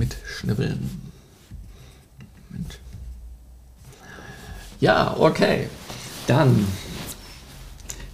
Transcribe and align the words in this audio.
mitschnibbeln. 0.00 0.90
Moment. 2.48 2.78
Ja, 4.80 5.14
okay. 5.18 5.68
Dann 6.26 6.66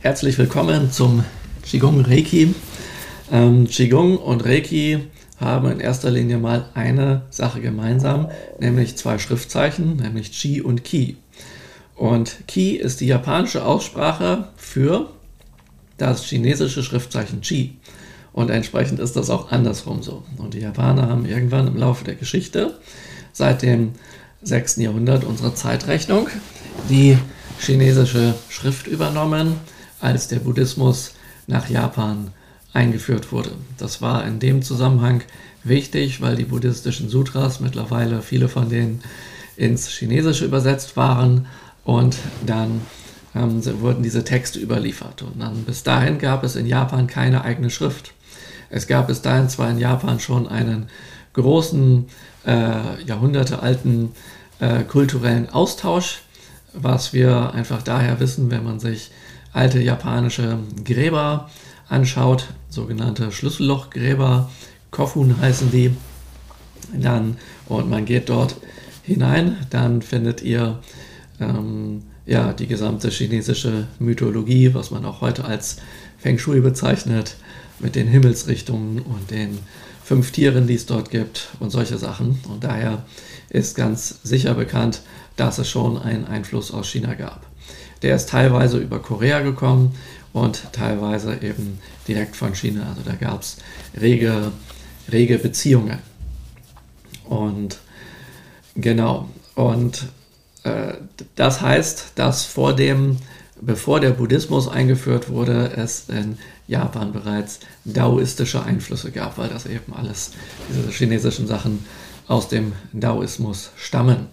herzlich 0.00 0.36
willkommen 0.36 0.90
zum 0.90 1.24
Qigong 1.62 2.00
Reiki. 2.00 2.56
Ähm, 3.30 3.68
Qigong 3.68 4.18
und 4.18 4.44
Reiki 4.44 4.98
haben 5.38 5.70
in 5.70 5.78
erster 5.78 6.10
Linie 6.10 6.38
mal 6.38 6.68
eine 6.74 7.22
Sache 7.30 7.60
gemeinsam, 7.60 8.30
nämlich 8.58 8.96
zwei 8.96 9.18
Schriftzeichen, 9.18 9.96
nämlich 9.96 10.32
Qi 10.32 10.62
und 10.62 10.82
Ki. 10.82 11.16
Und 11.94 12.48
Qi 12.48 12.74
ist 12.74 13.00
die 13.00 13.06
japanische 13.06 13.64
Aussprache 13.64 14.48
für 14.56 15.10
das 15.98 16.24
chinesische 16.24 16.82
Schriftzeichen 16.82 17.42
Qi. 17.42 17.76
Und 18.36 18.50
entsprechend 18.50 19.00
ist 19.00 19.16
das 19.16 19.30
auch 19.30 19.50
andersrum 19.50 20.02
so. 20.02 20.22
Und 20.36 20.52
die 20.52 20.60
Japaner 20.60 21.08
haben 21.08 21.24
irgendwann 21.24 21.66
im 21.66 21.76
Laufe 21.78 22.04
der 22.04 22.16
Geschichte, 22.16 22.78
seit 23.32 23.62
dem 23.62 23.92
6. 24.42 24.76
Jahrhundert 24.76 25.24
unserer 25.24 25.54
Zeitrechnung, 25.54 26.28
die 26.90 27.16
chinesische 27.58 28.34
Schrift 28.50 28.88
übernommen, 28.88 29.54
als 30.02 30.28
der 30.28 30.40
Buddhismus 30.40 31.14
nach 31.46 31.70
Japan 31.70 32.30
eingeführt 32.74 33.32
wurde. 33.32 33.52
Das 33.78 34.02
war 34.02 34.26
in 34.26 34.38
dem 34.38 34.60
Zusammenhang 34.60 35.22
wichtig, 35.64 36.20
weil 36.20 36.36
die 36.36 36.44
buddhistischen 36.44 37.08
Sutras 37.08 37.60
mittlerweile 37.60 38.20
viele 38.20 38.50
von 38.50 38.68
denen 38.68 39.00
ins 39.56 39.88
Chinesische 39.88 40.44
übersetzt 40.44 40.98
waren 40.98 41.46
und 41.84 42.18
dann 42.44 42.82
ähm, 43.34 43.62
wurden 43.80 44.02
diese 44.02 44.24
Texte 44.24 44.58
überliefert. 44.58 45.22
Und 45.22 45.40
dann 45.40 45.64
bis 45.64 45.84
dahin 45.84 46.18
gab 46.18 46.44
es 46.44 46.54
in 46.54 46.66
Japan 46.66 47.06
keine 47.06 47.42
eigene 47.42 47.70
Schrift. 47.70 48.12
Es 48.70 48.86
gab 48.86 49.06
bis 49.06 49.22
dahin 49.22 49.48
zwar 49.48 49.70
in 49.70 49.78
Japan 49.78 50.20
schon 50.20 50.48
einen 50.48 50.88
großen, 51.32 52.06
äh, 52.46 53.02
jahrhundertealten 53.04 54.12
äh, 54.60 54.82
kulturellen 54.84 55.50
Austausch, 55.50 56.22
was 56.72 57.12
wir 57.12 57.52
einfach 57.52 57.82
daher 57.82 58.20
wissen, 58.20 58.50
wenn 58.50 58.64
man 58.64 58.80
sich 58.80 59.10
alte 59.52 59.80
japanische 59.80 60.58
Gräber 60.84 61.50
anschaut, 61.88 62.48
sogenannte 62.68 63.32
Schlüssellochgräber, 63.32 64.50
Kofun 64.90 65.40
heißen 65.40 65.70
die, 65.70 65.96
dann 66.92 67.36
und 67.66 67.88
man 67.90 68.04
geht 68.04 68.28
dort 68.28 68.56
hinein, 69.02 69.56
dann 69.70 70.02
findet 70.02 70.42
ihr 70.42 70.78
ähm, 71.40 72.02
ja, 72.26 72.52
die 72.52 72.66
gesamte 72.66 73.08
chinesische 73.10 73.86
Mythologie, 73.98 74.74
was 74.74 74.90
man 74.90 75.04
auch 75.04 75.20
heute 75.20 75.44
als 75.44 75.76
Feng 76.18 76.38
Shui 76.38 76.60
bezeichnet, 76.60 77.36
mit 77.78 77.94
den 77.94 78.08
Himmelsrichtungen 78.08 79.00
und 79.00 79.30
den 79.30 79.58
fünf 80.04 80.30
Tieren, 80.30 80.66
die 80.66 80.74
es 80.74 80.86
dort 80.86 81.10
gibt 81.10 81.48
und 81.60 81.70
solche 81.70 81.98
Sachen. 81.98 82.40
Und 82.48 82.64
daher 82.64 83.04
ist 83.50 83.76
ganz 83.76 84.20
sicher 84.22 84.54
bekannt, 84.54 85.02
dass 85.36 85.58
es 85.58 85.68
schon 85.68 85.98
einen 85.98 86.26
Einfluss 86.26 86.72
aus 86.72 86.88
China 86.88 87.14
gab. 87.14 87.44
Der 88.02 88.14
ist 88.14 88.28
teilweise 88.28 88.78
über 88.78 89.00
Korea 89.00 89.40
gekommen 89.40 89.94
und 90.32 90.72
teilweise 90.72 91.38
eben 91.42 91.78
direkt 92.06 92.36
von 92.36 92.54
China. 92.54 92.86
Also 92.88 93.02
da 93.04 93.14
gab 93.14 93.42
es 93.42 93.56
rege, 93.98 94.52
rege 95.10 95.38
Beziehungen. 95.38 95.98
Und 97.24 97.78
genau, 98.74 99.28
und 99.54 100.06
äh, 100.62 100.94
das 101.34 101.60
heißt, 101.60 102.12
dass 102.14 102.44
vor 102.44 102.76
dem, 102.76 103.16
bevor 103.60 104.00
der 104.00 104.10
Buddhismus 104.10 104.68
eingeführt 104.68 105.28
wurde, 105.28 105.72
es 105.76 106.08
in 106.08 106.38
Japan 106.68 107.12
bereits 107.12 107.60
daoistische 107.84 108.62
Einflüsse 108.62 109.10
gab, 109.10 109.38
weil 109.38 109.48
das 109.48 109.66
eben 109.66 109.92
alles, 109.94 110.32
diese 110.68 110.90
chinesischen 110.90 111.46
Sachen 111.46 111.84
aus 112.28 112.48
dem 112.48 112.72
Daoismus 112.92 113.70
stammen. 113.76 114.26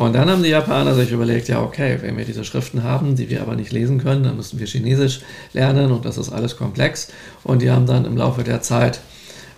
Und 0.00 0.14
dann 0.14 0.30
haben 0.30 0.42
die 0.42 0.48
Japaner 0.48 0.94
sich 0.94 1.12
überlegt, 1.12 1.48
ja 1.48 1.60
okay, 1.60 1.98
wenn 2.00 2.16
wir 2.16 2.24
diese 2.24 2.44
Schriften 2.44 2.82
haben, 2.82 3.16
die 3.16 3.28
wir 3.28 3.42
aber 3.42 3.54
nicht 3.54 3.70
lesen 3.70 3.98
können, 3.98 4.24
dann 4.24 4.36
müssen 4.36 4.58
wir 4.58 4.66
Chinesisch 4.66 5.20
lernen 5.52 5.92
und 5.92 6.06
das 6.06 6.16
ist 6.16 6.32
alles 6.32 6.56
komplex. 6.56 7.08
Und 7.44 7.60
die 7.60 7.70
haben 7.70 7.84
dann 7.84 8.06
im 8.06 8.16
Laufe 8.16 8.42
der 8.42 8.62
Zeit, 8.62 9.00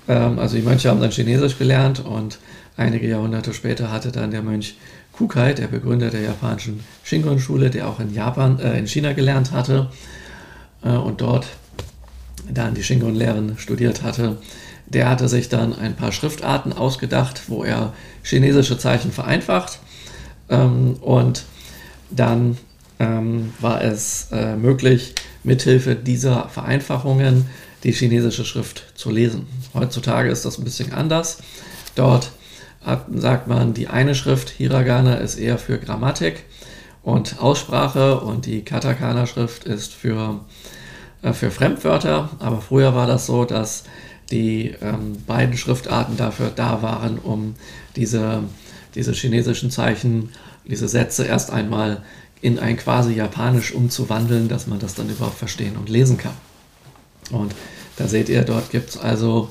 ähm, 0.09 0.41
also 0.41 0.57
die 0.57 0.63
Mönche 0.63 0.91
haben 0.91 1.01
dann 1.01 1.13
Chinesisch 1.13 1.59
gelernt 1.59 2.05
und 2.05 2.39
einige 2.77 3.07
Jahrhunderte 3.09 3.55
später 3.55 3.93
hatte 3.93 4.11
dann 4.11 4.33
der 4.33 4.43
Mönch 4.43 4.77
Kukai, 5.13 5.55
der 5.55 5.69
Begründer 5.69 6.11
der 6.11 6.23
japanischen 6.23 6.81
Shingon-Schule, 7.05 7.71
der 7.71 7.89
auch 7.89 8.01
in 8.01 8.15
Japan, 8.15 8.59
äh, 8.59 8.79
in 8.79 8.87
China 8.87 9.13
gelernt 9.13 9.53
hatte 9.53 9.91
äh, 10.83 10.91
und 10.91 11.21
dort 11.21 11.47
dann 12.51 12.75
die 12.75 12.83
Shingon-Lehren 12.83 13.59
studiert 13.59 14.03
hatte, 14.03 14.39
der 14.87 15.09
hatte 15.09 15.29
sich 15.29 15.49
dann 15.49 15.75
ein 15.79 15.95
paar 15.95 16.13
Schriftarten 16.13 16.73
ausgedacht, 16.73 17.43
wo 17.49 17.65
er 17.65 17.93
chinesische 18.23 18.79
Zeichen 18.79 19.13
vereinfacht 19.13 19.79
ähm, 20.49 20.95
und 21.01 21.45
dann 22.11 22.59
ähm, 22.99 23.53
war 23.61 23.83
es 23.83 24.29
äh, 24.33 24.57
möglich, 24.57 25.15
mithilfe 25.45 25.97
dieser 25.97 26.49
Vereinfachungen 26.49 27.47
die 27.85 27.93
chinesische 27.93 28.45
Schrift 28.45 28.93
zu 28.95 29.11
lesen. 29.11 29.47
Heutzutage 29.75 30.31
ist 30.31 30.45
das 30.45 30.59
ein 30.59 30.65
bisschen 30.65 30.93
anders. 30.93 31.39
Dort 31.95 32.31
hat, 32.85 33.07
sagt 33.15 33.49
man, 33.49 33.75
die 33.75 33.89
eine 33.89 34.15
Schrift 34.15 34.51
Hiragana 34.51 35.15
ist 35.17 35.37
eher 35.37 35.59
für 35.59 35.79
Grammatik 35.79 36.45
und 37.03 37.41
Aussprache 37.41 38.21
und 38.21 38.47
die 38.47 38.63
Katakana-Schrift 38.63 39.65
ist 39.65 39.93
für, 39.93 40.41
äh, 41.23 41.33
für 41.33 41.51
Fremdwörter. 41.51 42.31
Aber 42.39 42.61
früher 42.61 42.95
war 42.95 43.07
das 43.07 43.27
so, 43.27 43.45
dass 43.45 43.85
die 44.31 44.75
ähm, 44.81 45.17
beiden 45.27 45.57
Schriftarten 45.57 46.17
dafür 46.17 46.51
da 46.55 46.83
waren, 46.83 47.19
um 47.19 47.55
diese, 47.97 48.45
diese 48.95 49.13
chinesischen 49.13 49.71
Zeichen, 49.71 50.31
diese 50.65 50.89
Sätze 50.89 51.25
erst 51.25 51.51
einmal 51.51 52.03
in 52.41 52.59
ein 52.59 52.77
quasi 52.77 53.15
Japanisch 53.15 53.73
umzuwandeln, 53.73 54.49
dass 54.49 54.67
man 54.67 54.79
das 54.79 54.95
dann 54.95 55.09
überhaupt 55.09 55.39
verstehen 55.39 55.77
und 55.77 55.89
lesen 55.89 56.19
kann. 56.19 56.35
Und 57.31 57.55
da 57.97 58.09
seht 58.09 58.29
ihr, 58.29 58.43
dort 58.43 58.71
gibt 58.71 58.91
es 58.91 58.97
also 58.97 59.51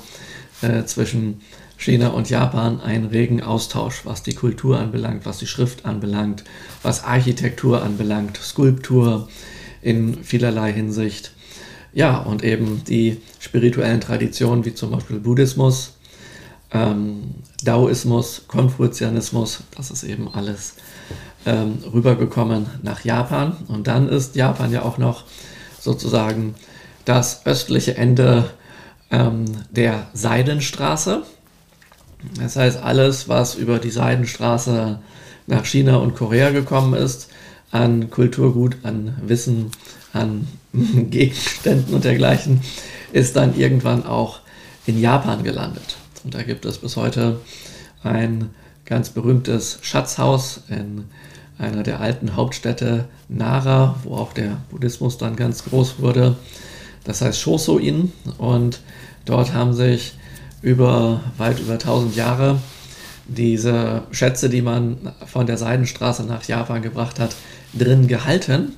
äh, 0.62 0.84
zwischen 0.84 1.40
China 1.82 2.08
und 2.10 2.30
Japan 2.30 2.80
einen 2.80 3.06
regen 3.06 3.42
Austausch, 3.42 4.02
was 4.04 4.22
die 4.22 4.34
Kultur 4.34 4.78
anbelangt, 4.78 5.26
was 5.26 5.38
die 5.38 5.48
Schrift 5.48 5.84
anbelangt, 5.84 6.44
was 6.84 7.02
Architektur 7.02 7.82
anbelangt, 7.82 8.36
Skulptur 8.36 9.28
in 9.82 10.22
vielerlei 10.22 10.72
Hinsicht. 10.72 11.32
Ja, 11.92 12.18
und 12.18 12.44
eben 12.44 12.84
die 12.84 13.20
spirituellen 13.40 14.00
Traditionen 14.00 14.64
wie 14.64 14.74
zum 14.74 14.92
Beispiel 14.92 15.18
Buddhismus, 15.18 15.94
ähm, 16.70 17.34
Daoismus, 17.64 18.44
Konfuzianismus, 18.46 19.64
das 19.76 19.90
ist 19.90 20.04
eben 20.04 20.32
alles 20.32 20.74
ähm, 21.44 21.78
rübergekommen 21.92 22.66
nach 22.82 23.04
Japan. 23.04 23.56
Und 23.66 23.88
dann 23.88 24.08
ist 24.08 24.36
Japan 24.36 24.70
ja 24.70 24.82
auch 24.82 24.98
noch 24.98 25.24
sozusagen 25.80 26.54
das 27.04 27.44
östliche 27.44 27.96
Ende 27.96 28.50
ähm, 29.10 29.46
der 29.72 30.06
Seidenstraße. 30.14 31.24
Das 32.38 32.56
heißt, 32.56 32.82
alles, 32.82 33.28
was 33.28 33.54
über 33.54 33.78
die 33.78 33.90
Seidenstraße 33.90 34.98
nach 35.46 35.64
China 35.64 35.96
und 35.96 36.14
Korea 36.14 36.50
gekommen 36.50 36.94
ist, 36.94 37.28
an 37.70 38.10
Kulturgut, 38.10 38.76
an 38.82 39.16
Wissen, 39.22 39.70
an 40.12 40.46
Gegenständen 40.72 41.94
und 41.94 42.04
dergleichen, 42.04 42.60
ist 43.12 43.36
dann 43.36 43.56
irgendwann 43.58 44.04
auch 44.06 44.40
in 44.86 45.00
Japan 45.00 45.42
gelandet. 45.42 45.96
Und 46.24 46.34
da 46.34 46.42
gibt 46.42 46.64
es 46.64 46.78
bis 46.78 46.96
heute 46.96 47.40
ein 48.02 48.50
ganz 48.84 49.10
berühmtes 49.10 49.78
Schatzhaus 49.82 50.62
in 50.68 51.04
einer 51.58 51.82
der 51.82 52.00
alten 52.00 52.36
Hauptstädte 52.36 53.06
Nara, 53.28 53.96
wo 54.02 54.16
auch 54.16 54.32
der 54.32 54.58
Buddhismus 54.70 55.18
dann 55.18 55.36
ganz 55.36 55.64
groß 55.64 56.00
wurde. 56.00 56.36
Das 57.04 57.20
heißt 57.20 57.40
Shosoin 57.40 58.12
und 58.38 58.80
dort 59.24 59.52
haben 59.52 59.72
sich 59.72 60.14
über 60.62 61.20
weit 61.38 61.58
über 61.58 61.74
1000 61.74 62.16
Jahre 62.16 62.58
diese 63.26 64.02
Schätze, 64.10 64.48
die 64.48 64.62
man 64.62 65.12
von 65.26 65.46
der 65.46 65.58
Seidenstraße 65.58 66.24
nach 66.24 66.44
Japan 66.44 66.82
gebracht 66.82 67.20
hat, 67.20 67.34
drin 67.72 68.08
gehalten, 68.08 68.76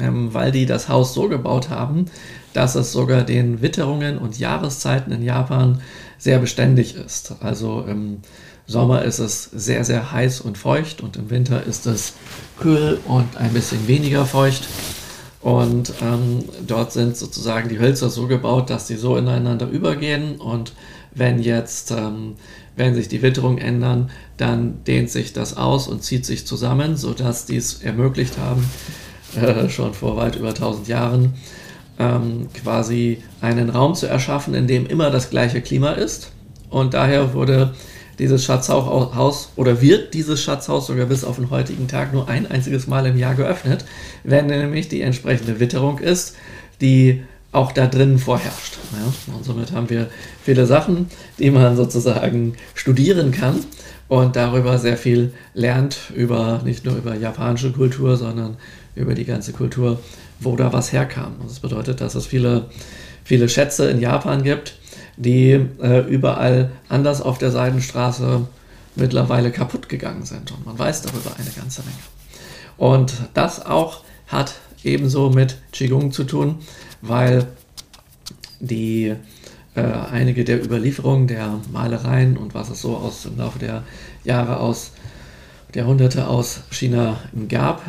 ähm, 0.00 0.32
weil 0.34 0.52
die 0.52 0.66
das 0.66 0.88
Haus 0.88 1.14
so 1.14 1.28
gebaut 1.28 1.68
haben, 1.68 2.06
dass 2.52 2.74
es 2.74 2.92
sogar 2.92 3.22
den 3.22 3.60
Witterungen 3.60 4.18
und 4.18 4.38
Jahreszeiten 4.38 5.12
in 5.12 5.22
Japan 5.22 5.80
sehr 6.18 6.38
beständig 6.38 6.94
ist. 6.96 7.34
Also 7.40 7.82
im 7.82 8.18
Sommer 8.66 9.02
ist 9.02 9.18
es 9.18 9.44
sehr, 9.44 9.84
sehr 9.84 10.12
heiß 10.12 10.40
und 10.40 10.58
feucht 10.58 11.00
und 11.00 11.16
im 11.16 11.30
Winter 11.30 11.64
ist 11.64 11.86
es 11.86 12.14
kühl 12.58 13.00
und 13.06 13.36
ein 13.36 13.52
bisschen 13.52 13.86
weniger 13.88 14.26
feucht. 14.26 14.68
Und 15.40 15.92
ähm, 16.02 16.44
dort 16.66 16.92
sind 16.92 17.16
sozusagen 17.16 17.68
die 17.68 17.78
Hölzer 17.78 18.10
so 18.10 18.26
gebaut, 18.26 18.70
dass 18.70 18.88
sie 18.88 18.96
so 18.96 19.16
ineinander 19.16 19.68
übergehen. 19.68 20.36
Und 20.36 20.72
wenn 21.14 21.40
jetzt, 21.40 21.92
ähm, 21.92 22.34
wenn 22.76 22.94
sich 22.94 23.08
die 23.08 23.22
Witterungen 23.22 23.58
ändern, 23.58 24.10
dann 24.36 24.82
dehnt 24.84 25.10
sich 25.10 25.32
das 25.32 25.56
aus 25.56 25.86
und 25.88 26.02
zieht 26.02 26.26
sich 26.26 26.46
zusammen, 26.46 26.96
sodass 26.96 27.46
die 27.46 27.56
es 27.56 27.82
ermöglicht 27.82 28.38
haben, 28.38 28.68
äh, 29.36 29.68
schon 29.68 29.94
vor 29.94 30.16
weit 30.16 30.36
über 30.36 30.54
1000 30.54 30.88
Jahren, 30.88 31.34
ähm, 31.98 32.48
quasi 32.54 33.22
einen 33.40 33.70
Raum 33.70 33.94
zu 33.94 34.06
erschaffen, 34.06 34.54
in 34.54 34.66
dem 34.66 34.86
immer 34.86 35.10
das 35.10 35.30
gleiche 35.30 35.60
Klima 35.60 35.92
ist 35.92 36.30
Und 36.70 36.94
daher 36.94 37.34
wurde 37.34 37.74
dieses 38.18 38.44
Schatzhaus 38.44 39.50
oder 39.56 39.80
wird 39.80 40.14
dieses 40.14 40.42
Schatzhaus 40.42 40.86
sogar 40.86 41.06
bis 41.06 41.24
auf 41.24 41.36
den 41.36 41.50
heutigen 41.50 41.88
Tag 41.88 42.12
nur 42.12 42.28
ein 42.28 42.50
einziges 42.50 42.86
Mal 42.86 43.06
im 43.06 43.16
Jahr 43.16 43.34
geöffnet, 43.34 43.84
wenn 44.24 44.46
nämlich 44.46 44.88
die 44.88 45.02
entsprechende 45.02 45.60
Witterung 45.60 45.98
ist, 45.98 46.36
die 46.80 47.22
auch 47.52 47.72
da 47.72 47.86
drinnen 47.86 48.18
vorherrscht. 48.18 48.78
Ja? 48.92 49.34
Und 49.34 49.44
somit 49.44 49.72
haben 49.72 49.88
wir 49.88 50.08
viele 50.42 50.66
Sachen, 50.66 51.06
die 51.38 51.50
man 51.50 51.76
sozusagen 51.76 52.54
studieren 52.74 53.30
kann 53.30 53.64
und 54.08 54.36
darüber 54.36 54.78
sehr 54.78 54.96
viel 54.96 55.32
lernt, 55.54 55.98
über 56.14 56.60
nicht 56.64 56.84
nur 56.84 56.96
über 56.96 57.14
japanische 57.14 57.72
Kultur, 57.72 58.16
sondern 58.16 58.56
über 58.94 59.14
die 59.14 59.24
ganze 59.24 59.52
Kultur, 59.52 60.00
wo 60.40 60.56
da 60.56 60.72
was 60.72 60.92
herkam. 60.92 61.36
Und 61.40 61.50
das 61.50 61.60
bedeutet, 61.60 62.00
dass 62.00 62.14
es 62.14 62.26
viele, 62.26 62.66
viele 63.24 63.48
Schätze 63.48 63.88
in 63.90 64.00
Japan 64.00 64.42
gibt, 64.42 64.74
die 65.18 65.66
äh, 65.82 66.00
überall 66.08 66.70
anders 66.88 67.20
auf 67.20 67.38
der 67.38 67.50
Seidenstraße 67.50 68.46
mittlerweile 68.94 69.50
kaputt 69.50 69.88
gegangen 69.88 70.24
sind. 70.24 70.52
Und 70.52 70.64
man 70.64 70.78
weiß 70.78 71.02
darüber 71.02 71.32
eine 71.38 71.50
ganze 71.50 71.82
Menge. 71.82 71.96
Und 72.76 73.14
das 73.34 73.64
auch 73.64 74.02
hat 74.28 74.54
ebenso 74.84 75.30
mit 75.30 75.58
Qigong 75.72 76.12
zu 76.12 76.24
tun, 76.24 76.60
weil 77.02 77.46
die 78.60 79.14
äh, 79.74 79.82
einige 79.82 80.44
der 80.44 80.64
Überlieferungen 80.64 81.26
der 81.26 81.60
Malereien 81.72 82.36
und 82.36 82.54
was 82.54 82.70
es 82.70 82.80
so 82.80 82.96
aus 82.96 83.24
im 83.26 83.38
Laufe 83.38 83.58
der 83.58 83.82
Jahre 84.24 84.58
aus 84.58 84.92
der 85.74 85.82
Jahrhunderte 85.82 86.26
aus 86.28 86.62
China 86.70 87.18
gab, 87.48 87.82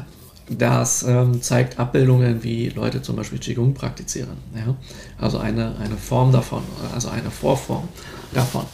das 0.50 1.04
ähm, 1.04 1.42
zeigt 1.42 1.80
Abbildungen, 1.80 2.44
wie 2.44 2.70
Leute 2.70 3.02
zum 3.02 3.16
Beispiel 3.16 3.40
Qigong 3.40 3.74
praktizieren. 3.74 4.38
Ja? 4.56 4.76
Also 5.18 5.38
eine, 5.38 5.76
eine 5.78 5.96
Form 5.96 6.32
davon, 6.32 6.64
also 6.94 7.10
eine 7.10 7.30
Vorform 7.30 7.88
davon. 8.34 8.66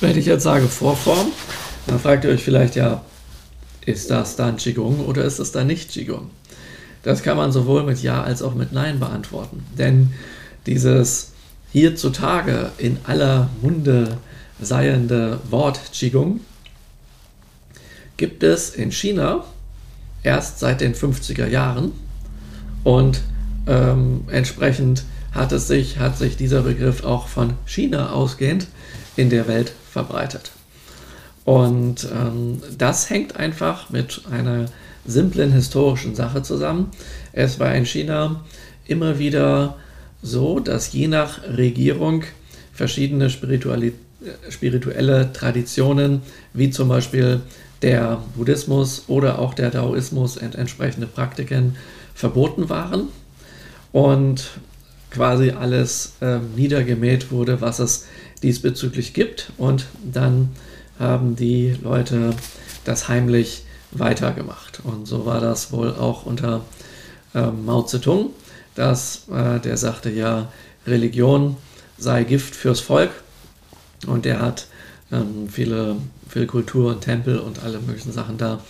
Wenn 0.00 0.18
ich 0.18 0.26
jetzt 0.26 0.42
sage 0.42 0.66
Vorform, 0.66 1.28
dann 1.86 1.98
fragt 1.98 2.24
ihr 2.24 2.30
euch 2.30 2.42
vielleicht 2.42 2.76
ja, 2.76 3.02
ist 3.86 4.10
das 4.10 4.36
dann 4.36 4.56
Qigong 4.56 5.00
oder 5.00 5.24
ist 5.24 5.38
es 5.38 5.52
dann 5.52 5.66
nicht 5.66 5.90
Qigong? 5.90 6.30
Das 7.02 7.22
kann 7.22 7.36
man 7.36 7.52
sowohl 7.52 7.84
mit 7.84 8.02
Ja 8.02 8.22
als 8.22 8.42
auch 8.42 8.54
mit 8.54 8.72
Nein 8.72 9.00
beantworten. 9.00 9.64
Denn 9.78 10.12
dieses 10.66 11.32
hierzutage 11.72 12.72
in 12.78 12.98
aller 13.04 13.48
Munde 13.62 14.18
seiende 14.60 15.40
Wort 15.48 15.80
Qigong 15.92 16.40
gibt 18.16 18.42
es 18.42 18.70
in 18.70 18.92
China 18.92 19.44
erst 20.22 20.58
seit 20.58 20.80
den 20.80 20.94
50er 20.94 21.46
Jahren 21.46 21.92
und 22.84 23.20
ähm, 23.66 24.24
entsprechend 24.30 25.04
hat, 25.32 25.52
es 25.52 25.68
sich, 25.68 25.98
hat 25.98 26.18
sich 26.18 26.36
dieser 26.36 26.62
Begriff 26.62 27.04
auch 27.04 27.28
von 27.28 27.54
China 27.66 28.12
ausgehend 28.12 28.66
in 29.16 29.30
der 29.30 29.48
Welt 29.48 29.72
verbreitet. 29.90 30.52
Und 31.44 32.06
ähm, 32.12 32.62
das 32.76 33.10
hängt 33.10 33.36
einfach 33.36 33.90
mit 33.90 34.22
einer 34.30 34.66
simplen 35.06 35.52
historischen 35.52 36.14
Sache 36.14 36.42
zusammen. 36.42 36.90
Es 37.32 37.58
war 37.58 37.74
in 37.74 37.86
China 37.86 38.44
immer 38.86 39.18
wieder 39.18 39.76
so, 40.22 40.60
dass 40.60 40.92
je 40.92 41.08
nach 41.08 41.42
Regierung 41.44 42.24
verschiedene 42.72 43.30
spirituelle 43.30 45.32
Traditionen, 45.32 46.20
wie 46.52 46.70
zum 46.70 46.88
Beispiel 46.88 47.40
der 47.82 48.22
Buddhismus 48.36 49.04
oder 49.08 49.38
auch 49.38 49.54
der 49.54 49.70
Daoismus 49.70 50.36
und 50.36 50.54
entsprechende 50.54 51.06
Praktiken 51.06 51.76
verboten 52.14 52.68
waren 52.68 53.08
und 53.92 54.50
quasi 55.10 55.50
alles 55.50 56.14
äh, 56.20 56.38
niedergemäht 56.56 57.30
wurde, 57.30 57.60
was 57.60 57.78
es 57.78 58.06
diesbezüglich 58.42 59.12
gibt. 59.12 59.52
Und 59.58 59.86
dann 60.02 60.50
haben 60.98 61.36
die 61.36 61.76
Leute 61.82 62.34
das 62.84 63.08
heimlich 63.08 63.64
weitergemacht. 63.90 64.80
Und 64.84 65.06
so 65.06 65.26
war 65.26 65.40
das 65.40 65.72
wohl 65.72 65.94
auch 65.94 66.26
unter 66.26 66.62
äh, 67.34 67.46
Mao 67.50 67.82
Zedong, 67.82 68.30
dass 68.74 69.28
äh, 69.30 69.58
der 69.60 69.76
sagte, 69.76 70.10
ja, 70.10 70.48
Religion 70.86 71.56
sei 71.98 72.24
Gift 72.24 72.54
fürs 72.54 72.80
Volk. 72.80 73.10
Und 74.06 74.24
der 74.24 74.40
hat 74.40 74.66
ähm, 75.12 75.48
viele, 75.50 75.96
viel 76.30 76.46
Kultur 76.46 76.92
und 76.92 77.00
Tempel 77.02 77.38
und 77.38 77.62
alle 77.62 77.78
möglichen 77.80 78.12
Sachen 78.12 78.38
da 78.38 78.60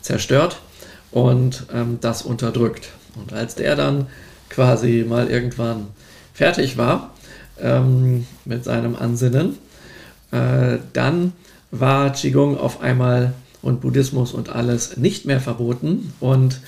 zerstört 0.00 0.60
und 1.10 1.66
ähm, 1.72 1.98
das 2.00 2.22
unterdrückt. 2.22 2.90
Und 3.18 3.32
als 3.32 3.54
der 3.54 3.74
dann 3.74 4.06
quasi 4.50 5.04
mal 5.08 5.28
irgendwann 5.28 5.88
fertig 6.34 6.76
war 6.76 7.14
ähm, 7.60 8.26
mit 8.44 8.64
seinem 8.64 8.94
Ansinnen, 8.94 9.58
äh, 10.30 10.78
dann 10.92 11.32
war 11.70 12.12
Qigong 12.12 12.58
auf 12.58 12.80
einmal 12.80 13.32
und 13.62 13.80
Buddhismus 13.80 14.32
und 14.32 14.50
alles 14.50 14.96
nicht 14.96 15.24
mehr 15.24 15.40
verboten 15.40 16.12
und 16.20 16.60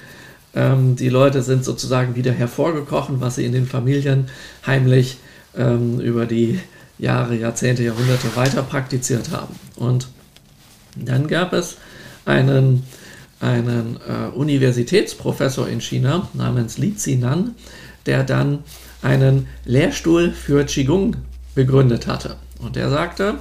ähm, 0.55 0.97
die 0.97 1.09
Leute 1.09 1.43
sind 1.43 1.65
sozusagen 1.65 2.17
wieder 2.17 2.33
hervorgekochen, 2.33 3.21
was 3.21 3.37
sie 3.37 3.45
in 3.45 3.53
den 3.53 3.67
Familien 3.67 4.29
heimlich 4.67 5.19
ähm, 5.57 6.01
über 6.01 6.27
die 6.27 6.59
Jahre, 6.99 7.37
Jahrzehnte, 7.37 7.85
Jahrhunderte 7.85 8.35
weiter 8.35 8.63
praktiziert 8.63 9.31
haben. 9.31 9.55
Und 9.77 10.09
dann 11.05 11.29
gab 11.29 11.53
es 11.53 11.77
einen, 12.25 12.85
einen 13.41 13.97
äh, 14.07 14.35
Universitätsprofessor 14.37 15.69
in 15.69 15.81
China 15.81 16.29
namens 16.35 16.79
Li 16.79 16.95
Zinan, 16.95 17.55
der 18.07 18.25
dann 18.25 18.61
einen 19.03 19.47
Lehrstuhl 19.65 20.31
für 20.31 20.65
Qigong 20.65 21.17
begründet 21.55 22.07
hatte. 22.07 22.37
Und 22.61 22.77
der 22.77 22.91
sagte, 22.91 23.37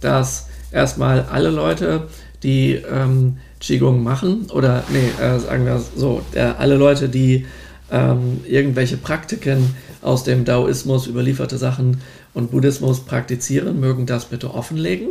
dass 0.00 0.48
erstmal 0.70 1.22
alle 1.22 1.50
Leute, 1.50 2.08
die 2.42 2.74
ähm, 2.74 3.38
Qigong 3.60 4.02
machen, 4.02 4.50
oder 4.50 4.84
nee, 4.90 5.08
äh, 5.22 5.38
sagen 5.38 5.66
wir 5.66 5.82
so, 5.96 6.22
der, 6.34 6.58
alle 6.58 6.76
Leute, 6.76 7.08
die 7.08 7.46
ähm, 7.90 8.40
irgendwelche 8.46 8.96
Praktiken 8.96 9.74
aus 10.02 10.24
dem 10.24 10.44
Daoismus, 10.44 11.06
überlieferte 11.06 11.58
Sachen 11.58 12.00
und 12.34 12.50
Buddhismus 12.50 13.00
praktizieren, 13.00 13.80
mögen 13.80 14.06
das 14.06 14.26
bitte 14.26 14.52
offenlegen. 14.52 15.08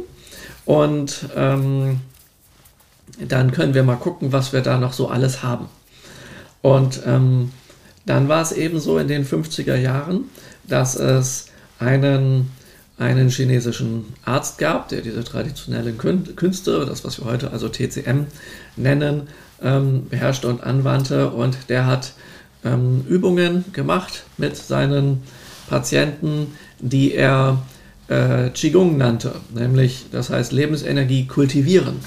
Und 0.65 1.29
ähm, 1.35 1.99
dann 3.19 3.51
können 3.51 3.73
wir 3.73 3.83
mal 3.83 3.95
gucken, 3.95 4.31
was 4.31 4.53
wir 4.53 4.61
da 4.61 4.77
noch 4.77 4.93
so 4.93 5.09
alles 5.09 5.43
haben. 5.43 5.67
Und 6.61 7.01
ähm, 7.05 7.51
dann 8.05 8.27
war 8.27 8.41
es 8.41 8.51
eben 8.51 8.79
so 8.79 8.97
in 8.97 9.07
den 9.07 9.25
50er 9.25 9.75
Jahren, 9.75 10.25
dass 10.67 10.95
es 10.95 11.47
einen 11.79 12.51
einen 12.97 13.29
chinesischen 13.29 14.05
Arzt 14.23 14.57
gab, 14.59 14.89
der 14.89 15.01
diese 15.01 15.23
traditionellen 15.23 15.97
Künste, 15.97 16.85
das 16.85 17.03
was 17.03 17.19
wir 17.19 17.25
heute 17.25 17.51
also 17.51 17.67
TCM 17.67 18.25
nennen, 18.75 19.23
ähm, 19.61 20.07
beherrschte 20.09 20.47
und 20.47 20.63
anwandte. 20.63 21.31
Und 21.31 21.69
der 21.69 21.85
hat 21.85 22.13
ähm, 22.63 23.03
Übungen 23.07 23.65
gemacht 23.73 24.23
mit 24.37 24.55
seinen 24.55 25.23
Patienten, 25.67 26.55
die 26.79 27.13
er 27.13 27.61
äh, 28.13 28.49
Qigong 28.49 28.97
nannte, 28.97 29.33
nämlich 29.53 30.05
das 30.11 30.29
heißt 30.29 30.51
Lebensenergie 30.51 31.25
kultivieren. 31.25 31.99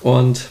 Und 0.00 0.48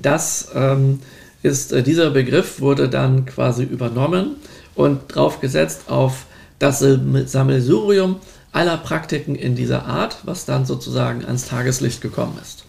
das 0.00 0.48
ähm, 0.54 1.00
ist, 1.42 1.72
äh, 1.72 1.82
dieser 1.82 2.10
Begriff 2.10 2.60
wurde 2.60 2.88
dann 2.88 3.26
quasi 3.26 3.62
übernommen 3.64 4.36
und 4.74 5.14
draufgesetzt 5.14 5.88
auf 5.88 6.26
das 6.58 6.78
Sammelsurium 6.78 8.16
aller 8.52 8.76
Praktiken 8.76 9.34
in 9.34 9.56
dieser 9.56 9.84
Art, 9.84 10.18
was 10.22 10.44
dann 10.44 10.64
sozusagen 10.64 11.24
ans 11.24 11.46
Tageslicht 11.46 12.00
gekommen 12.00 12.38
ist. 12.40 12.64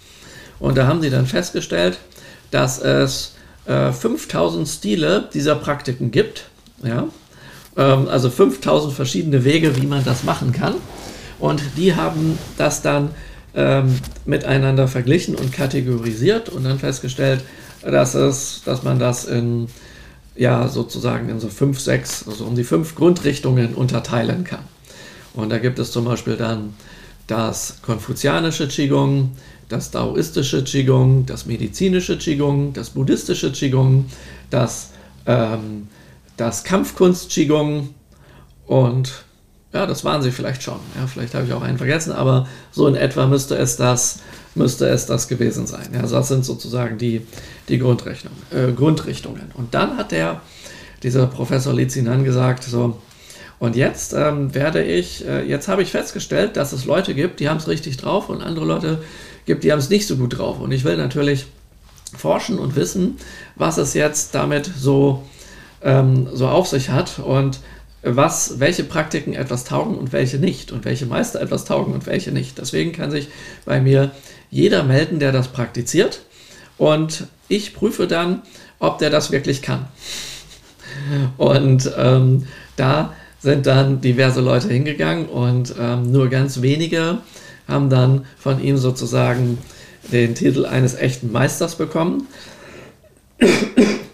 Und 0.59 0.77
da 0.77 0.87
haben 0.87 1.01
sie 1.01 1.09
dann 1.09 1.27
festgestellt, 1.27 1.99
dass 2.51 2.79
es 2.79 3.35
äh, 3.65 3.91
5000 3.91 4.67
Stile 4.67 5.29
dieser 5.33 5.55
Praktiken 5.55 6.11
gibt. 6.11 6.45
Ja? 6.83 7.07
Ähm, 7.77 8.07
also 8.07 8.29
5000 8.29 8.93
verschiedene 8.93 9.43
Wege, 9.43 9.75
wie 9.81 9.87
man 9.87 10.03
das 10.03 10.23
machen 10.23 10.51
kann. 10.51 10.75
Und 11.39 11.61
die 11.77 11.95
haben 11.95 12.37
das 12.57 12.81
dann 12.81 13.09
ähm, 13.53 13.99
miteinander 14.25 14.87
verglichen 14.87 15.35
und 15.35 15.51
kategorisiert 15.51 16.49
und 16.49 16.63
dann 16.63 16.79
festgestellt, 16.79 17.41
dass, 17.81 18.15
es, 18.15 18.61
dass 18.65 18.83
man 18.83 18.99
das 18.99 19.25
in 19.25 19.67
ja 20.35 20.67
sozusagen 20.67 21.29
in 21.29 21.39
so 21.39 21.47
fünf, 21.47 21.79
sechs, 21.79 22.27
also 22.27 22.45
um 22.45 22.55
die 22.55 22.63
fünf 22.63 22.95
Grundrichtungen 22.95 23.73
unterteilen 23.73 24.43
kann. 24.43 24.63
Und 25.33 25.49
da 25.49 25.57
gibt 25.57 25.79
es 25.79 25.91
zum 25.91 26.05
Beispiel 26.05 26.35
dann 26.35 26.73
das 27.27 27.77
konfuzianische 27.81 28.67
Qigong, 28.67 29.31
das 29.69 29.91
daoistische 29.91 30.63
Qigong, 30.63 31.25
das 31.25 31.45
medizinische 31.45 32.17
Qigong, 32.17 32.73
das 32.73 32.91
buddhistische 32.91 33.51
Qigong, 33.51 34.05
das, 34.49 34.91
ähm, 35.25 35.87
das 36.37 36.63
Kampfkunst 36.63 37.29
Qigong 37.29 37.89
und 38.65 39.25
ja, 39.73 39.85
das 39.85 40.05
waren 40.05 40.21
sie 40.21 40.31
vielleicht 40.31 40.63
schon. 40.63 40.79
Ja, 40.97 41.05
vielleicht 41.05 41.33
habe 41.33 41.45
ich 41.45 41.53
auch 41.53 41.61
einen 41.61 41.77
vergessen, 41.77 42.13
aber 42.13 42.47
so 42.71 42.87
in 42.87 42.95
etwa 42.95 43.27
müsste 43.27 43.57
es 43.57 43.75
das, 43.75 44.19
müsste 44.55 44.87
es 44.87 45.05
das 45.05 45.27
gewesen 45.27 45.67
sein. 45.67 45.89
Ja, 45.93 45.99
also 45.99 46.15
das 46.15 46.29
sind 46.29 46.45
sozusagen 46.45 46.97
die, 46.97 47.21
die 47.67 47.75
äh, 47.75 48.71
Grundrichtungen. 48.73 49.51
Und 49.53 49.73
dann 49.73 49.97
hat 49.97 50.11
der, 50.11 50.41
dieser 51.03 51.27
Professor 51.27 51.73
Lizinan 51.73 52.23
gesagt, 52.23 52.63
so, 52.63 53.01
Und 53.59 53.75
jetzt 53.75 54.13
ähm, 54.13 54.53
werde 54.53 54.83
ich, 54.83 55.25
äh, 55.25 55.43
jetzt 55.47 55.67
habe 55.67 55.81
ich 55.81 55.91
festgestellt, 55.91 56.57
dass 56.57 56.73
es 56.73 56.85
Leute 56.85 57.13
gibt, 57.13 57.39
die 57.39 57.49
haben 57.49 57.57
es 57.57 57.67
richtig 57.67 57.97
drauf 57.97 58.29
und 58.29 58.41
andere 58.41 58.65
Leute 58.65 59.03
gibt, 59.45 59.63
die 59.63 59.71
haben 59.71 59.79
es 59.79 59.89
nicht 59.89 60.07
so 60.07 60.17
gut 60.17 60.37
drauf. 60.37 60.59
Und 60.59 60.71
ich 60.71 60.83
will 60.83 60.97
natürlich 60.97 61.47
forschen 62.17 62.59
und 62.59 62.75
wissen, 62.75 63.17
was 63.55 63.77
es 63.77 63.93
jetzt 63.93 64.35
damit 64.35 64.69
so, 64.77 65.23
ähm, 65.85 66.27
so 66.33 66.47
auf 66.47 66.67
sich 66.67 66.89
hat 66.89 67.19
und 67.19 67.59
was, 68.03 68.59
welche 68.59 68.83
Praktiken 68.83 69.33
etwas 69.33 69.63
taugen 69.63 69.97
und 69.97 70.11
welche 70.11 70.37
nicht 70.37 70.71
und 70.71 70.83
welche 70.83 71.05
Meister 71.05 71.41
etwas 71.41 71.65
taugen 71.65 71.93
und 71.93 72.05
welche 72.05 72.31
nicht. 72.31 72.57
Deswegen 72.57 72.91
kann 72.91 73.09
sich 73.09 73.29
bei 73.63 73.79
mir 73.79 74.11
jeder 74.51 74.83
melden, 74.83 75.19
der 75.19 75.31
das 75.31 75.47
praktiziert 75.47 76.21
und 76.77 77.27
ich 77.47 77.73
prüfe 77.73 78.07
dann, 78.07 78.41
ob 78.79 78.97
der 78.97 79.09
das 79.09 79.31
wirklich 79.31 79.61
kann. 79.61 79.87
Und 81.37 81.91
ähm, 81.97 82.47
da 82.75 83.13
sind 83.39 83.65
dann 83.65 84.01
diverse 84.01 84.41
Leute 84.41 84.69
hingegangen 84.69 85.27
und 85.27 85.75
ähm, 85.79 86.11
nur 86.11 86.29
ganz 86.29 86.61
wenige 86.61 87.19
haben 87.67 87.89
dann 87.89 88.25
von 88.37 88.61
ihm 88.61 88.77
sozusagen 88.77 89.57
den 90.11 90.35
Titel 90.35 90.65
eines 90.65 90.95
echten 90.95 91.31
Meisters 91.31 91.75
bekommen. 91.75 92.27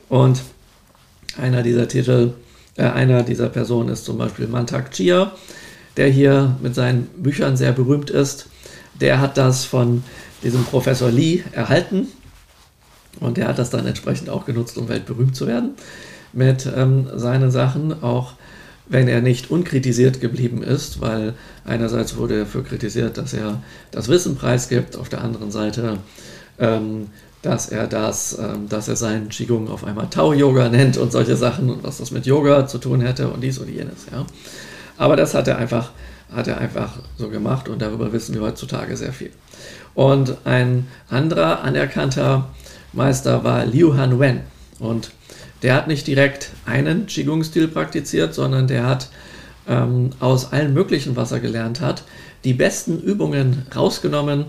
Und 0.10 0.42
einer 1.38 1.64
dieser 1.64 1.88
Titel, 1.88 2.34
äh, 2.78 2.84
einer 2.84 3.24
dieser 3.24 3.50
Personen 3.50 3.90
ist 3.90 4.06
zum 4.06 4.18
Beispiel 4.18 4.48
Mantak 4.48 4.92
Chia, 4.92 5.32
der 5.98 6.08
hier 6.08 6.58
mit 6.62 6.76
seinen 6.76 7.06
Büchern 7.18 7.58
sehr 7.58 7.72
berühmt 7.72 8.10
ist. 8.10 8.48
Der 9.00 9.20
hat 9.20 9.38
das 9.38 9.66
von 9.66 10.04
diesem 10.44 10.64
Professor 10.64 11.12
Lee 11.12 11.44
erhalten 11.52 12.08
und 13.20 13.38
der 13.38 13.48
hat 13.48 13.60
das 13.60 13.70
dann 13.70 13.86
entsprechend 13.86 14.30
auch 14.30 14.46
genutzt, 14.46 14.78
um 14.78 14.88
weltberühmt 14.88 15.36
zu 15.36 15.48
werden 15.48 15.72
mit 16.34 16.68
ähm, 16.76 17.08
seinen 17.16 17.52
Sachen, 17.52 18.04
auch 18.04 18.34
wenn 18.88 19.08
er 19.08 19.22
nicht 19.22 19.52
unkritisiert 19.52 20.20
geblieben 20.20 20.64
ist, 20.64 21.02
weil 21.02 21.34
einerseits 21.66 22.18
wurde 22.18 22.36
er 22.36 22.40
dafür 22.42 22.64
kritisiert, 22.64 23.18
dass 23.18 23.34
er 23.34 23.62
das 23.92 24.08
Wissen 24.10 24.36
preisgibt, 24.36 24.98
auf 24.98 25.08
der 25.08 25.22
anderen 25.24 25.52
Seite, 25.52 25.98
ähm, 26.60 27.08
dass 27.42 27.70
er 27.70 27.88
das, 27.88 28.38
ähm, 28.38 28.70
dass 28.70 28.88
er 28.88 28.96
seinen 28.96 29.30
Qigong 29.30 29.68
auf 29.70 29.84
einmal 29.84 30.08
Tao-Yoga 30.10 30.70
nennt 30.70 30.98
und 30.98 31.12
solche 31.12 31.36
Sachen 31.36 31.70
und 31.70 31.84
was 31.84 31.98
das 31.98 32.12
mit 32.12 32.26
Yoga 32.26 32.68
zu 32.68 32.78
tun 32.78 33.02
hätte 33.02 33.30
und 33.30 33.42
dies 33.42 33.58
und 33.58 33.70
jenes, 33.70 34.06
ja. 34.12 34.26
Aber 34.98 35.16
das 35.16 35.34
hat 35.34 35.48
er 35.48 35.58
einfach, 35.58 35.92
hat 36.32 36.48
er 36.48 36.60
einfach 36.60 37.00
so 37.18 37.30
gemacht 37.30 37.68
und 37.68 37.82
darüber 37.82 38.14
wissen 38.14 38.36
wir 38.36 38.42
heutzutage 38.42 38.96
sehr 38.96 39.14
viel. 39.14 39.32
Und 39.96 40.38
ein 40.46 40.88
anderer 41.10 41.64
anerkannter 41.64 42.50
Meister 42.94 43.44
war 43.44 43.66
Liu 43.66 43.96
Han 43.96 44.20
Wen 44.20 44.42
und 44.80 45.12
der 45.64 45.76
hat 45.76 45.88
nicht 45.88 46.08
direkt 46.08 46.52
einen 46.66 47.06
Qigong-Stil 47.08 47.68
praktiziert, 47.68 48.34
sondern 48.34 48.68
der 48.68 48.86
hat 48.86 49.10
ähm, 49.68 50.12
aus 50.20 50.52
allen 50.52 50.74
möglichen, 50.74 51.16
was 51.16 51.32
er 51.32 51.40
gelernt 51.40 51.82
hat, 51.82 52.04
die 52.44 52.54
besten 52.54 53.00
Übungen 53.00 53.66
rausgenommen, 53.76 54.46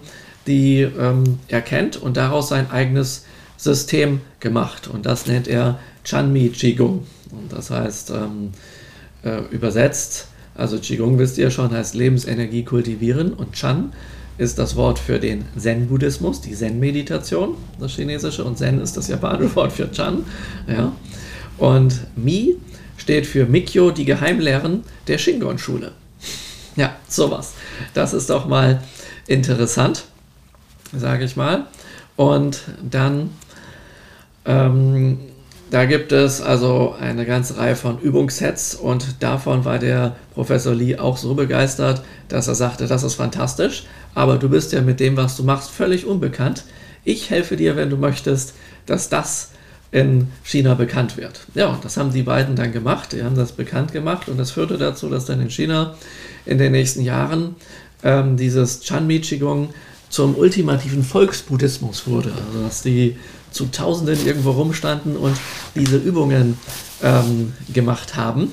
die 0.46 0.80
ähm, 0.80 1.38
er 1.48 1.60
kennt 1.60 1.96
und 1.96 2.16
daraus 2.16 2.48
sein 2.48 2.70
eigenes 2.70 3.24
System 3.56 4.20
gemacht. 4.40 4.88
Und 4.88 5.06
das 5.06 5.26
nennt 5.26 5.48
er 5.48 5.78
Chanmi 6.04 6.48
Qigong. 6.48 7.06
Und 7.30 7.52
das 7.52 7.70
heißt 7.70 8.10
ähm, 8.10 8.50
äh, 9.22 9.40
übersetzt, 9.50 10.26
also 10.54 10.78
Qigong 10.78 11.18
wisst 11.18 11.38
ihr 11.38 11.50
schon, 11.50 11.70
heißt 11.72 11.94
Lebensenergie 11.94 12.64
kultivieren 12.64 13.32
und 13.32 13.52
Chan 13.52 13.92
ist 14.38 14.58
das 14.58 14.76
Wort 14.76 14.98
für 14.98 15.18
den 15.18 15.44
Zen-Buddhismus, 15.56 16.40
die 16.40 16.54
Zen-Meditation, 16.54 17.56
das 17.78 17.92
chinesische, 17.92 18.44
und 18.44 18.58
Zen 18.58 18.80
ist 18.80 18.96
das 18.96 19.08
japanische 19.08 19.54
Wort 19.56 19.72
für 19.72 19.90
Chan. 19.90 20.24
Ja. 20.66 20.92
Und 21.58 22.06
Mi 22.16 22.56
steht 22.96 23.26
für 23.26 23.46
Mikyo, 23.46 23.90
die 23.90 24.04
Geheimlehren 24.04 24.82
der 25.06 25.18
Shingon-Schule. 25.18 25.92
Ja, 26.76 26.96
sowas. 27.08 27.52
Das 27.94 28.14
ist 28.14 28.30
doch 28.30 28.46
mal 28.46 28.82
interessant, 29.26 30.04
sage 30.96 31.24
ich 31.24 31.36
mal. 31.36 31.66
Und 32.16 32.62
dann 32.82 33.30
ähm, 34.44 35.18
da 35.72 35.86
gibt 35.86 36.12
es 36.12 36.42
also 36.42 36.94
eine 37.00 37.24
ganze 37.24 37.56
Reihe 37.56 37.76
von 37.76 37.98
Übungssets 37.98 38.74
und 38.74 39.22
davon 39.22 39.64
war 39.64 39.78
der 39.78 40.16
Professor 40.34 40.74
Lee 40.74 40.98
auch 40.98 41.16
so 41.16 41.34
begeistert, 41.34 42.02
dass 42.28 42.46
er 42.46 42.54
sagte, 42.54 42.86
das 42.86 43.02
ist 43.02 43.14
fantastisch, 43.14 43.84
aber 44.14 44.36
du 44.36 44.50
bist 44.50 44.72
ja 44.72 44.82
mit 44.82 45.00
dem, 45.00 45.16
was 45.16 45.34
du 45.34 45.44
machst, 45.44 45.70
völlig 45.70 46.04
unbekannt. 46.04 46.64
Ich 47.04 47.30
helfe 47.30 47.56
dir, 47.56 47.74
wenn 47.74 47.88
du 47.88 47.96
möchtest, 47.96 48.52
dass 48.84 49.08
das 49.08 49.52
in 49.92 50.28
China 50.42 50.74
bekannt 50.74 51.16
wird. 51.16 51.46
Ja, 51.54 51.68
und 51.68 51.82
das 51.86 51.96
haben 51.96 52.12
die 52.12 52.22
beiden 52.22 52.54
dann 52.54 52.72
gemacht. 52.72 53.12
Die 53.12 53.22
haben 53.22 53.36
das 53.36 53.52
bekannt 53.52 53.92
gemacht 53.92 54.28
und 54.28 54.38
das 54.38 54.50
führte 54.50 54.76
dazu, 54.76 55.08
dass 55.08 55.24
dann 55.24 55.40
in 55.40 55.48
China 55.48 55.94
in 56.44 56.58
den 56.58 56.72
nächsten 56.72 57.00
Jahren 57.00 57.56
ähm, 58.02 58.36
dieses 58.36 58.84
Chanmi 58.84 59.20
Qigong 59.20 59.70
zum 60.12 60.36
ultimativen 60.36 61.02
Volksbuddhismus 61.02 62.06
wurde. 62.06 62.32
Also 62.46 62.62
dass 62.62 62.82
die 62.82 63.16
zu 63.50 63.66
Tausenden 63.66 64.24
irgendwo 64.26 64.50
rumstanden 64.50 65.16
und 65.16 65.36
diese 65.74 65.96
Übungen 65.96 66.58
ähm, 67.02 67.54
gemacht 67.72 68.14
haben, 68.14 68.52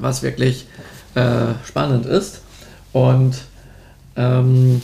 was 0.00 0.22
wirklich 0.22 0.66
äh, 1.14 1.54
spannend 1.64 2.04
ist 2.04 2.40
und 2.92 3.36
ähm, 4.16 4.82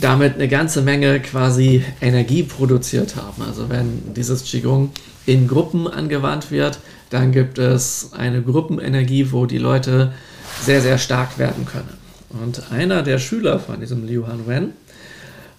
damit 0.00 0.34
eine 0.34 0.48
ganze 0.48 0.82
Menge 0.82 1.20
quasi 1.20 1.84
Energie 2.00 2.42
produziert 2.42 3.14
haben. 3.14 3.42
Also 3.42 3.68
wenn 3.68 4.14
dieses 4.14 4.42
Qigong 4.42 4.90
in 5.24 5.46
Gruppen 5.46 5.86
angewandt 5.86 6.50
wird, 6.50 6.80
dann 7.10 7.30
gibt 7.30 7.58
es 7.58 8.10
eine 8.12 8.42
Gruppenenergie, 8.42 9.30
wo 9.30 9.46
die 9.46 9.58
Leute 9.58 10.12
sehr, 10.64 10.80
sehr 10.80 10.98
stark 10.98 11.38
werden 11.38 11.64
können. 11.64 11.99
Und 12.30 12.70
einer 12.70 13.02
der 13.02 13.18
Schüler 13.18 13.58
von 13.58 13.80
diesem 13.80 14.06
Liu 14.06 14.26
Han 14.26 14.46
Wen, 14.46 14.72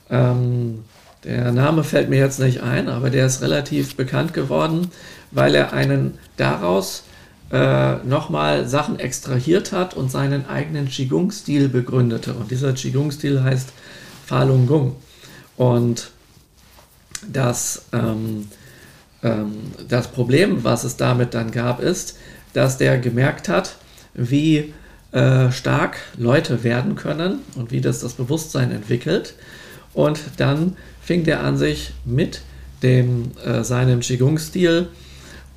ähm, 0.10 0.84
der 1.24 1.51
Name 1.51 1.84
fällt 1.84 2.10
mir 2.10 2.18
jetzt 2.18 2.40
nicht 2.40 2.63
ein, 2.63 2.90
aber 2.90 3.10
der 3.10 3.28
ist 3.28 3.42
relativ 3.42 3.96
bekannt 3.96 4.34
geworden, 4.34 4.90
weil 5.30 5.54
er 5.54 5.72
einen 5.74 6.18
daraus 6.38 7.04
äh, 7.51 7.96
nochmal 7.98 8.68
Sachen 8.68 9.00
extrahiert 9.00 9.72
hat 9.72 9.94
und 9.94 10.10
seinen 10.10 10.48
eigenen 10.48 10.88
Qigong-Stil 10.88 11.70
begründete. 11.70 12.34
Und 12.34 12.50
dieser 12.50 12.74
Qigong-Stil 12.74 13.44
heißt 13.44 13.70
Falun 14.25 14.66
Gong. 14.66 14.96
Und 15.58 16.12
das, 17.28 17.84
ähm, 17.94 18.48
ähm, 19.22 19.58
das 19.88 20.08
Problem, 20.08 20.63
was 20.63 20.84
es 20.84 20.98
damit 20.98 21.34
dann 21.34 21.51
gab, 21.51 21.82
ist, 21.82 22.18
dass 22.54 22.78
der 22.78 22.98
gemerkt 22.98 23.48
hat, 23.48 23.75
wie 24.13 24.74
äh, 25.12 25.51
stark 25.51 25.98
Leute 26.18 26.63
werden 26.63 26.96
können 26.96 27.39
und 27.56 27.72
wie 27.72 27.82
das 27.82 28.00
das 28.00 28.13
Bewusstsein 28.13 28.72
entwickelt. 28.72 29.34
Und 29.94 30.20
dann 30.38 30.77
fing 31.01 31.24
der 31.24 31.44
an, 31.44 31.58
sich 31.58 31.91
mit 32.06 32.41
dem, 32.82 33.32
äh, 33.46 33.63
seinem 33.63 34.00
Qigong-Stil 34.00 34.88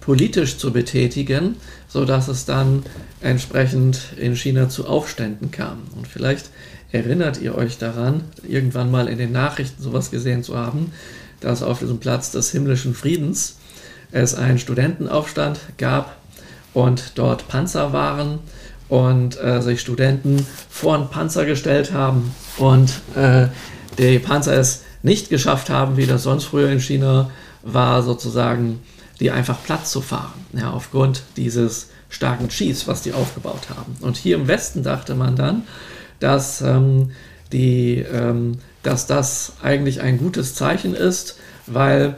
politisch 0.00 0.58
zu 0.58 0.72
betätigen, 0.72 1.56
sodass 1.88 2.28
es 2.28 2.44
dann 2.44 2.82
entsprechend 3.20 4.00
in 4.16 4.36
China 4.36 4.68
zu 4.68 4.86
Aufständen 4.86 5.50
kam. 5.50 5.84
Und 5.96 6.06
vielleicht 6.06 6.50
erinnert 6.92 7.40
ihr 7.40 7.56
euch 7.56 7.78
daran, 7.78 8.24
irgendwann 8.46 8.90
mal 8.90 9.08
in 9.08 9.18
den 9.18 9.32
Nachrichten 9.32 9.82
sowas 9.82 10.10
gesehen 10.10 10.42
zu 10.42 10.56
haben, 10.56 10.92
dass 11.40 11.62
auf 11.62 11.78
diesem 11.78 11.98
Platz 11.98 12.30
des 12.30 12.50
himmlischen 12.50 12.94
Friedens 12.94 13.56
es 14.12 14.34
einen 14.34 14.58
Studentenaufstand 14.58 15.58
gab 15.78 16.16
und 16.72 17.12
dort 17.14 17.48
Panzer 17.48 17.92
waren 17.92 18.40
und 18.88 19.40
äh, 19.40 19.60
sich 19.62 19.80
Studenten 19.80 20.46
vor 20.68 20.94
einen 20.94 21.08
Panzer 21.08 21.46
gestellt 21.46 21.92
haben 21.92 22.34
und 22.58 22.90
äh, 23.16 23.48
der 23.98 24.18
Panzer 24.18 24.56
es 24.58 24.82
nicht 25.02 25.28
geschafft 25.30 25.70
haben, 25.70 25.96
wie 25.96 26.06
das 26.06 26.22
sonst 26.22 26.44
früher 26.44 26.70
in 26.70 26.80
China 26.80 27.30
war, 27.62 28.02
sozusagen 28.02 28.80
die 29.20 29.30
einfach 29.30 29.62
platt 29.62 29.86
zu 29.86 30.00
fahren, 30.00 30.44
ja, 30.52 30.70
aufgrund 30.70 31.22
dieses 31.36 31.88
starken 32.08 32.50
Schieß, 32.50 32.88
was 32.88 33.02
die 33.02 33.12
aufgebaut 33.12 33.68
haben. 33.70 33.96
Und 34.00 34.16
hier 34.16 34.36
im 34.36 34.48
Westen 34.48 34.82
dachte 34.82 35.14
man 35.14 35.36
dann, 35.36 35.62
dass, 36.20 36.60
ähm, 36.62 37.10
die, 37.52 37.98
ähm, 37.98 38.58
dass 38.82 39.06
das 39.06 39.54
eigentlich 39.62 40.00
ein 40.00 40.18
gutes 40.18 40.54
Zeichen 40.54 40.94
ist, 40.94 41.38
weil 41.66 42.16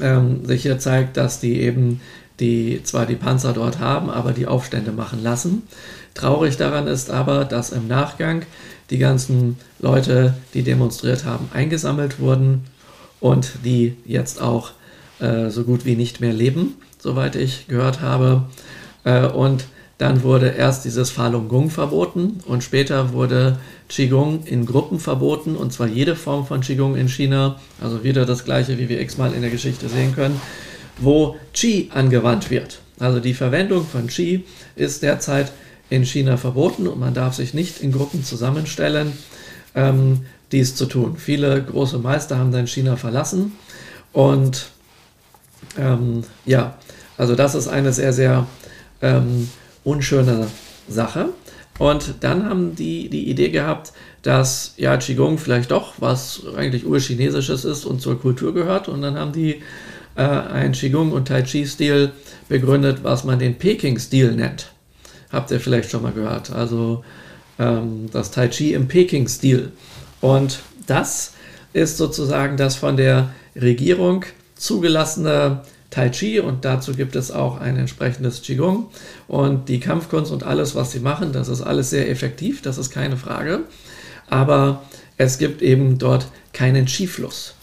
ähm, 0.00 0.44
sich 0.44 0.62
hier 0.62 0.78
zeigt, 0.78 1.16
dass 1.16 1.40
die 1.40 1.60
eben 1.60 2.00
die 2.40 2.82
zwar 2.82 3.06
die 3.06 3.16
Panzer 3.16 3.52
dort 3.52 3.78
haben, 3.78 4.10
aber 4.10 4.32
die 4.32 4.46
Aufstände 4.46 4.92
machen 4.92 5.22
lassen. 5.22 5.62
Traurig 6.14 6.56
daran 6.56 6.86
ist 6.86 7.10
aber, 7.10 7.44
dass 7.44 7.70
im 7.70 7.86
Nachgang 7.86 8.42
die 8.90 8.98
ganzen 8.98 9.56
Leute, 9.78 10.34
die 10.54 10.62
demonstriert 10.62 11.24
haben, 11.24 11.48
eingesammelt 11.54 12.18
wurden 12.18 12.64
und 13.20 13.52
die 13.64 13.96
jetzt 14.04 14.40
auch 14.40 14.72
äh, 15.20 15.50
so 15.50 15.64
gut 15.64 15.84
wie 15.84 15.94
nicht 15.94 16.20
mehr 16.20 16.32
leben, 16.32 16.76
soweit 16.98 17.36
ich 17.36 17.68
gehört 17.68 18.00
habe. 18.00 18.44
Äh, 19.04 19.26
und 19.26 19.66
dann 19.98 20.22
wurde 20.22 20.48
erst 20.48 20.86
dieses 20.86 21.10
Falun 21.10 21.48
Gong 21.48 21.68
verboten 21.68 22.40
und 22.46 22.64
später 22.64 23.12
wurde 23.12 23.58
Qigong 23.90 24.44
in 24.46 24.64
Gruppen 24.64 24.98
verboten 24.98 25.56
und 25.56 25.74
zwar 25.74 25.88
jede 25.88 26.16
Form 26.16 26.46
von 26.46 26.62
Qigong 26.62 26.96
in 26.96 27.08
China, 27.08 27.60
also 27.82 28.02
wieder 28.02 28.24
das 28.24 28.46
gleiche, 28.46 28.78
wie 28.78 28.88
wir 28.88 28.98
x-mal 28.98 29.34
in 29.34 29.42
der 29.42 29.50
Geschichte 29.50 29.90
sehen 29.90 30.14
können, 30.14 30.40
wo 31.00 31.36
Qi 31.52 31.90
angewandt 31.92 32.50
wird. 32.50 32.80
Also 32.98 33.20
die 33.20 33.34
Verwendung 33.34 33.86
von 33.86 34.06
Qi 34.06 34.44
ist 34.76 35.02
derzeit 35.02 35.52
in 35.88 36.04
China 36.04 36.36
verboten 36.36 36.86
und 36.86 37.00
man 37.00 37.14
darf 37.14 37.34
sich 37.34 37.54
nicht 37.54 37.80
in 37.80 37.92
Gruppen 37.92 38.22
zusammenstellen, 38.22 39.12
ähm, 39.74 40.26
dies 40.52 40.74
zu 40.76 40.86
tun. 40.86 41.16
Viele 41.16 41.62
große 41.62 41.98
Meister 41.98 42.38
haben 42.38 42.52
dann 42.52 42.66
China 42.66 42.96
verlassen 42.96 43.52
und 44.12 44.70
ähm, 45.78 46.24
ja, 46.44 46.78
also 47.16 47.34
das 47.34 47.54
ist 47.54 47.68
eine 47.68 47.92
sehr, 47.92 48.12
sehr 48.12 48.46
ähm, 49.02 49.48
unschöne 49.84 50.46
Sache. 50.88 51.30
Und 51.78 52.16
dann 52.20 52.44
haben 52.44 52.74
die 52.76 53.08
die 53.08 53.30
Idee 53.30 53.48
gehabt, 53.48 53.92
dass 54.22 54.74
ja 54.76 54.96
Qigong 54.98 55.38
vielleicht 55.38 55.70
doch 55.70 55.94
was 55.98 56.42
eigentlich 56.54 56.84
urchinesisches 56.86 57.64
ist 57.64 57.86
und 57.86 58.02
zur 58.02 58.20
Kultur 58.20 58.52
gehört. 58.52 58.88
Und 58.88 59.00
dann 59.02 59.18
haben 59.18 59.32
die 59.32 59.62
äh, 60.20 60.52
einen 60.52 60.72
Qigong 60.72 61.12
und 61.12 61.28
Tai 61.28 61.42
Chi-Stil 61.42 62.12
begründet, 62.48 62.98
was 63.02 63.24
man 63.24 63.38
den 63.38 63.56
Peking-Stil 63.56 64.32
nennt. 64.32 64.70
Habt 65.32 65.50
ihr 65.50 65.60
vielleicht 65.60 65.90
schon 65.90 66.02
mal 66.02 66.12
gehört? 66.12 66.50
Also 66.52 67.02
ähm, 67.58 68.10
das 68.12 68.30
Tai 68.30 68.48
Chi 68.48 68.74
im 68.74 68.86
Peking-Stil. 68.86 69.72
Und 70.20 70.60
das 70.86 71.32
ist 71.72 71.96
sozusagen 71.96 72.58
das 72.58 72.76
von 72.76 72.98
der 72.98 73.30
Regierung 73.56 74.26
zugelassene 74.56 75.62
Tai 75.88 76.10
Chi 76.10 76.38
und 76.38 76.66
dazu 76.66 76.92
gibt 76.92 77.16
es 77.16 77.30
auch 77.30 77.58
ein 77.58 77.78
entsprechendes 77.78 78.42
Qigong 78.42 78.90
und 79.26 79.70
die 79.70 79.80
Kampfkunst 79.80 80.30
und 80.30 80.42
alles, 80.42 80.74
was 80.74 80.92
sie 80.92 81.00
machen, 81.00 81.32
das 81.32 81.48
ist 81.48 81.62
alles 81.62 81.90
sehr 81.90 82.10
effektiv, 82.10 82.60
das 82.60 82.76
ist 82.76 82.90
keine 82.90 83.16
Frage, 83.16 83.60
aber 84.28 84.82
es 85.16 85.38
gibt 85.38 85.62
eben 85.62 85.98
dort 85.98 86.28
keinen 86.52 86.84
Qi-Fluss. 86.84 87.54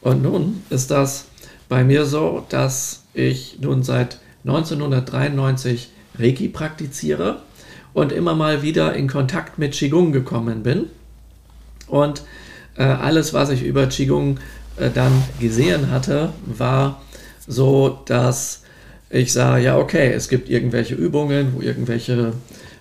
Und 0.00 0.22
nun 0.22 0.62
ist 0.70 0.90
das 0.90 1.27
bei 1.68 1.84
mir 1.84 2.06
so, 2.06 2.44
dass 2.48 3.02
ich 3.14 3.58
nun 3.60 3.82
seit 3.82 4.18
1993 4.44 5.90
Reiki 6.18 6.48
praktiziere 6.48 7.42
und 7.92 8.12
immer 8.12 8.34
mal 8.34 8.62
wieder 8.62 8.94
in 8.94 9.08
Kontakt 9.08 9.58
mit 9.58 9.72
Qigong 9.72 10.12
gekommen 10.12 10.62
bin. 10.62 10.86
Und 11.86 12.22
äh, 12.76 12.84
alles, 12.84 13.34
was 13.34 13.50
ich 13.50 13.62
über 13.62 13.86
Qigong 13.86 14.38
äh, 14.76 14.90
dann 14.90 15.12
gesehen 15.40 15.90
hatte, 15.90 16.32
war 16.46 17.02
so, 17.46 18.00
dass 18.06 18.62
ich 19.10 19.32
sah, 19.32 19.56
ja, 19.56 19.78
okay, 19.78 20.12
es 20.12 20.28
gibt 20.28 20.50
irgendwelche 20.50 20.94
Übungen, 20.94 21.54
wo 21.54 21.62
irgendwelche 21.62 22.34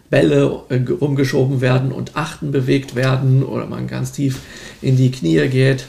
Bälle 0.10 0.64
äh, 0.70 0.80
rumgeschoben 0.90 1.62
werden 1.62 1.92
und 1.92 2.16
Achten 2.16 2.52
bewegt 2.52 2.96
werden 2.96 3.44
oder 3.44 3.66
man 3.66 3.88
ganz 3.88 4.12
tief 4.12 4.42
in 4.82 4.98
die 4.98 5.12
Knie 5.12 5.48
geht. 5.48 5.88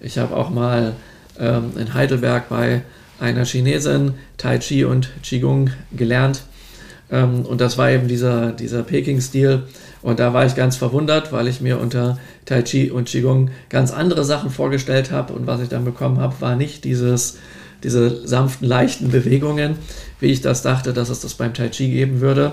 Ich 0.00 0.18
habe 0.18 0.36
auch 0.36 0.50
mal 0.50 0.94
ähm, 1.40 1.72
in 1.76 1.94
Heidelberg 1.94 2.48
bei 2.48 2.82
einer 3.18 3.44
Chinesin 3.44 4.14
Tai 4.36 4.58
Chi 4.58 4.84
und 4.84 5.10
Qigong 5.22 5.70
gelernt. 5.92 6.42
Ähm, 7.10 7.44
und 7.44 7.60
das 7.60 7.78
war 7.78 7.90
eben 7.90 8.08
dieser, 8.08 8.52
dieser 8.52 8.82
Peking-Stil. 8.82 9.64
Und 10.02 10.18
da 10.18 10.32
war 10.32 10.46
ich 10.46 10.54
ganz 10.54 10.76
verwundert, 10.76 11.32
weil 11.32 11.48
ich 11.48 11.60
mir 11.60 11.78
unter 11.78 12.18
Tai 12.46 12.62
Chi 12.62 12.90
und 12.90 13.08
Qigong 13.08 13.50
ganz 13.68 13.92
andere 13.92 14.24
Sachen 14.24 14.50
vorgestellt 14.50 15.10
habe. 15.10 15.32
Und 15.32 15.46
was 15.46 15.60
ich 15.60 15.68
dann 15.68 15.84
bekommen 15.84 16.18
habe, 16.18 16.40
war 16.40 16.56
nicht 16.56 16.84
dieses, 16.84 17.38
diese 17.82 18.26
sanften, 18.26 18.66
leichten 18.66 19.10
Bewegungen, 19.10 19.76
wie 20.20 20.26
ich 20.26 20.40
das 20.40 20.62
dachte, 20.62 20.92
dass 20.92 21.10
es 21.10 21.20
das 21.20 21.34
beim 21.34 21.52
Tai 21.52 21.68
Chi 21.68 21.90
geben 21.90 22.20
würde, 22.20 22.52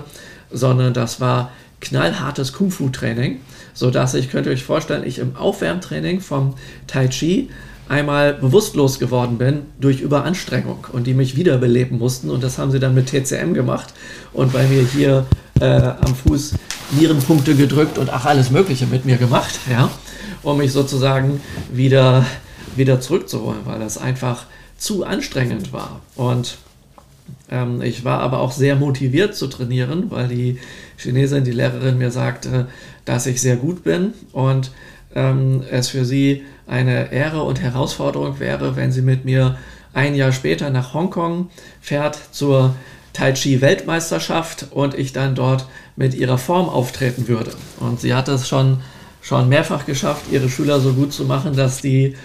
sondern 0.52 0.94
das 0.94 1.22
war 1.22 1.52
knallhartes 1.80 2.54
Kung-Fu-Training, 2.54 3.40
sodass 3.74 4.14
ich, 4.16 4.30
könnt 4.30 4.48
ihr 4.48 4.54
euch 4.54 4.64
vorstellen, 4.64 5.06
ich 5.06 5.20
im 5.20 5.36
Aufwärmtraining 5.36 6.20
vom 6.22 6.56
Tai 6.88 7.08
Chi 7.08 7.50
einmal 7.90 8.34
bewusstlos 8.34 9.00
geworden 9.00 9.38
bin 9.38 9.62
durch 9.80 10.02
Überanstrengung 10.02 10.88
und 10.92 11.08
die 11.08 11.14
mich 11.14 11.36
wiederbeleben 11.36 11.98
mussten. 11.98 12.30
Und 12.30 12.44
das 12.44 12.58
haben 12.58 12.72
sie 12.72 12.80
dann 12.80 12.94
mit 12.94 13.08
TCM 13.08 13.54
gemacht 13.54 13.94
und 14.34 14.54
bei 14.54 14.66
mir 14.68 14.84
hier 14.84 15.26
äh, 15.60 15.66
am 15.66 16.16
Fuß 16.16 16.54
Nierenpunkte 16.92 17.56
gedrückt 17.56 17.98
und 17.98 18.10
ach, 18.10 18.26
alles 18.26 18.52
Mögliche 18.52 18.86
mit 18.86 19.06
mir 19.06 19.18
gemacht, 19.18 19.60
ja, 19.70 19.90
um 20.44 20.58
mich 20.58 20.72
sozusagen 20.72 21.42
wieder, 21.72 22.26
wieder 22.76 23.02
zurückzuholen, 23.02 23.62
weil 23.66 23.80
das 23.80 23.98
einfach 23.98 24.46
zu 24.78 25.04
anstrengend 25.04 25.74
war. 25.74 26.02
Und 26.16 26.58
ähm, 27.50 27.82
ich 27.82 28.06
war 28.06 28.20
aber 28.20 28.40
auch 28.40 28.52
sehr 28.52 28.76
motiviert 28.76 29.36
zu 29.36 29.48
trainieren, 29.48 30.12
weil 30.12 30.28
die 30.28 30.60
Chinesin, 30.98 31.44
die 31.44 31.52
Lehrerin 31.52 31.98
mir 31.98 32.12
sagte, 32.12 32.68
dass 33.06 33.26
ich 33.26 33.42
sehr 33.42 33.56
gut 33.56 33.84
bin 33.84 34.14
und 34.32 34.72
ähm, 35.16 35.64
es 35.72 35.90
für 35.90 36.06
sie 36.06 36.44
eine 36.68 37.12
Ehre 37.12 37.44
und 37.44 37.62
Herausforderung 37.62 38.40
wäre, 38.40 38.76
wenn 38.76 38.92
sie 38.92 39.02
mit 39.02 39.26
mir 39.26 39.58
ein 39.94 40.16
Jahr 40.16 40.32
später 40.32 40.70
nach 40.70 40.94
Hongkong 40.94 41.50
fährt 41.82 42.20
zur 42.32 42.76
Tai 43.14 43.34
Chi 43.34 43.62
Weltmeisterschaft 43.62 44.68
und 44.72 44.94
ich 44.94 45.12
dann 45.12 45.34
dort 45.34 45.66
mit 45.96 46.14
ihrer 46.14 46.38
Form 46.38 46.70
auftreten 46.70 47.28
würde. 47.28 47.52
Und 47.80 48.00
sie 48.00 48.14
hat 48.14 48.28
es 48.28 48.48
schon, 48.48 48.82
schon 49.22 49.50
mehrfach 49.50 49.86
geschafft, 49.86 50.26
ihre 50.32 50.50
Schüler 50.50 50.80
so 50.80 50.94
gut 50.94 51.14
zu 51.14 51.26
machen, 51.26 51.56
dass 51.56 51.82
die 51.82 52.16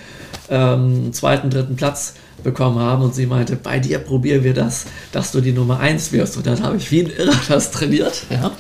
ähm, 0.51 1.13
zweiten, 1.13 1.49
dritten 1.49 1.77
Platz 1.77 2.15
bekommen 2.43 2.79
haben 2.79 3.03
und 3.03 3.15
sie 3.15 3.27
meinte, 3.27 3.57
bei 3.57 3.79
dir 3.79 3.99
probieren 3.99 4.45
wir 4.45 4.55
das, 4.55 4.87
dass 5.13 5.33
du 5.33 5.41
die 5.41 5.53
Nummer 5.53 5.79
1 5.81 6.13
wirst. 6.13 6.37
Und 6.37 6.47
dann 6.47 6.63
habe 6.63 6.77
ich 6.77 6.91
wie 6.91 7.05
ein 7.05 7.11
Irrer 7.11 7.41
das 7.49 7.71
trainiert. 7.71 8.27
Ja. 8.29 8.53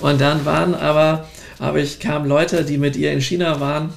Und 0.00 0.20
dann 0.20 0.44
waren 0.44 0.74
aber, 0.74 1.28
aber 1.58 1.78
ich 1.78 2.00
kamen 2.00 2.28
Leute, 2.28 2.64
die 2.64 2.78
mit 2.78 2.96
ihr 2.96 3.12
in 3.12 3.20
China 3.20 3.60
waren, 3.60 3.90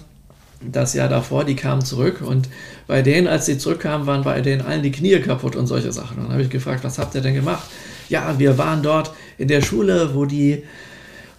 das 0.61 0.93
Jahr 0.93 1.09
davor, 1.09 1.43
die 1.43 1.55
kamen 1.55 1.83
zurück 1.83 2.21
und 2.21 2.49
bei 2.87 3.01
denen, 3.01 3.27
als 3.27 3.45
sie 3.45 3.57
zurückkamen, 3.57 4.07
waren 4.07 4.23
bei 4.23 4.41
denen 4.41 4.61
allen 4.61 4.81
die 4.81 4.91
Knie 4.91 5.19
kaputt 5.19 5.55
und 5.55 5.67
solche 5.67 5.91
Sachen. 5.91 6.17
Und 6.17 6.23
dann 6.25 6.33
habe 6.33 6.43
ich 6.43 6.49
gefragt, 6.49 6.83
was 6.83 6.97
habt 6.97 7.13
ihr 7.15 7.21
denn 7.21 7.35
gemacht? 7.35 7.67
Ja, 8.09 8.39
wir 8.39 8.57
waren 8.57 8.81
dort 8.81 9.11
in 9.37 9.47
der 9.47 9.61
Schule, 9.61 10.15
wo 10.15 10.25
die 10.25 10.63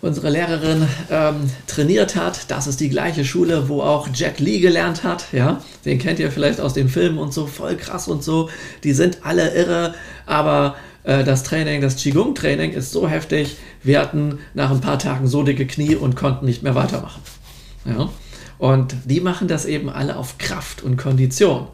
unsere 0.00 0.30
Lehrerin 0.30 0.86
ähm, 1.10 1.50
trainiert 1.66 2.14
hat. 2.14 2.50
Das 2.50 2.66
ist 2.66 2.80
die 2.80 2.88
gleiche 2.88 3.24
Schule, 3.24 3.68
wo 3.68 3.82
auch 3.82 4.08
Jet 4.14 4.38
Li 4.38 4.60
gelernt 4.60 5.02
hat. 5.02 5.24
Ja, 5.32 5.60
den 5.84 5.98
kennt 5.98 6.20
ihr 6.20 6.30
vielleicht 6.30 6.60
aus 6.60 6.74
den 6.74 6.88
Filmen 6.88 7.18
und 7.18 7.32
so, 7.34 7.46
voll 7.46 7.76
krass 7.76 8.06
und 8.06 8.22
so. 8.22 8.48
Die 8.84 8.92
sind 8.92 9.18
alle 9.22 9.54
irre, 9.54 9.94
aber 10.26 10.76
das 11.04 11.42
Training, 11.42 11.80
das 11.80 11.96
Qigong-Training 11.96 12.72
ist 12.72 12.92
so 12.92 13.08
heftig. 13.08 13.56
Wir 13.82 14.00
hatten 14.00 14.40
nach 14.52 14.70
ein 14.70 14.80
paar 14.80 14.98
Tagen 14.98 15.26
so 15.26 15.42
dicke 15.42 15.66
Knie 15.66 15.94
und 15.94 16.16
konnten 16.16 16.44
nicht 16.44 16.62
mehr 16.62 16.74
weitermachen. 16.74 17.22
Ja. 17.86 18.10
Und 18.58 18.94
die 19.04 19.20
machen 19.20 19.48
das 19.48 19.64
eben 19.64 19.88
alle 19.88 20.16
auf 20.16 20.36
Kraft 20.38 20.82
und 20.82 20.96
Kondition 20.96 21.68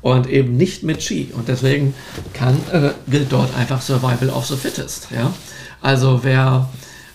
und 0.00 0.28
eben 0.28 0.56
nicht 0.56 0.82
mit 0.82 1.02
Ski. 1.02 1.30
Und 1.32 1.48
deswegen 1.48 1.94
kann, 2.32 2.56
äh, 2.72 2.92
gilt 3.08 3.32
dort 3.32 3.54
einfach 3.56 3.82
Survival 3.82 4.30
of 4.30 4.46
the 4.46 4.56
Fittest. 4.56 5.08
Ja? 5.10 5.32
Also 5.80 6.20
wer, 6.22 6.68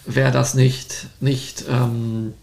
wer 0.06 0.32
das 0.32 0.54
nicht, 0.54 1.08
nicht, 1.22 1.66
ähm, 1.70 2.34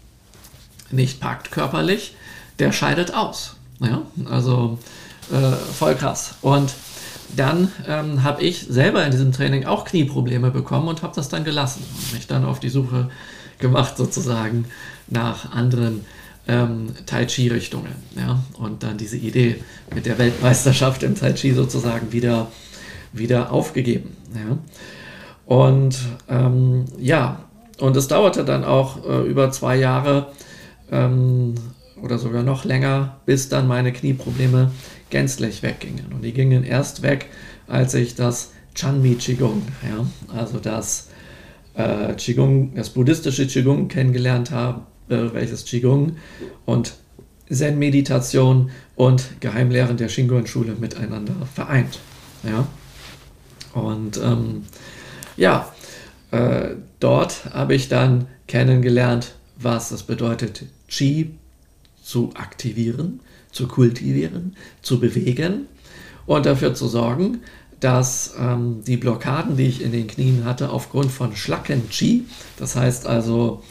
nicht 0.89 1.19
packt 1.19 1.51
körperlich, 1.51 2.15
der 2.59 2.71
scheidet 2.71 3.13
aus. 3.13 3.55
Ja? 3.79 4.01
Also 4.25 4.79
äh, 5.31 5.51
voll 5.73 5.95
krass. 5.95 6.35
Und 6.41 6.73
dann 7.35 7.71
ähm, 7.87 8.23
habe 8.23 8.43
ich 8.43 8.65
selber 8.69 9.03
in 9.05 9.11
diesem 9.11 9.31
Training 9.31 9.65
auch 9.65 9.85
Knieprobleme 9.85 10.51
bekommen 10.51 10.87
und 10.87 11.01
habe 11.01 11.15
das 11.15 11.29
dann 11.29 11.43
gelassen 11.43 11.83
und 11.95 12.13
mich 12.13 12.27
dann 12.27 12.45
auf 12.45 12.59
die 12.59 12.69
Suche 12.69 13.09
gemacht 13.59 13.97
sozusagen 13.97 14.65
nach 15.07 15.51
anderen 15.51 16.05
ähm, 16.47 16.89
Tai 17.05 17.25
Chi-Richtungen. 17.25 17.95
Ja? 18.15 18.39
Und 18.57 18.83
dann 18.83 18.97
diese 18.97 19.17
Idee 19.17 19.63
mit 19.93 20.05
der 20.05 20.17
Weltmeisterschaft 20.17 21.03
im 21.03 21.15
Tai 21.15 21.33
Chi 21.33 21.53
sozusagen 21.53 22.11
wieder, 22.11 22.51
wieder 23.13 23.51
aufgegeben. 23.51 24.15
Ja? 24.33 24.57
Und 25.45 25.99
ähm, 26.29 26.85
ja, 26.97 27.43
und 27.79 27.97
es 27.97 28.07
dauerte 28.07 28.45
dann 28.45 28.63
auch 28.63 29.05
äh, 29.07 29.21
über 29.27 29.51
zwei 29.51 29.75
Jahre 29.75 30.27
ähm, 30.91 31.55
oder 32.01 32.17
sogar 32.17 32.43
noch 32.43 32.63
länger, 32.63 33.17
bis 33.25 33.49
dann 33.49 33.67
meine 33.67 33.91
Knieprobleme 33.91 34.71
gänzlich 35.11 35.61
weggingen. 35.61 36.11
Und 36.11 36.23
die 36.23 36.33
gingen 36.33 36.63
erst 36.63 37.03
weg, 37.03 37.27
als 37.67 37.93
ich 37.93 38.15
das 38.15 38.51
Chanmi 38.73 39.15
Qigong, 39.15 39.61
ja, 39.87 40.05
also 40.35 40.59
das 40.59 41.09
äh, 41.75 42.13
Qigong, 42.13 42.73
das 42.75 42.89
buddhistische 42.89 43.45
Qigong 43.45 43.87
kennengelernt 43.87 44.51
habe 44.51 44.81
äh, 45.11 45.33
welches 45.33 45.65
Qigong 45.65 46.15
und 46.65 46.93
Zen-Meditation 47.49 48.71
und 48.95 49.41
Geheimlehren 49.41 49.97
der 49.97 50.07
Shingon-Schule 50.07 50.75
miteinander 50.79 51.35
vereint. 51.53 51.99
Ja? 52.43 52.65
Und 53.73 54.17
ähm, 54.17 54.63
ja, 55.35 55.73
äh, 56.31 56.75
dort 57.01 57.45
habe 57.53 57.75
ich 57.75 57.89
dann 57.89 58.27
kennengelernt, 58.47 59.35
was 59.57 59.91
es 59.91 60.03
bedeutet, 60.03 60.63
Qi 60.87 61.31
zu 62.01 62.31
aktivieren, 62.35 63.19
zu 63.51 63.67
kultivieren, 63.67 64.55
zu 64.81 64.99
bewegen 64.99 65.67
und 66.25 66.45
dafür 66.45 66.73
zu 66.73 66.87
sorgen, 66.87 67.41
dass 67.79 68.35
ähm, 68.37 68.83
die 68.85 68.97
Blockaden, 68.97 69.57
die 69.57 69.67
ich 69.67 69.81
in 69.81 69.91
den 69.91 70.07
Knien 70.07 70.45
hatte, 70.45 70.69
aufgrund 70.69 71.11
von 71.11 71.35
Schlacken 71.35 71.89
Qi, 71.89 72.25
das 72.57 72.75
heißt 72.75 73.07
also 73.07 73.63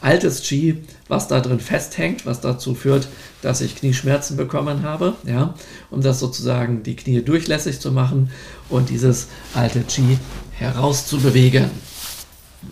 altes 0.00 0.42
Qi, 0.42 0.82
was 1.08 1.28
da 1.28 1.40
drin 1.40 1.60
festhängt, 1.60 2.26
was 2.26 2.40
dazu 2.40 2.74
führt, 2.74 3.08
dass 3.40 3.60
ich 3.60 3.76
Knieschmerzen 3.76 4.36
bekommen 4.36 4.82
habe, 4.82 5.14
ja, 5.24 5.54
um 5.90 6.02
das 6.02 6.18
sozusagen 6.18 6.82
die 6.82 6.96
Knie 6.96 7.22
durchlässig 7.22 7.80
zu 7.80 7.92
machen 7.92 8.30
und 8.68 8.90
dieses 8.90 9.28
alte 9.54 9.80
Qi 9.82 10.18
herauszubewegen. 10.52 11.70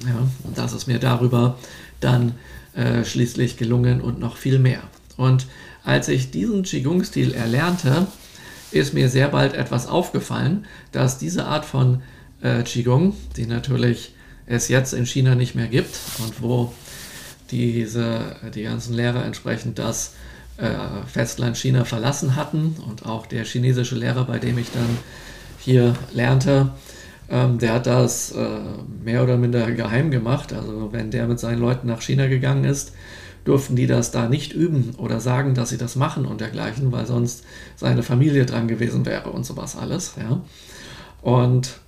Ja, 0.05 0.29
und 0.45 0.59
das 0.59 0.73
ist 0.73 0.87
mir 0.87 0.99
darüber 0.99 1.57
dann 2.01 2.35
äh, 2.75 3.05
schließlich 3.05 3.57
gelungen 3.57 4.01
und 4.01 4.19
noch 4.19 4.37
viel 4.37 4.59
mehr. 4.59 4.83
Und 5.17 5.47
als 5.85 6.09
ich 6.09 6.31
diesen 6.31 6.63
Qigong-Stil 6.63 7.35
erlernte, 7.35 8.07
ist 8.71 8.95
mir 8.95 9.09
sehr 9.09 9.29
bald 9.29 9.55
etwas 9.55 9.87
aufgefallen, 9.87 10.67
dass 10.93 11.19
diese 11.19 11.47
Art 11.47 11.65
von 11.65 12.03
äh, 12.43 12.63
Qigong, 12.63 13.15
die 13.37 13.47
natürlich 13.47 14.15
es 14.47 14.69
jetzt 14.69 14.93
in 14.93 15.07
China 15.07 15.35
nicht 15.35 15.55
mehr 15.55 15.69
gibt 15.69 15.95
und 16.19 16.43
wo 16.43 16.73
diese, 17.51 18.37
die 18.55 18.63
ganzen 18.63 18.95
Lehrer 18.95 19.25
entsprechend 19.25 19.79
das 19.79 20.15
äh, 20.57 20.69
Festland 21.07 21.57
China 21.57 21.85
verlassen 21.85 22.37
hatten 22.37 22.77
und 22.89 23.07
auch 23.07 23.27
der 23.27 23.45
chinesische 23.45 23.97
Lehrer, 23.97 24.25
bei 24.25 24.39
dem 24.39 24.59
ich 24.59 24.71
dann 24.73 24.99
hier 25.59 25.95
lernte, 26.13 26.71
ähm, 27.29 27.59
der 27.59 27.75
hat 27.75 27.87
das 27.87 28.33
äh, 28.33 28.47
mehr 29.05 29.23
oder 29.23 29.37
minder 29.37 29.71
geheim 29.73 30.11
gemacht. 30.11 30.53
Also 30.53 30.93
wenn 30.93 31.11
der 31.11 31.27
mit 31.27 31.39
seinen 31.39 31.61
Leuten 31.61 31.87
nach 31.87 32.03
China 32.03 32.27
gegangen 32.27 32.65
ist, 32.65 32.93
durften 33.45 33.77
die 33.77 33.87
das 33.87 34.11
da 34.11 34.29
nicht 34.29 34.53
üben 34.53 34.95
oder 34.97 35.21
sagen, 35.21 35.55
dass 35.55 35.71
sie 35.71 35.79
das 35.79 35.97
machen 35.97 36.27
und 36.27 36.41
dergleichen, 36.41 36.93
weil 36.93 37.07
sonst 37.07 37.45
seine 37.77 38.03
Familie 38.03 38.47
dran 38.47 38.69
gewesen 38.69 39.07
wäre 39.07 39.31
und 39.31 39.45
sowas 39.45 39.77
alles. 39.77 40.15
Ja. 40.19 40.41
Und 41.23 41.81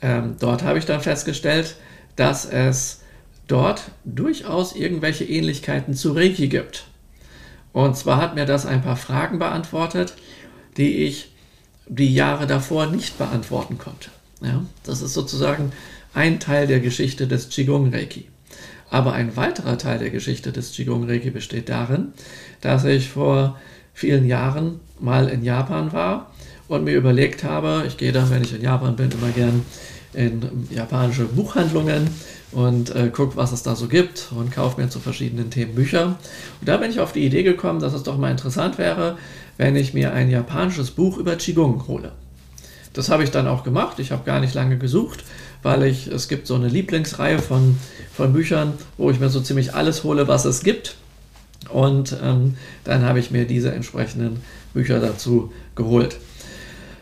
ähm, 0.00 0.36
dort 0.38 0.62
habe 0.62 0.78
ich 0.78 0.86
dann 0.86 1.00
festgestellt, 1.00 1.76
dass 2.16 2.44
es 2.44 3.00
dort 3.46 3.90
durchaus 4.04 4.74
irgendwelche 4.74 5.24
Ähnlichkeiten 5.24 5.94
zu 5.94 6.12
Reiki 6.12 6.48
gibt. 6.48 6.86
Und 7.72 7.96
zwar 7.96 8.20
hat 8.20 8.34
mir 8.34 8.46
das 8.46 8.66
ein 8.66 8.82
paar 8.82 8.96
Fragen 8.96 9.38
beantwortet, 9.38 10.14
die 10.76 11.04
ich 11.04 11.32
die 11.86 12.12
Jahre 12.14 12.46
davor 12.46 12.86
nicht 12.86 13.18
beantworten 13.18 13.78
konnte. 13.78 14.10
Ja, 14.42 14.64
das 14.84 15.02
ist 15.02 15.14
sozusagen 15.14 15.72
ein 16.14 16.40
Teil 16.40 16.66
der 16.66 16.80
Geschichte 16.80 17.26
des 17.26 17.48
Qigong 17.48 17.92
Reiki. 17.92 18.26
Aber 18.90 19.12
ein 19.12 19.36
weiterer 19.36 19.78
Teil 19.78 19.98
der 19.98 20.10
Geschichte 20.10 20.52
des 20.52 20.72
Qigong 20.72 21.08
Reiki 21.08 21.30
besteht 21.30 21.68
darin, 21.68 22.12
dass 22.60 22.84
ich 22.84 23.10
vor 23.10 23.58
vielen 23.94 24.26
Jahren 24.26 24.80
mal 25.00 25.28
in 25.28 25.44
Japan 25.44 25.92
war 25.92 26.30
und 26.68 26.84
mir 26.84 26.96
überlegt 26.96 27.44
habe, 27.44 27.84
ich 27.86 27.96
gehe 27.96 28.12
dann, 28.12 28.30
wenn 28.30 28.42
ich 28.42 28.54
in 28.54 28.62
Japan 28.62 28.96
bin, 28.96 29.10
immer 29.10 29.30
gern 29.30 29.64
in 30.14 30.40
japanische 30.70 31.24
Buchhandlungen 31.26 32.08
und 32.52 32.94
äh, 32.94 33.10
gucke, 33.10 33.36
was 33.36 33.52
es 33.52 33.62
da 33.62 33.76
so 33.76 33.88
gibt 33.88 34.30
und 34.34 34.52
kaufe 34.52 34.80
mir 34.80 34.88
zu 34.88 35.00
verschiedenen 35.00 35.50
Themen 35.50 35.74
Bücher. 35.74 36.18
Und 36.60 36.68
da 36.68 36.78
bin 36.78 36.90
ich 36.90 37.00
auf 37.00 37.12
die 37.12 37.24
Idee 37.24 37.42
gekommen, 37.42 37.80
dass 37.80 37.92
es 37.92 38.04
doch 38.04 38.16
mal 38.16 38.30
interessant 38.30 38.78
wäre, 38.78 39.18
wenn 39.58 39.76
ich 39.76 39.92
mir 39.92 40.12
ein 40.12 40.30
japanisches 40.30 40.90
Buch 40.92 41.18
über 41.18 41.36
Qigong 41.36 41.86
hole. 41.88 42.12
Das 42.94 43.10
habe 43.10 43.22
ich 43.22 43.30
dann 43.30 43.46
auch 43.46 43.64
gemacht. 43.64 43.98
Ich 43.98 44.12
habe 44.12 44.24
gar 44.24 44.40
nicht 44.40 44.54
lange 44.54 44.78
gesucht, 44.78 45.24
weil 45.62 45.84
ich, 45.84 46.06
es 46.06 46.28
gibt 46.28 46.46
so 46.46 46.54
eine 46.54 46.68
Lieblingsreihe 46.68 47.38
von, 47.38 47.78
von 48.12 48.32
Büchern, 48.32 48.74
wo 48.96 49.10
ich 49.10 49.20
mir 49.20 49.28
so 49.28 49.40
ziemlich 49.40 49.74
alles 49.74 50.04
hole, 50.04 50.28
was 50.28 50.44
es 50.44 50.62
gibt. 50.62 50.96
Und 51.70 52.16
ähm, 52.22 52.56
dann 52.84 53.02
habe 53.02 53.18
ich 53.18 53.30
mir 53.30 53.46
diese 53.46 53.72
entsprechenden 53.72 54.40
Bücher 54.72 55.00
dazu 55.00 55.52
geholt. 55.74 56.16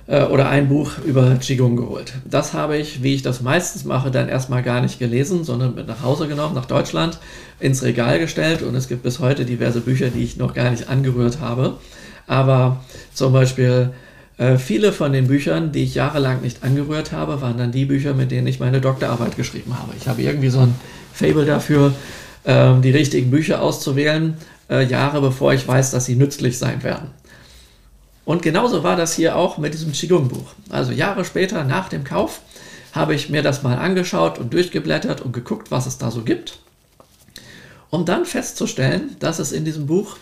Äh, 0.09 0.23
oder 0.25 0.49
ein 0.49 0.69
Buch 0.69 0.93
über 1.05 1.35
Qigong 1.37 1.77
geholt. 1.77 2.15
Das 2.25 2.53
habe 2.53 2.77
ich, 2.77 3.03
wie 3.03 3.15
ich 3.15 3.23
das 3.23 3.43
meistens 3.43 3.85
mache, 3.85 4.11
dann 4.11 4.29
erstmal 4.29 4.63
gar 4.63 4.81
nicht 4.81 4.99
gelesen, 4.99 5.45
sondern 5.45 5.75
mit 5.75 5.89
nach 5.89 6.03
Hause 6.03 6.29
genommen, 6.29 6.55
nach 6.55 6.67
Deutschland, 6.67 7.19
ins 7.59 7.83
Regal 7.83 8.19
gestellt. 8.19 8.63
Und 8.63 8.75
es 8.75 8.89
gibt 8.89 9.03
bis 9.03 9.19
heute 9.19 9.45
diverse 9.45 9.81
Bücher, 9.81 10.11
die 10.11 10.23
ich 10.23 10.37
noch 10.37 10.55
gar 10.55 10.71
nicht 10.71 10.89
angerührt 10.89 11.41
habe. 11.41 11.79
Aber 12.29 12.85
zum 13.13 13.33
Beispiel 13.33 13.91
äh, 14.39 14.59
viele 14.59 14.93
von 14.93 15.13
den 15.13 15.29
Büchern, 15.29 15.73
die 15.73 15.85
ich 15.85 15.95
jahrelang 15.95 16.43
nicht 16.43 16.63
angerührt 16.63 17.13
habe, 17.13 17.41
waren 17.41 17.57
dann 17.57 17.73
die 17.73 17.87
Bücher, 17.87 18.15
mit 18.15 18.31
denen 18.31 18.47
ich 18.47 18.61
meine 18.61 18.81
Doktorarbeit 18.81 19.37
geschrieben 19.37 19.79
habe. 19.79 19.93
Ich 19.99 20.09
habe 20.09 20.23
irgendwie 20.23 20.51
so 20.51 20.61
ein 20.61 20.75
Fable 21.13 21.47
dafür, 21.47 21.95
äh, 22.45 22.79
die 22.81 22.91
richtigen 22.91 23.31
Bücher 23.31 23.63
auszuwählen, 23.63 24.37
äh, 24.69 24.85
Jahre 24.85 25.21
bevor 25.21 25.55
ich 25.55 25.67
weiß, 25.67 25.91
dass 25.91 26.05
sie 26.05 26.17
nützlich 26.17 26.59
sein 26.59 26.83
werden. 26.83 27.11
Und 28.27 28.43
genauso 28.43 28.83
war 28.83 28.97
das 28.97 29.15
hier 29.15 29.37
auch 29.37 29.57
mit 29.57 29.73
diesem 29.73 29.93
Qigong-Buch. 29.93 30.53
Also 30.69 30.93
Jahre 30.93 31.25
später, 31.25 31.65
nach 31.65 31.89
dem 31.89 32.05
Kauf, 32.05 32.41
habe 32.93 33.15
ich 33.15 33.31
mir 33.31 33.43
das 33.43 33.63
mal 33.63 33.79
angeschaut 33.79 34.39
und 34.39 34.53
durchgeblättert 34.53 35.21
und 35.21 35.33
geguckt, 35.33 35.71
was 35.71 35.87
es 35.87 35.99
da 35.99 36.11
so 36.11 36.23
gibt, 36.23 36.59
um 37.91 38.05
dann 38.05 38.25
festzustellen, 38.25 39.17
dass 39.21 39.39
es 39.39 39.53
in 39.53 39.65
diesem 39.65 39.87
Buch 39.87 40.17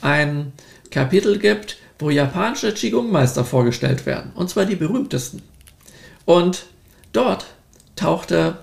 ein 0.00 0.52
Kapitel 0.90 1.38
gibt, 1.38 1.76
wo 2.00 2.10
japanische 2.10 2.72
Qigong-Meister 2.72 3.44
vorgestellt 3.44 4.06
werden, 4.06 4.32
und 4.34 4.50
zwar 4.50 4.64
die 4.64 4.76
berühmtesten. 4.76 5.42
Und 6.24 6.66
dort 7.12 7.46
tauchte 7.96 8.58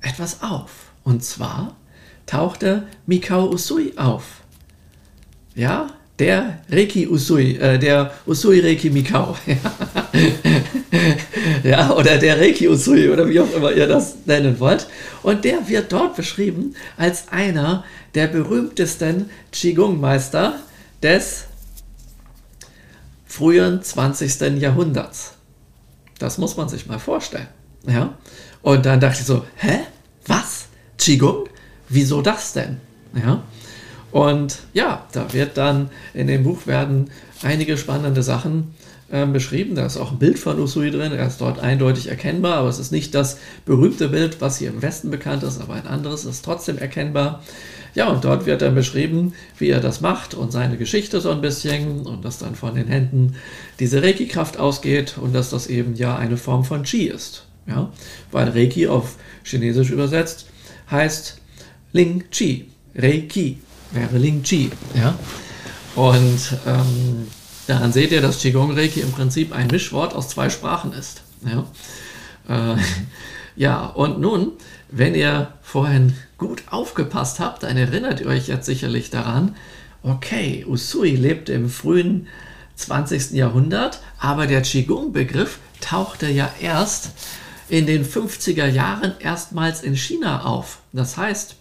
etwas 0.00 0.42
auf, 0.42 0.92
und 1.04 1.24
zwar 1.24 1.76
tauchte 2.26 2.86
Mikao 3.06 3.50
Usui 3.50 3.92
auf. 3.96 4.42
Ja, 5.54 5.88
der 6.18 6.60
Reiki 6.70 7.06
Usui, 7.06 7.56
äh, 7.56 7.78
der 7.78 8.12
Usui 8.26 8.60
Reiki 8.60 8.90
Mikao. 8.90 9.36
ja, 11.62 11.92
oder 11.92 12.18
der 12.18 12.40
Reiki 12.40 12.68
Usui 12.68 13.08
oder 13.08 13.28
wie 13.28 13.40
auch 13.40 13.52
immer 13.54 13.72
ihr 13.72 13.86
das 13.86 14.16
nennen 14.26 14.58
wollt. 14.58 14.88
Und 15.22 15.44
der 15.44 15.68
wird 15.68 15.92
dort 15.92 16.16
beschrieben 16.16 16.74
als 16.96 17.28
einer 17.28 17.84
der 18.14 18.26
berühmtesten 18.26 19.30
Qigong-Meister 19.52 20.58
des 21.02 21.44
frühen 23.38 23.80
20. 23.82 24.60
Jahrhunderts. 24.60 25.34
Das 26.18 26.38
muss 26.38 26.56
man 26.56 26.68
sich 26.68 26.86
mal 26.86 26.98
vorstellen. 26.98 27.46
Ja? 27.86 28.14
Und 28.62 28.84
dann 28.84 28.98
dachte 28.98 29.20
ich 29.20 29.26
so, 29.26 29.44
hä? 29.56 29.78
Was? 30.26 30.66
Qigong? 30.98 31.48
Wieso 31.88 32.20
das 32.20 32.52
denn? 32.52 32.80
Ja? 33.14 33.44
Und 34.10 34.58
ja, 34.72 35.06
da 35.12 35.32
wird 35.32 35.56
dann 35.56 35.90
in 36.14 36.26
dem 36.26 36.42
Buch 36.42 36.66
werden 36.66 37.10
einige 37.44 37.78
spannende 37.78 38.24
Sachen 38.24 38.74
äh, 39.10 39.24
beschrieben. 39.24 39.76
Da 39.76 39.86
ist 39.86 39.96
auch 39.96 40.10
ein 40.10 40.18
Bild 40.18 40.40
von 40.40 40.58
Usui 40.58 40.90
drin. 40.90 41.12
Er 41.12 41.28
ist 41.28 41.40
dort 41.40 41.60
eindeutig 41.60 42.08
erkennbar, 42.08 42.54
aber 42.54 42.68
es 42.68 42.80
ist 42.80 42.90
nicht 42.90 43.14
das 43.14 43.38
berühmte 43.64 44.08
Bild, 44.08 44.40
was 44.40 44.58
hier 44.58 44.70
im 44.70 44.82
Westen 44.82 45.10
bekannt 45.10 45.44
ist, 45.44 45.60
aber 45.60 45.74
ein 45.74 45.86
anderes 45.86 46.24
ist 46.24 46.44
trotzdem 46.44 46.76
erkennbar. 46.76 47.44
Ja, 47.98 48.10
und 48.10 48.24
dort 48.24 48.46
wird 48.46 48.62
dann 48.62 48.76
beschrieben, 48.76 49.32
wie 49.58 49.70
er 49.70 49.80
das 49.80 50.00
macht 50.00 50.32
und 50.32 50.52
seine 50.52 50.76
Geschichte 50.76 51.20
so 51.20 51.32
ein 51.32 51.40
bisschen 51.40 52.06
und 52.06 52.24
dass 52.24 52.38
dann 52.38 52.54
von 52.54 52.76
den 52.76 52.86
Händen 52.86 53.34
diese 53.80 54.00
Reiki-Kraft 54.00 54.56
ausgeht 54.56 55.16
und 55.20 55.34
dass 55.34 55.50
das 55.50 55.66
eben 55.66 55.96
ja 55.96 56.16
eine 56.16 56.36
Form 56.36 56.64
von 56.64 56.84
Qi 56.84 57.08
ist. 57.08 57.46
Ja, 57.66 57.90
weil 58.30 58.50
Reiki 58.50 58.86
auf 58.86 59.16
Chinesisch 59.42 59.90
übersetzt 59.90 60.46
heißt 60.88 61.40
Ling 61.92 62.22
Qi, 62.30 62.66
Reiki 62.94 63.58
wäre 63.90 64.16
Ling 64.16 64.44
Chi. 64.44 64.70
Ja? 64.94 65.18
Und 65.96 66.56
ähm, 66.68 67.26
daran 67.66 67.92
seht 67.92 68.12
ihr, 68.12 68.20
dass 68.20 68.38
Qigong 68.38 68.78
Reiki 68.78 69.00
im 69.00 69.10
Prinzip 69.10 69.52
ein 69.52 69.66
Mischwort 69.66 70.14
aus 70.14 70.28
zwei 70.28 70.50
Sprachen 70.50 70.92
ist. 70.92 71.22
Ja, 71.44 71.66
äh, 72.48 72.76
ja 73.56 73.86
und 73.86 74.20
nun, 74.20 74.52
wenn 74.88 75.16
ihr 75.16 75.52
vorhin 75.62 76.14
gut 76.38 76.62
aufgepasst 76.70 77.40
habt, 77.40 77.64
dann 77.64 77.76
erinnert 77.76 78.20
ihr 78.20 78.26
euch 78.26 78.48
jetzt 78.48 78.66
sicherlich 78.66 79.10
daran, 79.10 79.56
okay, 80.02 80.64
Usui 80.66 81.16
lebte 81.16 81.52
im 81.52 81.68
frühen 81.68 82.28
20. 82.76 83.32
Jahrhundert, 83.32 84.00
aber 84.18 84.46
der 84.46 84.62
Qigong-Begriff 84.62 85.58
tauchte 85.80 86.28
ja 86.28 86.50
erst 86.60 87.10
in 87.68 87.86
den 87.86 88.04
50er 88.04 88.66
Jahren 88.66 89.14
erstmals 89.18 89.82
in 89.82 89.96
China 89.96 90.44
auf. 90.44 90.78
Das 90.92 91.16
heißt, 91.16 91.56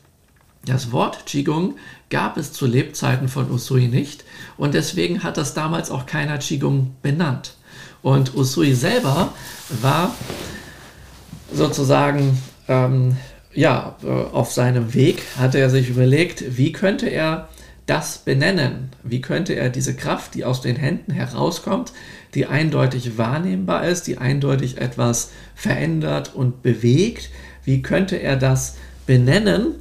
das 0.65 0.91
Wort 0.91 1.25
Qigong 1.25 1.75
gab 2.09 2.37
es 2.37 2.53
zu 2.53 2.65
Lebzeiten 2.65 3.27
von 3.27 3.51
Usui 3.51 3.87
nicht 3.87 4.23
und 4.57 4.73
deswegen 4.73 5.23
hat 5.23 5.37
das 5.37 5.53
damals 5.53 5.91
auch 5.91 6.05
keiner 6.05 6.37
Qigong 6.37 6.95
benannt. 7.01 7.55
Und 8.01 8.35
Usui 8.35 8.73
selber 8.73 9.33
war 9.81 10.13
sozusagen 11.51 12.41
ähm, 12.67 13.17
ja, 13.57 13.95
äh, 14.03 14.07
auf 14.07 14.51
seinem 14.51 14.93
Weg, 14.93 15.23
hatte 15.37 15.59
er 15.59 15.69
sich 15.69 15.89
überlegt, 15.89 16.57
wie 16.57 16.71
könnte 16.71 17.07
er 17.07 17.49
das 17.85 18.19
benennen? 18.19 18.89
Wie 19.03 19.21
könnte 19.21 19.53
er 19.53 19.69
diese 19.69 19.95
Kraft, 19.95 20.35
die 20.35 20.45
aus 20.45 20.61
den 20.61 20.75
Händen 20.75 21.11
herauskommt, 21.11 21.91
die 22.33 22.45
eindeutig 22.45 23.17
wahrnehmbar 23.17 23.87
ist, 23.87 24.07
die 24.07 24.17
eindeutig 24.17 24.77
etwas 24.77 25.31
verändert 25.55 26.35
und 26.35 26.61
bewegt, 26.63 27.29
wie 27.63 27.81
könnte 27.81 28.17
er 28.17 28.37
das 28.37 28.75
benennen? 29.05 29.75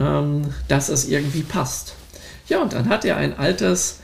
ähm, 0.00 0.42
dass 0.68 0.88
es 0.88 1.08
irgendwie 1.08 1.42
passt. 1.42 1.94
Ja, 2.48 2.62
und 2.62 2.72
dann 2.72 2.88
hat 2.88 3.04
er 3.04 3.16
ein 3.16 3.38
altes, 3.38 4.00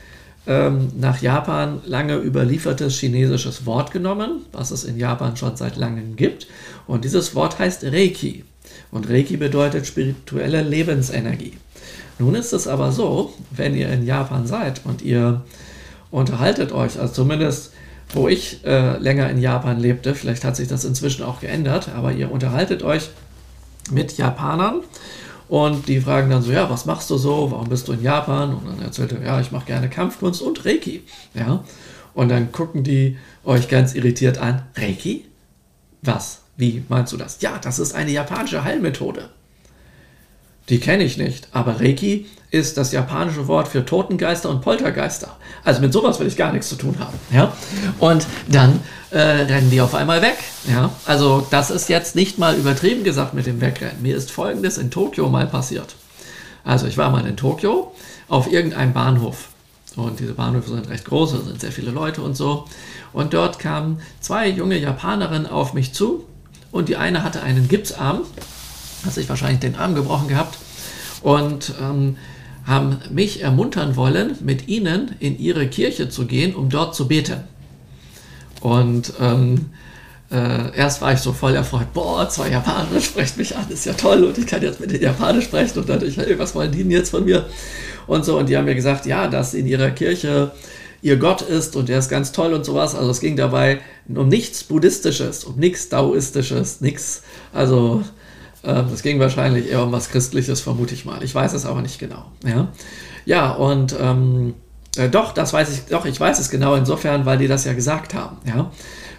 ähm, 0.46 0.90
nach 0.98 1.22
Japan 1.22 1.80
lange 1.86 2.16
überliefertes 2.16 2.98
chinesisches 2.98 3.66
Wort 3.66 3.92
genommen, 3.92 4.46
was 4.52 4.70
es 4.70 4.84
in 4.84 4.98
Japan 4.98 5.36
schon 5.36 5.56
seit 5.56 5.76
langem 5.76 6.16
gibt. 6.16 6.48
Und 6.86 7.04
dieses 7.04 7.34
Wort 7.34 7.58
heißt 7.58 7.84
Reiki. 7.84 8.44
Und 8.92 9.08
Reiki 9.08 9.36
bedeutet 9.36 9.86
spirituelle 9.86 10.62
Lebensenergie. 10.62 11.54
Nun 12.20 12.36
ist 12.36 12.52
es 12.52 12.68
aber 12.68 12.92
so, 12.92 13.32
wenn 13.50 13.74
ihr 13.74 13.88
in 13.88 14.06
Japan 14.06 14.46
seid 14.46 14.82
und 14.84 15.02
ihr 15.02 15.42
unterhaltet 16.12 16.70
euch, 16.70 17.00
also 17.00 17.12
zumindest 17.12 17.72
wo 18.14 18.28
ich 18.28 18.64
äh, 18.64 18.98
länger 18.98 19.30
in 19.30 19.38
Japan 19.38 19.80
lebte, 19.80 20.14
vielleicht 20.14 20.44
hat 20.44 20.56
sich 20.56 20.68
das 20.68 20.84
inzwischen 20.84 21.24
auch 21.24 21.40
geändert, 21.40 21.88
aber 21.88 22.12
ihr 22.12 22.30
unterhaltet 22.30 22.82
euch 22.82 23.08
mit 23.90 24.18
Japanern 24.18 24.82
und 25.48 25.88
die 25.88 26.00
fragen 26.00 26.30
dann 26.30 26.42
so, 26.42 26.52
ja, 26.52 26.68
was 26.68 26.84
machst 26.84 27.08
du 27.10 27.16
so, 27.16 27.50
warum 27.50 27.68
bist 27.68 27.88
du 27.88 27.92
in 27.92 28.02
Japan? 28.02 28.54
Und 28.54 28.66
dann 28.66 28.82
erzählt 28.82 29.12
er, 29.12 29.22
ja, 29.22 29.40
ich 29.40 29.50
mache 29.50 29.66
gerne 29.66 29.88
Kampfkunst 29.88 30.42
und 30.42 30.64
Reiki. 30.64 31.02
Ja, 31.34 31.64
und 32.14 32.28
dann 32.28 32.52
gucken 32.52 32.84
die 32.84 33.16
euch 33.44 33.68
ganz 33.68 33.94
irritiert 33.94 34.38
an, 34.38 34.62
Reiki? 34.76 35.24
Was? 36.02 36.41
Wie 36.56 36.84
meinst 36.88 37.12
du 37.12 37.16
das? 37.16 37.38
Ja, 37.40 37.58
das 37.58 37.78
ist 37.78 37.94
eine 37.94 38.10
japanische 38.10 38.64
Heilmethode. 38.64 39.30
Die 40.68 40.78
kenne 40.78 41.02
ich 41.02 41.18
nicht, 41.18 41.48
aber 41.52 41.80
Reiki 41.80 42.26
ist 42.50 42.76
das 42.76 42.92
japanische 42.92 43.48
Wort 43.48 43.66
für 43.66 43.84
Totengeister 43.84 44.48
und 44.48 44.60
Poltergeister. 44.60 45.36
Also 45.64 45.80
mit 45.80 45.92
sowas 45.92 46.20
will 46.20 46.26
ich 46.26 46.36
gar 46.36 46.52
nichts 46.52 46.68
zu 46.68 46.76
tun 46.76 46.96
haben. 47.00 47.18
Ja? 47.32 47.52
Und 47.98 48.26
dann 48.48 48.80
äh, 49.10 49.18
rennen 49.18 49.70
die 49.70 49.80
auf 49.80 49.94
einmal 49.94 50.22
weg. 50.22 50.36
Ja? 50.68 50.90
Also 51.06 51.46
das 51.50 51.70
ist 51.70 51.88
jetzt 51.88 52.14
nicht 52.14 52.38
mal 52.38 52.54
übertrieben 52.54 53.04
gesagt 53.04 53.34
mit 53.34 53.46
dem 53.46 53.60
Wegrennen. 53.60 54.02
Mir 54.02 54.16
ist 54.16 54.30
Folgendes 54.30 54.78
in 54.78 54.90
Tokio 54.90 55.28
mal 55.28 55.46
passiert. 55.46 55.96
Also 56.62 56.86
ich 56.86 56.96
war 56.96 57.10
mal 57.10 57.26
in 57.26 57.36
Tokio 57.36 57.92
auf 58.28 58.52
irgendeinem 58.52 58.92
Bahnhof. 58.92 59.48
Und 59.96 60.20
diese 60.20 60.34
Bahnhöfe 60.34 60.70
sind 60.70 60.88
recht 60.88 61.04
groß, 61.04 61.32
da 61.32 61.38
sind 61.40 61.60
sehr 61.60 61.72
viele 61.72 61.90
Leute 61.90 62.22
und 62.22 62.36
so. 62.36 62.66
Und 63.12 63.34
dort 63.34 63.58
kamen 63.58 64.00
zwei 64.20 64.48
junge 64.48 64.78
Japanerinnen 64.78 65.46
auf 65.46 65.74
mich 65.74 65.92
zu 65.92 66.24
und 66.72 66.88
die 66.88 66.96
eine 66.96 67.22
hatte 67.22 67.42
einen 67.42 67.68
Gipsarm, 67.68 68.22
hat 69.04 69.12
sich 69.12 69.28
wahrscheinlich 69.28 69.60
den 69.60 69.76
Arm 69.76 69.94
gebrochen 69.94 70.26
gehabt 70.26 70.58
und 71.22 71.74
ähm, 71.80 72.16
haben 72.66 72.98
mich 73.10 73.42
ermuntern 73.42 73.96
wollen, 73.96 74.36
mit 74.40 74.68
ihnen 74.68 75.14
in 75.20 75.38
ihre 75.38 75.68
Kirche 75.68 76.08
zu 76.08 76.26
gehen, 76.26 76.54
um 76.54 76.68
dort 76.70 76.94
zu 76.94 77.06
beten. 77.06 77.40
Und 78.60 79.12
ähm, 79.20 79.66
äh, 80.30 80.74
erst 80.76 81.02
war 81.02 81.12
ich 81.12 81.18
so 81.18 81.32
voll 81.32 81.54
erfreut, 81.54 81.92
boah, 81.92 82.28
zwei 82.28 82.48
Japaner 82.48 83.00
sprechen 83.00 83.38
mich 83.38 83.56
an, 83.56 83.66
ist 83.68 83.84
ja 83.84 83.92
toll 83.92 84.24
und 84.24 84.38
ich 84.38 84.46
kann 84.46 84.62
jetzt 84.62 84.80
mit 84.80 84.90
den 84.90 85.02
Japanern 85.02 85.42
sprechen 85.42 85.78
und 85.78 85.88
dann, 85.88 86.02
ich, 86.04 86.16
hey, 86.16 86.38
was 86.38 86.54
wollen 86.54 86.72
die 86.72 86.78
denn 86.78 86.90
jetzt 86.90 87.10
von 87.10 87.24
mir? 87.24 87.46
Und 88.06 88.24
so, 88.24 88.38
und 88.38 88.48
die 88.48 88.56
haben 88.56 88.64
mir 88.64 88.74
gesagt, 88.74 89.04
ja, 89.04 89.28
dass 89.28 89.54
in 89.54 89.66
ihrer 89.66 89.90
Kirche 89.90 90.52
ihr 91.02 91.16
Gott 91.16 91.42
ist 91.42 91.76
und 91.76 91.88
der 91.88 91.98
ist 91.98 92.08
ganz 92.08 92.32
toll 92.32 92.54
und 92.54 92.64
sowas. 92.64 92.94
Also 92.94 93.10
es 93.10 93.20
ging 93.20 93.36
dabei 93.36 93.80
um 94.08 94.28
nichts 94.28 94.64
Buddhistisches, 94.64 95.44
um 95.44 95.56
nichts 95.56 95.88
Daoistisches, 95.88 96.80
nichts, 96.80 97.22
also 97.52 98.02
äh, 98.62 98.82
es 98.92 99.02
ging 99.02 99.18
wahrscheinlich 99.18 99.70
eher 99.70 99.82
um 99.82 99.92
was 99.92 100.08
Christliches, 100.08 100.60
vermute 100.60 100.94
ich 100.94 101.04
mal. 101.04 101.22
Ich 101.22 101.34
weiß 101.34 101.52
es 101.52 101.66
aber 101.66 101.82
nicht 101.82 101.98
genau. 101.98 102.30
Ja, 102.46 102.68
ja 103.26 103.50
und 103.50 103.94
ähm, 104.00 104.54
äh, 104.96 105.08
doch, 105.08 105.32
das 105.32 105.52
weiß 105.52 105.72
ich, 105.72 105.84
doch, 105.86 106.06
ich 106.06 106.18
weiß 106.18 106.38
es 106.38 106.50
genau 106.50 106.76
insofern, 106.76 107.26
weil 107.26 107.38
die 107.38 107.48
das 107.48 107.64
ja 107.64 107.72
gesagt 107.72 108.14
haben. 108.14 108.36
Ja, 108.46 108.70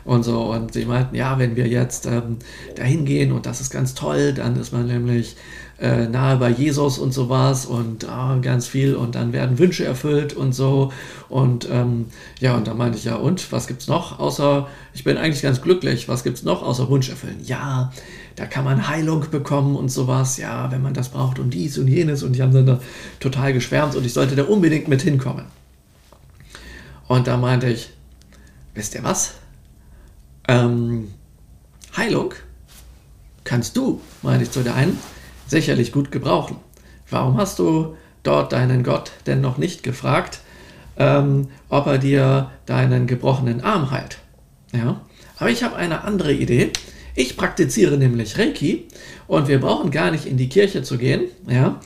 und 0.05 0.23
so. 0.23 0.51
Und 0.51 0.73
sie 0.73 0.85
meinten, 0.85 1.15
ja, 1.15 1.37
wenn 1.39 1.55
wir 1.55 1.67
jetzt 1.67 2.05
ähm, 2.05 2.37
dahin 2.75 3.05
gehen 3.05 3.31
und 3.31 3.45
das 3.45 3.61
ist 3.61 3.71
ganz 3.71 3.93
toll, 3.93 4.33
dann 4.33 4.55
ist 4.55 4.71
man 4.71 4.87
nämlich 4.87 5.35
äh, 5.79 6.07
nahe 6.07 6.37
bei 6.37 6.49
Jesus 6.49 6.97
und 6.97 7.13
sowas 7.13 7.65
und 7.65 8.07
ah, 8.07 8.37
ganz 8.41 8.67
viel 8.67 8.95
und 8.95 9.15
dann 9.15 9.33
werden 9.33 9.59
Wünsche 9.59 9.85
erfüllt 9.85 10.33
und 10.33 10.53
so. 10.53 10.91
Und 11.29 11.67
ähm, 11.69 12.05
ja, 12.39 12.55
und 12.55 12.67
da 12.67 12.73
meinte 12.73 12.97
ich, 12.97 13.05
ja, 13.05 13.15
und 13.15 13.51
was 13.51 13.67
gibt's 13.67 13.87
noch 13.87 14.19
außer, 14.19 14.67
ich 14.93 15.03
bin 15.03 15.17
eigentlich 15.17 15.41
ganz 15.41 15.61
glücklich, 15.61 16.07
was 16.07 16.23
gibt's 16.23 16.43
noch 16.43 16.61
außer 16.61 16.89
Wunsch 16.89 17.09
erfüllen? 17.09 17.39
Ja, 17.43 17.91
da 18.35 18.45
kann 18.45 18.65
man 18.65 18.87
Heilung 18.87 19.25
bekommen 19.29 19.75
und 19.75 19.89
sowas, 19.89 20.37
ja, 20.37 20.71
wenn 20.71 20.81
man 20.81 20.93
das 20.93 21.09
braucht 21.09 21.39
und 21.39 21.53
dies 21.53 21.77
und 21.77 21.87
jenes. 21.87 22.23
Und 22.23 22.33
die 22.33 22.41
haben 22.41 22.53
dann 22.53 22.65
da 22.65 22.79
total 23.19 23.53
geschwärmt 23.53 23.95
und 23.95 24.05
ich 24.05 24.13
sollte 24.13 24.35
da 24.35 24.43
unbedingt 24.43 24.87
mit 24.87 25.01
hinkommen. 25.01 25.45
Und 27.07 27.27
da 27.27 27.37
meinte 27.37 27.69
ich, 27.69 27.91
wisst 28.73 28.95
ihr 28.95 29.03
was? 29.03 29.35
Ähm, 30.47 31.09
Heilung 31.95 32.33
kannst 33.43 33.77
du, 33.77 34.01
meinte 34.21 34.45
ich 34.45 34.51
zu 34.51 34.63
der 34.63 34.75
einen, 34.75 34.97
sicherlich 35.47 35.91
gut 35.91 36.11
gebrauchen. 36.11 36.57
Warum 37.09 37.37
hast 37.37 37.59
du 37.59 37.95
dort 38.23 38.53
deinen 38.53 38.83
Gott 38.83 39.11
denn 39.25 39.41
noch 39.41 39.57
nicht 39.57 39.83
gefragt, 39.83 40.39
ähm, 40.97 41.49
ob 41.69 41.87
er 41.87 41.97
dir 41.97 42.51
deinen 42.65 43.07
gebrochenen 43.07 43.61
Arm 43.61 43.91
heilt? 43.91 44.19
Ja, 44.73 45.01
aber 45.37 45.49
ich 45.49 45.63
habe 45.63 45.75
eine 45.75 46.03
andere 46.03 46.33
Idee. 46.33 46.71
Ich 47.15 47.37
praktiziere 47.37 47.97
nämlich 47.97 48.39
Reiki 48.39 48.87
und 49.27 49.47
wir 49.47 49.59
brauchen 49.59 49.91
gar 49.91 50.09
nicht 50.09 50.25
in 50.25 50.37
die 50.37 50.49
Kirche 50.49 50.81
zu 50.81 50.97
gehen, 50.97 51.25
ja, 51.47 51.79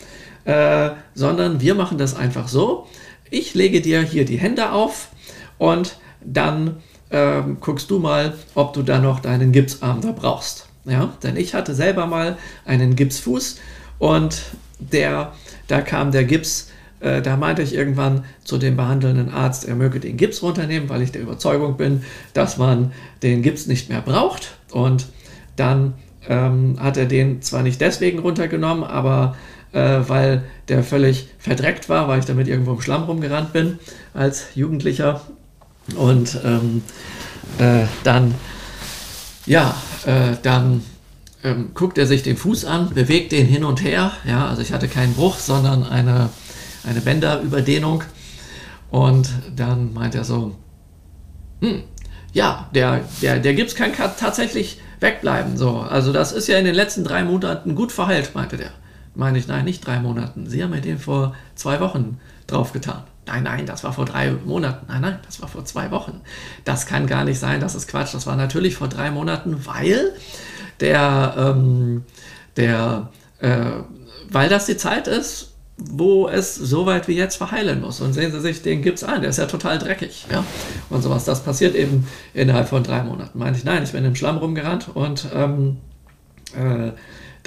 äh, 0.45 0.95
sondern 1.13 1.59
wir 1.59 1.75
machen 1.75 1.97
das 1.97 2.15
einfach 2.15 2.47
so. 2.47 2.87
Ich 3.29 3.53
lege 3.53 3.81
dir 3.81 4.01
hier 4.01 4.23
die 4.23 4.37
Hände 4.37 4.71
auf 4.71 5.09
und 5.57 5.97
dann 6.23 6.77
äh, 7.09 7.41
guckst 7.59 7.91
du 7.91 7.99
mal, 7.99 8.33
ob 8.55 8.73
du 8.73 8.83
da 8.83 8.99
noch 8.99 9.19
deinen 9.19 9.51
Gipsarm 9.51 9.99
da 9.99 10.13
brauchst. 10.13 10.66
Ja, 10.87 11.13
denn 11.21 11.35
ich 11.35 11.53
hatte 11.53 11.75
selber 11.75 12.05
mal 12.05 12.37
einen 12.65 12.95
Gipsfuß 12.95 13.59
und 13.99 14.41
der, 14.79 15.33
da 15.67 15.81
kam 15.81 16.11
der 16.11 16.23
Gips, 16.23 16.69
äh, 16.99 17.21
da 17.21 17.35
meinte 17.35 17.61
ich 17.61 17.75
irgendwann 17.75 18.23
zu 18.43 18.57
dem 18.57 18.77
behandelnden 18.77 19.29
Arzt, 19.29 19.67
er 19.67 19.75
möge 19.75 19.99
den 19.99 20.17
Gips 20.17 20.41
runternehmen, 20.41 20.89
weil 20.89 21.01
ich 21.01 21.11
der 21.11 21.21
Überzeugung 21.21 21.77
bin, 21.77 22.03
dass 22.33 22.57
man 22.57 22.93
den 23.21 23.41
Gips 23.41 23.67
nicht 23.67 23.89
mehr 23.89 24.01
braucht. 24.01 24.57
Und 24.71 25.07
dann 25.55 25.93
ähm, 26.27 26.77
hat 26.79 26.97
er 26.97 27.05
den 27.05 27.41
zwar 27.41 27.63
nicht 27.63 27.81
deswegen 27.81 28.19
runtergenommen, 28.19 28.83
aber 28.83 29.35
äh, 29.73 29.99
weil 30.07 30.43
der 30.69 30.83
völlig 30.83 31.29
verdreckt 31.39 31.89
war, 31.89 32.07
weil 32.07 32.19
ich 32.19 32.25
damit 32.25 32.47
irgendwo 32.47 32.73
im 32.73 32.81
Schlamm 32.81 33.03
rumgerannt 33.03 33.53
bin 33.53 33.79
als 34.13 34.47
Jugendlicher. 34.55 35.21
Und 35.95 36.39
ähm, 36.43 36.83
äh, 37.59 37.85
dann, 38.03 38.33
ja, 39.45 39.75
äh, 40.07 40.37
dann 40.41 40.83
ähm, 41.43 41.71
guckt 41.73 41.97
er 41.97 42.07
sich 42.07 42.23
den 42.23 42.37
Fuß 42.37 42.65
an, 42.65 42.89
bewegt 42.93 43.33
den 43.33 43.45
hin 43.45 43.63
und 43.63 43.83
her. 43.83 44.11
Ja, 44.25 44.47
also 44.47 44.61
ich 44.61 44.71
hatte 44.71 44.87
keinen 44.87 45.13
Bruch, 45.13 45.37
sondern 45.37 45.83
eine, 45.83 46.29
eine 46.87 47.01
Bänderüberdehnung. 47.01 48.03
Und 48.89 49.29
dann 49.55 49.93
meint 49.93 50.15
er 50.15 50.23
so, 50.23 50.55
hm, 51.59 51.83
ja, 52.31 52.69
der, 52.73 53.01
der, 53.21 53.39
der 53.39 53.53
Gips 53.53 53.75
kann 53.75 53.91
tatsächlich 53.93 54.79
wegbleiben. 55.01 55.57
So. 55.57 55.79
Also 55.79 56.13
das 56.13 56.31
ist 56.31 56.47
ja 56.47 56.57
in 56.57 56.65
den 56.65 56.75
letzten 56.75 57.03
drei 57.03 57.23
Monaten 57.23 57.75
gut 57.75 57.91
verheilt, 57.91 58.31
meinte 58.33 58.57
der. 58.57 58.71
Meine 59.13 59.37
ich, 59.37 59.47
nein, 59.47 59.65
nicht 59.65 59.85
drei 59.85 59.99
Monaten. 59.99 60.49
Sie 60.49 60.63
haben 60.63 60.69
mir 60.69 60.81
den 60.81 60.99
vor 60.99 61.35
zwei 61.55 61.79
Wochen 61.79 62.19
draufgetan. 62.45 63.03
Nein, 63.27 63.43
nein, 63.43 63.65
das 63.65 63.83
war 63.83 63.93
vor 63.93 64.05
drei 64.05 64.31
Monaten. 64.31 64.85
Nein, 64.87 65.01
nein, 65.01 65.19
das 65.25 65.41
war 65.41 65.47
vor 65.47 65.65
zwei 65.65 65.91
Wochen. 65.91 66.21
Das 66.63 66.85
kann 66.85 67.07
gar 67.07 67.23
nicht 67.23 67.39
sein, 67.39 67.59
das 67.59 67.75
ist 67.75 67.87
Quatsch. 67.87 68.13
Das 68.13 68.25
war 68.25 68.35
natürlich 68.35 68.75
vor 68.75 68.87
drei 68.87 69.11
Monaten, 69.11 69.65
weil 69.65 70.13
der, 70.79 71.35
ähm, 71.37 72.03
der, 72.55 73.09
äh, 73.39 73.65
weil 74.29 74.49
das 74.49 74.65
die 74.65 74.77
Zeit 74.77 75.07
ist, 75.07 75.53
wo 75.77 76.27
es 76.27 76.55
so 76.55 76.85
weit 76.85 77.07
wie 77.07 77.15
jetzt 77.15 77.35
verheilen 77.35 77.81
muss. 77.81 78.01
Und 78.01 78.13
sehen 78.13 78.31
Sie 78.31 78.39
sich 78.39 78.61
den 78.63 78.81
Gips 78.81 79.03
an, 79.03 79.21
der 79.21 79.29
ist 79.29 79.37
ja 79.37 79.45
total 79.45 79.77
dreckig. 79.77 80.25
Ja? 80.31 80.43
Und 80.89 81.03
sowas. 81.03 81.25
Das 81.25 81.43
passiert 81.43 81.75
eben 81.75 82.07
innerhalb 82.33 82.67
von 82.69 82.81
drei 82.83 83.03
Monaten. 83.03 83.37
Meinte 83.37 83.59
ich, 83.59 83.65
nein, 83.65 83.83
ich 83.83 83.91
bin 83.91 84.03
im 84.03 84.15
Schlamm 84.15 84.37
rumgerannt 84.37 84.89
und 84.93 85.27
ähm, 85.33 85.77
äh, 86.55 86.91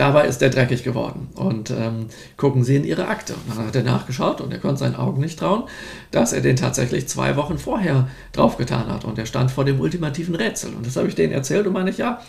dabei 0.01 0.27
ist 0.27 0.41
der 0.41 0.51
dreckig 0.51 0.83
geworden. 0.83 1.29
Und 1.35 1.71
ähm, 1.71 2.07
gucken 2.37 2.65
Sie 2.65 2.77
in 2.77 2.85
Ihre 2.85 3.09
Akte. 3.09 3.35
Und 3.35 3.57
dann 3.57 3.67
hat 3.67 3.77
er 3.77 3.83
nachgeschaut 3.83 4.41
und 4.41 4.53
er 4.53 4.59
konnte 4.59 4.79
seinen 4.79 4.97
Augen 4.97 5.21
nicht 5.21 5.39
trauen, 5.39 5.65
dass 6.11 6.33
er 6.33 6.41
den 6.41 6.57
tatsächlich 6.57 7.09
zwei 7.09 7.37
Wochen 7.37 7.59
vorher 7.59 8.09
draufgetan 8.33 8.89
hat. 8.89 9.05
Und 9.05 9.19
er 9.19 9.27
stand 9.27 9.51
vor 9.51 9.65
dem 9.65 9.81
ultimativen 9.81 10.35
Rätsel. 10.35 10.75
Und 10.75 10.87
das 10.87 10.97
habe 10.97 11.09
ich 11.09 11.15
denen 11.15 11.33
erzählt 11.33 11.67
und 11.67 11.73
meine 11.73 11.91
ich, 11.91 11.99
ja, 11.99 12.21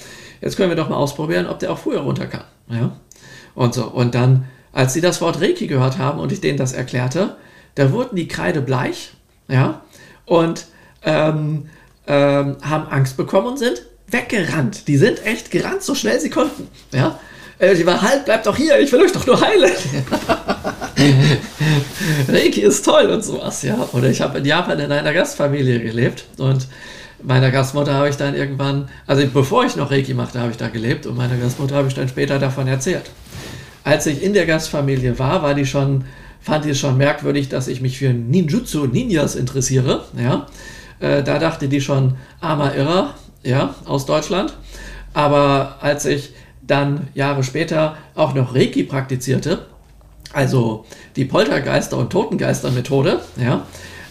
jetzt 0.42 0.58
können 0.58 0.70
wir 0.70 0.76
doch 0.76 0.90
mal 0.90 0.98
ausprobieren, 0.98 1.48
ob 1.48 1.60
der 1.60 1.72
auch 1.72 1.80
früher 1.80 2.02
runter 2.02 2.28
kann. 2.28 2.44
Ja? 2.70 2.92
Und 3.56 3.74
so. 3.74 3.86
Und 3.86 4.16
dann 4.16 4.46
als 4.74 4.94
sie 4.94 5.02
das 5.02 5.22
Wort 5.22 5.42
Reiki 5.42 5.68
gehört 5.68 5.98
haben 5.98 6.20
und 6.20 6.32
ich 6.32 6.42
denen 6.42 6.58
das 6.58 6.74
erklärte, 6.74 7.36
da 7.76 7.92
wurden 7.92 8.16
die 8.16 8.28
Kreide 8.28 8.62
bleich, 8.62 9.14
ja, 9.48 9.82
und 10.26 10.68
ähm, 11.04 11.70
ähm, 12.08 12.58
haben 12.62 12.88
Angst 12.88 13.18
bekommen 13.18 13.48
und 13.48 13.60
sind 13.60 13.86
weggerannt. 14.08 14.88
Die 14.88 14.98
sind 14.98 15.26
echt 15.26 15.52
gerannt, 15.52 15.84
so 15.84 15.96
schnell 15.96 16.20
sie 16.20 16.30
konnten, 16.30 16.68
ja. 16.92 17.20
Äh, 17.62 17.76
die 17.76 17.86
waren 17.86 18.02
halt, 18.02 18.26
bleibt 18.26 18.46
doch 18.46 18.58
hier, 18.58 18.80
ich 18.80 18.92
will 18.92 19.02
euch 19.02 19.14
doch 19.14 19.26
nur 19.26 19.40
heilen. 19.40 19.72
Reiki 22.28 22.62
ist 22.62 22.84
toll 22.84 23.06
und 23.06 23.24
sowas, 23.24 23.62
ja. 23.64 23.88
Oder 23.94 24.10
ich 24.10 24.20
habe 24.20 24.40
in 24.40 24.46
Japan 24.46 24.80
in 24.80 24.92
einer 24.92 25.14
Gastfamilie 25.14 25.80
gelebt 25.80 26.26
und 26.38 26.68
meiner 27.24 27.52
Gastmutter 27.52 27.94
habe 27.94 28.10
ich 28.10 28.18
dann 28.18 28.36
irgendwann, 28.36 28.90
also 29.08 29.26
bevor 29.32 29.64
ich 29.64 29.76
noch 29.76 29.92
Reiki 29.92 30.14
machte, 30.14 30.40
habe 30.40 30.52
ich 30.52 30.58
da 30.58 30.68
gelebt 30.68 31.06
und 31.06 31.16
meiner 31.16 31.38
Gastmutter 31.38 31.76
habe 31.76 31.88
ich 31.88 31.94
dann 31.94 32.10
später 32.10 32.40
davon 32.40 32.68
erzählt 32.68 33.04
als 33.84 34.06
ich 34.06 34.22
in 34.22 34.34
der 34.34 34.46
Gastfamilie 34.46 35.18
war, 35.20 35.42
war 35.42 35.54
die 35.54 35.66
schon, 35.66 36.06
fand 36.40 36.66
die 36.66 36.72
es 36.72 36.80
schon 36.80 36.98
merkwürdig, 36.98 37.50
dass 37.50 37.68
ich 37.68 37.82
mich 37.82 37.98
für 37.98 38.14
Ninjutsu, 38.14 38.86
Ninjas 38.86 39.36
interessiere. 39.36 40.06
Ja? 40.18 40.48
Äh, 41.00 41.24
da 41.24 41.40
dachte 41.40 41.68
die 41.68 41.82
schon, 41.82 42.16
armer 42.40 42.76
Irrer, 42.76 43.16
ja, 43.44 43.76
aus 43.86 44.06
Deutschland. 44.06 44.54
Aber 45.14 45.78
als 45.82 46.06
ich 46.06 46.34
dann 46.72 47.08
Jahre 47.14 47.44
später 47.44 47.98
auch 48.16 48.34
noch 48.34 48.56
Reiki 48.56 48.84
praktizierte, 48.84 49.66
also 50.34 50.86
die 51.16 51.26
Poltergeister- 51.26 51.98
und 51.98 52.10
Totengeister-Methode, 52.10 53.22
ja, 53.38 53.66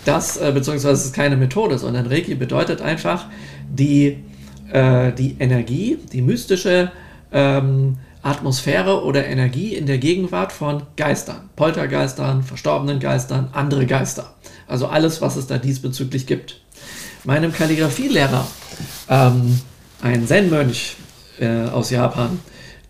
das, 0.04 0.36
äh, 0.36 0.50
beziehungsweise 0.52 1.04
ist 1.04 1.14
keine 1.14 1.36
Methode, 1.36 1.78
sondern 1.78 2.06
Reiki 2.06 2.34
bedeutet 2.34 2.80
einfach 2.80 3.26
die, 3.68 4.18
äh, 4.72 5.12
die 5.12 5.36
Energie, 5.38 5.98
die 6.12 6.22
mystische 6.22 6.90
ähm, 7.32 7.96
Atmosphäre 8.22 9.04
oder 9.04 9.26
Energie 9.26 9.74
in 9.74 9.86
der 9.86 9.98
Gegenwart 9.98 10.52
von 10.52 10.82
Geistern, 10.96 11.48
Poltergeistern, 11.56 12.42
verstorbenen 12.42 13.00
Geistern, 13.00 13.48
andere 13.52 13.86
Geister. 13.86 14.34
Also 14.66 14.86
alles, 14.86 15.22
was 15.22 15.36
es 15.36 15.46
da 15.46 15.58
diesbezüglich 15.58 16.26
gibt. 16.26 16.60
Meinem 17.24 17.52
Kalligrafielehrer, 17.52 18.46
ähm, 19.08 19.60
ein 20.02 20.26
Zen-Mönch 20.26 20.96
äh, 21.38 21.68
aus 21.68 21.90
Japan, 21.90 22.38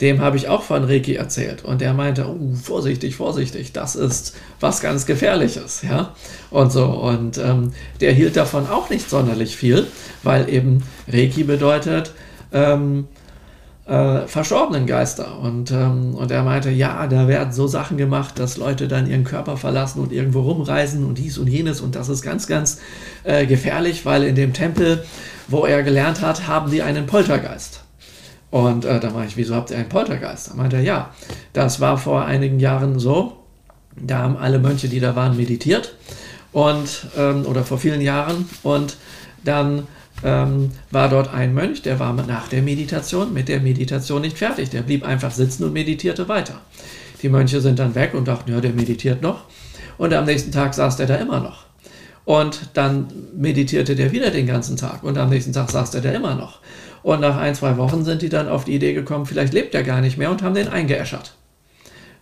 dem 0.00 0.20
habe 0.20 0.36
ich 0.36 0.48
auch 0.48 0.62
von 0.62 0.84
Reiki 0.84 1.14
erzählt 1.14 1.64
und 1.64 1.80
der 1.80 1.92
meinte, 1.92 2.26
oh, 2.26 2.54
vorsichtig, 2.54 3.16
vorsichtig, 3.16 3.72
das 3.72 3.96
ist 3.96 4.34
was 4.58 4.80
ganz 4.80 5.06
Gefährliches, 5.06 5.82
ja, 5.82 6.14
und 6.50 6.72
so. 6.72 6.86
Und 6.86 7.38
ähm, 7.38 7.72
der 8.00 8.12
hielt 8.12 8.36
davon 8.36 8.68
auch 8.68 8.88
nicht 8.90 9.10
sonderlich 9.10 9.56
viel, 9.56 9.86
weil 10.22 10.48
eben 10.48 10.82
Reiki 11.08 11.44
bedeutet, 11.44 12.12
ähm, 12.52 13.08
äh, 13.90 14.26
verstorbenen 14.26 14.86
Geister. 14.86 15.38
Und, 15.40 15.72
ähm, 15.72 16.14
und 16.14 16.30
er 16.30 16.44
meinte, 16.44 16.70
ja, 16.70 17.06
da 17.06 17.26
werden 17.28 17.52
so 17.52 17.66
Sachen 17.66 17.96
gemacht, 17.96 18.38
dass 18.38 18.56
Leute 18.56 18.88
dann 18.88 19.10
ihren 19.10 19.24
Körper 19.24 19.56
verlassen 19.56 20.00
und 20.00 20.12
irgendwo 20.12 20.40
rumreisen 20.40 21.04
und 21.04 21.18
dies 21.18 21.38
und 21.38 21.48
jenes. 21.48 21.80
Und 21.80 21.96
das 21.96 22.08
ist 22.08 22.22
ganz, 22.22 22.46
ganz 22.46 22.78
äh, 23.24 23.46
gefährlich, 23.46 24.06
weil 24.06 24.22
in 24.22 24.36
dem 24.36 24.52
Tempel, 24.52 25.04
wo 25.48 25.66
er 25.66 25.82
gelernt 25.82 26.22
hat, 26.22 26.46
haben 26.46 26.70
die 26.70 26.82
einen 26.82 27.06
Poltergeist. 27.06 27.79
Und 28.50 28.84
äh, 28.84 28.98
da 28.98 29.10
meinte 29.10 29.28
ich, 29.28 29.36
wieso 29.36 29.54
habt 29.54 29.70
ihr 29.70 29.76
einen 29.76 29.88
Poltergeist? 29.88 30.50
Da 30.50 30.54
meinte 30.54 30.76
er, 30.76 30.82
ja, 30.82 31.10
das 31.52 31.80
war 31.80 31.98
vor 31.98 32.24
einigen 32.24 32.58
Jahren 32.58 32.98
so. 32.98 33.36
Da 33.96 34.18
haben 34.18 34.36
alle 34.36 34.58
Mönche, 34.58 34.88
die 34.88 35.00
da 35.00 35.14
waren, 35.14 35.36
meditiert. 35.36 35.94
Und, 36.52 37.06
ähm, 37.16 37.46
oder 37.46 37.64
vor 37.64 37.78
vielen 37.78 38.00
Jahren. 38.00 38.48
Und 38.62 38.96
dann 39.44 39.86
ähm, 40.24 40.72
war 40.90 41.08
dort 41.08 41.32
ein 41.32 41.54
Mönch, 41.54 41.82
der 41.82 41.98
war 41.98 42.12
nach 42.12 42.48
der 42.48 42.62
Meditation 42.62 43.32
mit 43.32 43.48
der 43.48 43.60
Meditation 43.60 44.22
nicht 44.22 44.38
fertig. 44.38 44.70
Der 44.70 44.82
blieb 44.82 45.04
einfach 45.04 45.30
sitzen 45.30 45.64
und 45.64 45.72
meditierte 45.72 46.28
weiter. 46.28 46.60
Die 47.22 47.28
Mönche 47.28 47.60
sind 47.60 47.78
dann 47.78 47.94
weg 47.94 48.14
und 48.14 48.26
dachten, 48.26 48.50
ja, 48.50 48.60
der 48.60 48.72
meditiert 48.72 49.22
noch. 49.22 49.44
Und 49.98 50.12
am 50.14 50.24
nächsten 50.24 50.50
Tag 50.50 50.74
saß 50.74 50.96
der 50.96 51.06
da 51.06 51.16
immer 51.16 51.40
noch. 51.40 51.66
Und 52.24 52.70
dann 52.74 53.08
meditierte 53.36 53.96
der 53.96 54.12
wieder 54.12 54.30
den 54.30 54.46
ganzen 54.46 54.76
Tag. 54.76 55.02
Und 55.02 55.18
am 55.18 55.30
nächsten 55.30 55.52
Tag 55.52 55.70
saß 55.70 55.90
der 55.90 56.00
da 56.00 56.10
immer 56.10 56.34
noch. 56.34 56.60
Und 57.02 57.20
nach 57.20 57.36
ein, 57.36 57.54
zwei 57.54 57.76
Wochen 57.76 58.04
sind 58.04 58.22
die 58.22 58.28
dann 58.28 58.48
auf 58.48 58.64
die 58.64 58.74
Idee 58.74 58.92
gekommen, 58.92 59.26
vielleicht 59.26 59.52
lebt 59.52 59.74
er 59.74 59.82
gar 59.82 60.00
nicht 60.00 60.18
mehr 60.18 60.30
und 60.30 60.42
haben 60.42 60.54
den 60.54 60.68
eingeäschert. 60.68 61.34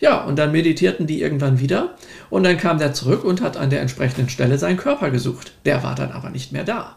Ja, 0.01 0.23
und 0.23 0.39
dann 0.39 0.53
meditierten 0.53 1.09
die 1.09 1.21
irgendwann 1.21 1.59
wieder 1.59 1.97
und 2.31 2.45
dann 2.45 2.57
kam 2.57 2.79
der 2.79 2.93
zurück 2.93 3.25
und 3.25 3.41
hat 3.41 3.57
an 3.57 3.71
der 3.71 3.81
entsprechenden 3.81 4.29
Stelle 4.29 4.57
seinen 4.57 4.77
Körper 4.77 5.11
gesucht. 5.11 5.53
Der 5.65 5.83
war 5.83 5.97
dann 5.97 6.13
aber 6.13 6.31
nicht 6.31 6.53
mehr 6.53 6.63
da. 6.63 6.95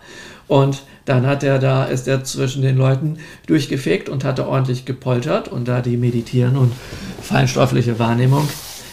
Und 0.48 0.84
dann 1.06 1.26
hat 1.26 1.44
er 1.44 1.58
da, 1.58 1.86
ist 1.86 2.08
er 2.08 2.24
zwischen 2.24 2.62
den 2.62 2.78
Leuten 2.78 3.18
durchgefegt 3.48 4.08
und 4.08 4.24
hatte 4.24 4.48
ordentlich 4.48 4.86
gepoltert 4.86 5.48
und 5.48 5.68
da 5.68 5.82
die 5.82 5.98
meditieren 5.98 6.58
und 6.58 6.74
feinstoffliche 7.22 7.98
Wahrnehmung 7.98 8.48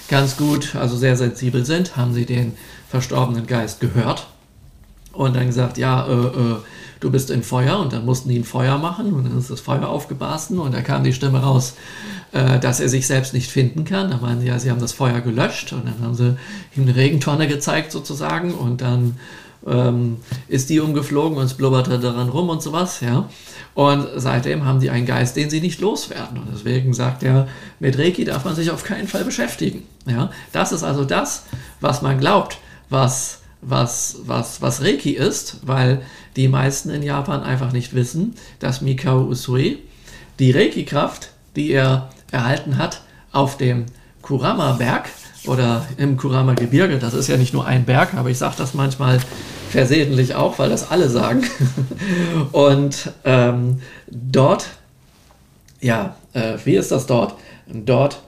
ganz 0.09 0.37
gut, 0.38 0.74
also 0.74 0.96
sehr 0.96 1.16
sensibel 1.16 1.66
sind, 1.66 1.96
haben 1.96 2.14
sie 2.14 2.24
den 2.24 2.55
verstorbenen 2.88 3.46
Geist 3.46 3.81
gehört 3.81 4.27
und 5.12 5.37
dann 5.37 5.46
gesagt, 5.46 5.77
ja, 5.77 6.07
äh, 6.07 6.12
äh, 6.12 6.57
du 7.01 7.11
bist 7.11 7.31
in 7.31 7.43
Feuer 7.43 7.79
und 7.79 7.93
dann 7.93 8.05
mussten 8.05 8.29
die 8.29 8.39
ein 8.39 8.45
Feuer 8.45 8.79
machen 8.79 9.13
und 9.13 9.25
dann 9.25 9.39
ist 9.39 9.51
das 9.51 9.61
Feuer 9.61 9.89
aufgebarsten 9.89 10.59
und 10.59 10.75
da 10.75 10.83
kam 10.83 11.05
die 11.05 11.13
Stimme 11.13 11.43
raus, 11.43 11.75
äh, 12.33 12.59
dass 12.59 12.81
er 12.81 12.89
sich 12.89 13.07
selbst 13.07 13.35
nicht 13.35 13.51
finden 13.51 13.85
kann. 13.85 14.11
Da 14.11 14.19
meinen 14.19 14.41
sie, 14.41 14.49
ja, 14.49 14.59
sie 14.59 14.71
haben 14.71 14.81
das 14.81 14.93
Feuer 14.93 15.21
gelöscht 15.21 15.73
und 15.73 15.87
dann 15.87 16.01
haben 16.03 16.15
sie 16.15 16.37
ihm 16.77 16.83
eine 16.83 16.97
Regentonne 16.97 17.49
gezeigt 17.49 17.93
sozusagen 17.93 18.55
und 18.55 18.81
dann 18.81 19.17
ähm, 19.67 20.19
ist 20.49 20.71
die 20.71 20.81
umgeflogen 20.81 21.39
und 21.39 21.45
es 21.45 21.55
blubberte 21.55 21.99
daran 21.99 22.29
rum 22.29 22.49
und 22.49 22.63
sowas, 22.63 23.01
ja. 23.01 23.29
Und 23.75 24.09
seitdem 24.17 24.65
haben 24.65 24.81
die 24.81 24.91
einen 24.91 25.07
Geist, 25.07 25.37
den 25.37 25.51
sie 25.51 25.61
nicht 25.61 25.81
loswerden. 25.81 26.39
Und 26.39 26.49
deswegen 26.53 26.95
sagt 26.95 27.23
er, 27.23 27.47
mit 27.79 27.97
Reiki 27.97 28.25
darf 28.25 28.45
man 28.45 28.57
sich 28.57 28.73
auf 28.73 28.83
keinen 28.83 29.07
Fall 29.07 29.23
beschäftigen. 29.23 29.85
Ja? 30.05 30.33
Das 30.53 30.73
ist 30.73 30.83
also 30.83 31.05
das, 31.05 31.45
was 31.81 32.03
man 32.03 32.19
glaubt, 32.19 32.59
was, 32.91 33.39
was, 33.61 34.17
was, 34.25 34.61
was 34.61 34.83
Reiki 34.83 35.13
ist, 35.13 35.61
weil 35.65 36.03
die 36.38 36.48
meisten 36.48 36.88
in 36.88 37.03
Japan 37.03 37.42
einfach 37.42 37.72
nicht 37.72 37.94
wissen, 37.94 38.35
dass 38.61 38.81
Mikao 38.81 39.27
Usui 39.27 39.79
die 40.38 40.53
Reiki-Kraft, 40.53 41.31
die 41.57 41.70
er 41.70 42.09
erhalten 42.31 42.79
hat, 42.79 43.03
auf 43.33 43.57
dem 43.59 43.87
Kurama-Berg, 44.22 45.11
oder 45.46 45.87
im 45.96 46.16
Kurama 46.16 46.55
Gebirge. 46.55 46.98
Das 46.98 47.14
ist 47.14 47.29
ja 47.29 47.37
nicht 47.37 47.55
nur 47.55 47.66
ein 47.66 47.85
Berg, 47.85 48.14
aber 48.14 48.31
ich 48.31 48.38
sage 48.38 48.55
das 48.59 48.74
manchmal 48.74 49.18
versehentlich 49.70 50.35
auch, 50.35 50.59
weil 50.59 50.70
das 50.70 50.90
alle 50.90 51.09
sagen. 51.09 51.42
Und 52.53 53.12
ähm, 53.24 53.81
dort, 54.09 54.66
ja, 55.81 56.16
äh, 56.33 56.55
wie 56.64 56.77
ist 56.77 56.90
das 56.90 57.07
dort? 57.07 57.35
Dort 57.66 58.20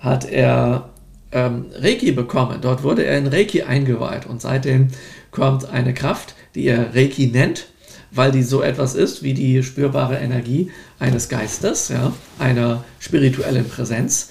hat 0.00 0.24
er 0.24 0.88
ähm, 1.32 1.66
Reiki 1.74 2.12
bekommen. 2.12 2.58
Dort 2.60 2.82
wurde 2.82 3.04
er 3.04 3.18
in 3.18 3.26
Reiki 3.26 3.62
eingeweiht 3.62 4.26
und 4.26 4.40
seitdem 4.40 4.88
kommt 5.30 5.68
eine 5.68 5.94
Kraft, 5.94 6.34
die 6.54 6.66
er 6.66 6.94
Reiki 6.94 7.28
nennt, 7.28 7.66
weil 8.10 8.30
die 8.32 8.42
so 8.42 8.62
etwas 8.62 8.94
ist 8.94 9.22
wie 9.22 9.34
die 9.34 9.62
spürbare 9.62 10.18
Energie 10.18 10.70
eines 10.98 11.28
Geistes, 11.28 11.88
ja, 11.88 12.12
einer 12.38 12.84
spirituellen 13.00 13.68
Präsenz. 13.68 14.30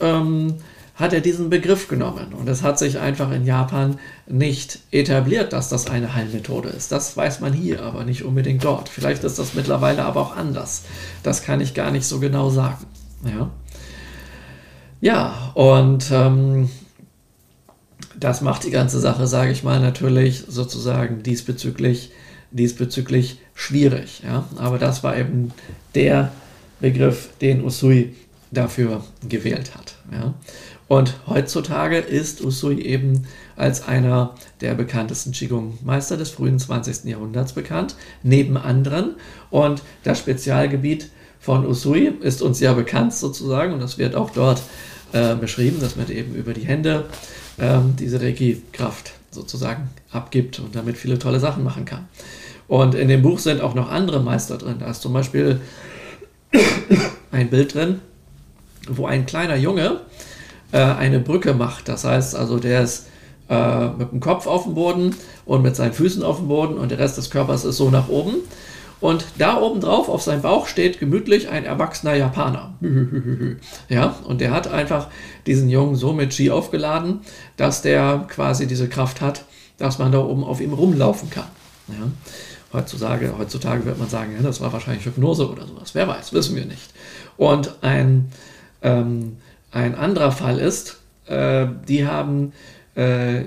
Ähm, 0.00 0.56
hat 0.94 1.12
er 1.12 1.20
diesen 1.20 1.50
Begriff 1.50 1.88
genommen. 1.88 2.32
Und 2.34 2.48
es 2.48 2.62
hat 2.62 2.78
sich 2.78 2.98
einfach 2.98 3.32
in 3.32 3.44
Japan 3.44 3.98
nicht 4.26 4.78
etabliert, 4.92 5.52
dass 5.52 5.68
das 5.68 5.88
eine 5.88 6.14
Heilmethode 6.14 6.68
ist. 6.68 6.92
Das 6.92 7.16
weiß 7.16 7.40
man 7.40 7.52
hier, 7.52 7.82
aber 7.82 8.04
nicht 8.04 8.22
unbedingt 8.22 8.64
dort. 8.64 8.88
Vielleicht 8.88 9.24
ist 9.24 9.38
das 9.38 9.54
mittlerweile 9.54 10.04
aber 10.04 10.20
auch 10.20 10.36
anders. 10.36 10.82
Das 11.22 11.42
kann 11.42 11.60
ich 11.60 11.74
gar 11.74 11.90
nicht 11.90 12.06
so 12.06 12.20
genau 12.20 12.48
sagen. 12.48 12.86
Ja, 13.24 13.50
ja 15.00 15.52
und 15.54 16.10
ähm, 16.12 16.70
das 18.18 18.40
macht 18.40 18.64
die 18.64 18.70
ganze 18.70 19.00
Sache, 19.00 19.26
sage 19.26 19.52
ich 19.52 19.62
mal, 19.62 19.80
natürlich 19.80 20.44
sozusagen 20.48 21.22
diesbezüglich, 21.22 22.10
diesbezüglich 22.50 23.38
schwierig. 23.54 24.22
Ja? 24.24 24.48
Aber 24.56 24.78
das 24.78 25.02
war 25.02 25.16
eben 25.16 25.52
der 25.94 26.32
Begriff, 26.80 27.30
den 27.40 27.64
Usui 27.64 28.14
dafür 28.50 29.04
gewählt 29.28 29.74
hat. 29.74 29.96
Ja? 30.12 30.34
Und 30.86 31.14
heutzutage 31.26 31.98
ist 31.98 32.42
Usui 32.42 32.80
eben 32.82 33.26
als 33.56 33.86
einer 33.86 34.34
der 34.60 34.74
bekanntesten 34.74 35.32
Qigong-Meister 35.32 36.16
des 36.16 36.30
frühen 36.30 36.58
20. 36.58 37.04
Jahrhunderts 37.04 37.52
bekannt, 37.52 37.96
neben 38.22 38.56
anderen. 38.56 39.14
Und 39.50 39.82
das 40.02 40.18
Spezialgebiet 40.18 41.10
von 41.40 41.66
Usui 41.66 42.12
ist 42.20 42.42
uns 42.42 42.60
ja 42.60 42.72
bekannt 42.72 43.14
sozusagen 43.14 43.72
und 43.72 43.80
das 43.80 43.98
wird 43.98 44.14
auch 44.14 44.30
dort 44.30 44.62
äh, 45.12 45.34
beschrieben, 45.34 45.78
dass 45.80 45.96
man 45.96 46.10
eben 46.10 46.34
über 46.34 46.52
die 46.52 46.66
Hände 46.66 47.04
äh, 47.58 47.78
diese 47.98 48.20
Reiki-Kraft 48.20 49.12
sozusagen 49.30 49.90
abgibt 50.10 50.60
und 50.60 50.74
damit 50.76 50.96
viele 50.96 51.18
tolle 51.18 51.40
Sachen 51.40 51.64
machen 51.64 51.84
kann. 51.84 52.08
Und 52.68 52.94
in 52.94 53.08
dem 53.08 53.22
Buch 53.22 53.38
sind 53.38 53.60
auch 53.60 53.74
noch 53.74 53.90
andere 53.90 54.20
Meister 54.20 54.56
drin. 54.56 54.76
Da 54.80 54.90
ist 54.90 55.02
zum 55.02 55.12
Beispiel 55.12 55.60
ein 57.32 57.50
Bild 57.50 57.74
drin, 57.74 58.00
wo 58.88 59.06
ein 59.06 59.26
kleiner 59.26 59.56
Junge 59.56 60.00
äh, 60.72 60.78
eine 60.78 61.20
Brücke 61.20 61.54
macht. 61.54 61.88
Das 61.88 62.04
heißt 62.04 62.34
also, 62.34 62.58
der 62.58 62.82
ist 62.82 63.08
äh, 63.48 63.88
mit 63.88 64.12
dem 64.12 64.20
Kopf 64.20 64.46
auf 64.46 64.64
dem 64.64 64.74
Boden 64.74 65.14
und 65.44 65.62
mit 65.62 65.76
seinen 65.76 65.92
Füßen 65.92 66.22
auf 66.22 66.38
dem 66.38 66.48
Boden 66.48 66.78
und 66.78 66.90
der 66.90 66.98
Rest 66.98 67.18
des 67.18 67.30
Körpers 67.30 67.64
ist 67.64 67.76
so 67.76 67.90
nach 67.90 68.08
oben. 68.08 68.36
Und 69.04 69.26
da 69.36 69.60
oben 69.60 69.82
drauf 69.82 70.08
auf 70.08 70.22
seinem 70.22 70.40
Bauch 70.40 70.66
steht 70.66 70.98
gemütlich 70.98 71.50
ein 71.50 71.66
erwachsener 71.66 72.14
Japaner. 72.14 72.72
ja, 73.90 74.16
und 74.24 74.40
der 74.40 74.50
hat 74.50 74.66
einfach 74.66 75.08
diesen 75.46 75.68
Jungen 75.68 75.94
so 75.94 76.14
mit 76.14 76.32
Ski 76.32 76.50
aufgeladen, 76.50 77.20
dass 77.58 77.82
der 77.82 78.24
quasi 78.30 78.66
diese 78.66 78.88
Kraft 78.88 79.20
hat, 79.20 79.44
dass 79.76 79.98
man 79.98 80.10
da 80.10 80.20
oben 80.20 80.42
auf 80.42 80.62
ihm 80.62 80.72
rumlaufen 80.72 81.28
kann. 81.28 81.48
Ja. 81.88 82.08
Heutzutage, 82.72 83.34
heutzutage 83.36 83.84
wird 83.84 83.98
man 83.98 84.08
sagen, 84.08 84.32
ja, 84.34 84.42
das 84.42 84.62
war 84.62 84.72
wahrscheinlich 84.72 85.04
Hypnose 85.04 85.50
oder 85.50 85.66
sowas. 85.66 85.94
Wer 85.94 86.08
weiß, 86.08 86.32
wissen 86.32 86.56
wir 86.56 86.64
nicht. 86.64 86.94
Und 87.36 87.74
ein 87.82 88.32
ähm, 88.80 89.36
ein 89.70 89.96
anderer 89.96 90.32
Fall 90.32 90.58
ist, 90.58 91.00
äh, 91.26 91.66
die 91.86 92.06
haben 92.06 92.54
äh, 92.94 93.42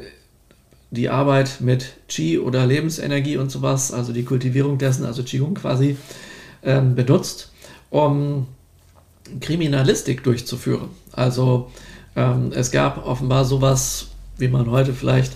die 0.92 1.10
Arbeit 1.10 1.60
mit 1.60 1.94
Qi 2.08 2.40
oder 2.40 2.66
Lebensenergie 2.66 3.38
und 3.38 3.52
sowas, 3.52 3.92
also 3.92 4.14
die 4.14 4.24
Kultivierung 4.24 4.78
dessen, 4.78 5.06
also 5.06 5.24
Qigong 5.24 5.56
quasi, 5.56 5.98
äh, 6.62 6.82
benutzt, 6.82 7.52
um 7.90 8.48
Kriminalistik 9.42 10.24
durchzuführen. 10.24 10.90
Also 11.12 11.72
ähm, 12.16 12.52
es 12.54 12.72
gab 12.72 13.06
offenbar 13.06 13.46
sowas, 13.46 14.08
wie 14.38 14.48
man 14.48 14.72
heute 14.72 14.94
vielleicht 14.94 15.34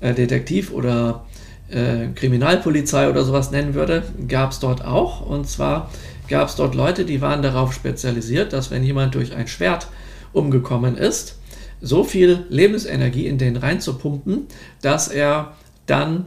äh, 0.00 0.14
Detektiv 0.14 0.72
oder 0.72 1.24
äh, 1.70 2.08
Kriminalpolizei 2.14 3.08
oder 3.08 3.24
sowas 3.24 3.50
nennen 3.50 3.74
würde, 3.74 4.02
gab 4.26 4.52
es 4.52 4.58
dort 4.58 4.84
auch. 4.84 5.20
Und 5.20 5.48
zwar 5.48 5.90
gab 6.28 6.48
es 6.48 6.56
dort 6.56 6.74
Leute, 6.74 7.04
die 7.04 7.20
waren 7.20 7.42
darauf 7.42 7.72
spezialisiert, 7.72 8.52
dass 8.52 8.70
wenn 8.70 8.82
jemand 8.82 9.14
durch 9.14 9.34
ein 9.34 9.48
Schwert 9.48 9.88
umgekommen 10.32 10.96
ist, 10.96 11.37
so 11.80 12.04
viel 12.04 12.46
Lebensenergie 12.48 13.26
in 13.26 13.38
den 13.38 13.56
reinzupumpen, 13.56 14.46
dass 14.82 15.08
er 15.08 15.52
dann, 15.86 16.26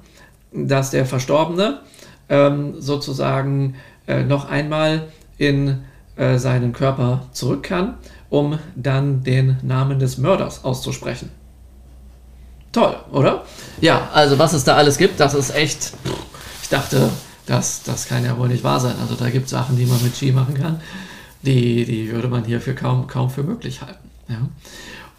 dass 0.51 0.91
der 0.91 1.05
Verstorbene 1.05 1.81
ähm, 2.29 2.75
sozusagen 2.79 3.75
äh, 4.07 4.23
noch 4.23 4.49
einmal 4.49 5.07
in 5.37 5.83
äh, 6.15 6.37
seinen 6.37 6.73
Körper 6.73 7.27
zurück 7.33 7.63
kann, 7.63 7.95
um 8.29 8.59
dann 8.75 9.23
den 9.23 9.57
Namen 9.61 9.99
des 9.99 10.17
Mörders 10.17 10.63
auszusprechen. 10.63 11.29
Toll, 12.71 12.95
oder? 13.11 13.43
Ja, 13.81 14.09
also 14.13 14.39
was 14.39 14.53
es 14.53 14.63
da 14.63 14.75
alles 14.75 14.97
gibt, 14.97 15.19
das 15.19 15.33
ist 15.33 15.53
echt. 15.53 15.93
Ich 16.63 16.69
dachte, 16.69 17.09
das, 17.45 17.83
das 17.83 18.07
kann 18.07 18.23
ja 18.23 18.37
wohl 18.37 18.47
nicht 18.47 18.63
wahr 18.63 18.79
sein. 18.79 18.95
Also 19.01 19.15
da 19.15 19.29
gibt 19.29 19.45
es 19.45 19.51
Sachen, 19.51 19.75
die 19.75 19.85
man 19.85 20.01
mit 20.01 20.15
Ski 20.15 20.31
machen 20.31 20.53
kann, 20.53 20.79
die, 21.41 21.83
die 21.85 22.11
würde 22.11 22.29
man 22.29 22.45
hier 22.45 22.61
für 22.61 22.73
kaum, 22.73 23.07
kaum 23.07 23.29
für 23.29 23.43
möglich 23.43 23.81
halten. 23.81 24.09
Ja. 24.29 24.47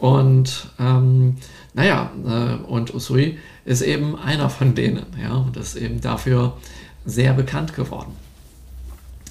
Und 0.03 0.67
ähm, 0.81 1.37
naja, 1.75 2.11
äh, 2.27 2.55
und 2.65 2.93
Usui 2.93 3.39
ist 3.65 3.83
eben 3.83 4.19
einer 4.19 4.51
von 4.51 4.75
denen, 4.75 5.07
ja, 5.23 5.35
und 5.35 5.57
ist 5.57 5.77
eben 5.77 6.01
dafür 6.01 6.57
sehr 7.05 7.35
bekannt 7.35 7.73
geworden. 7.77 8.17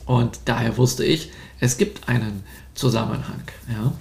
Und 0.05 0.39
daher 0.45 0.78
wusste 0.78 1.03
ich, 1.03 1.30
es 1.59 1.78
gibt 1.78 2.07
einen 2.07 2.43
Zusammenhang. 2.74 3.41
Ja. 3.67 3.91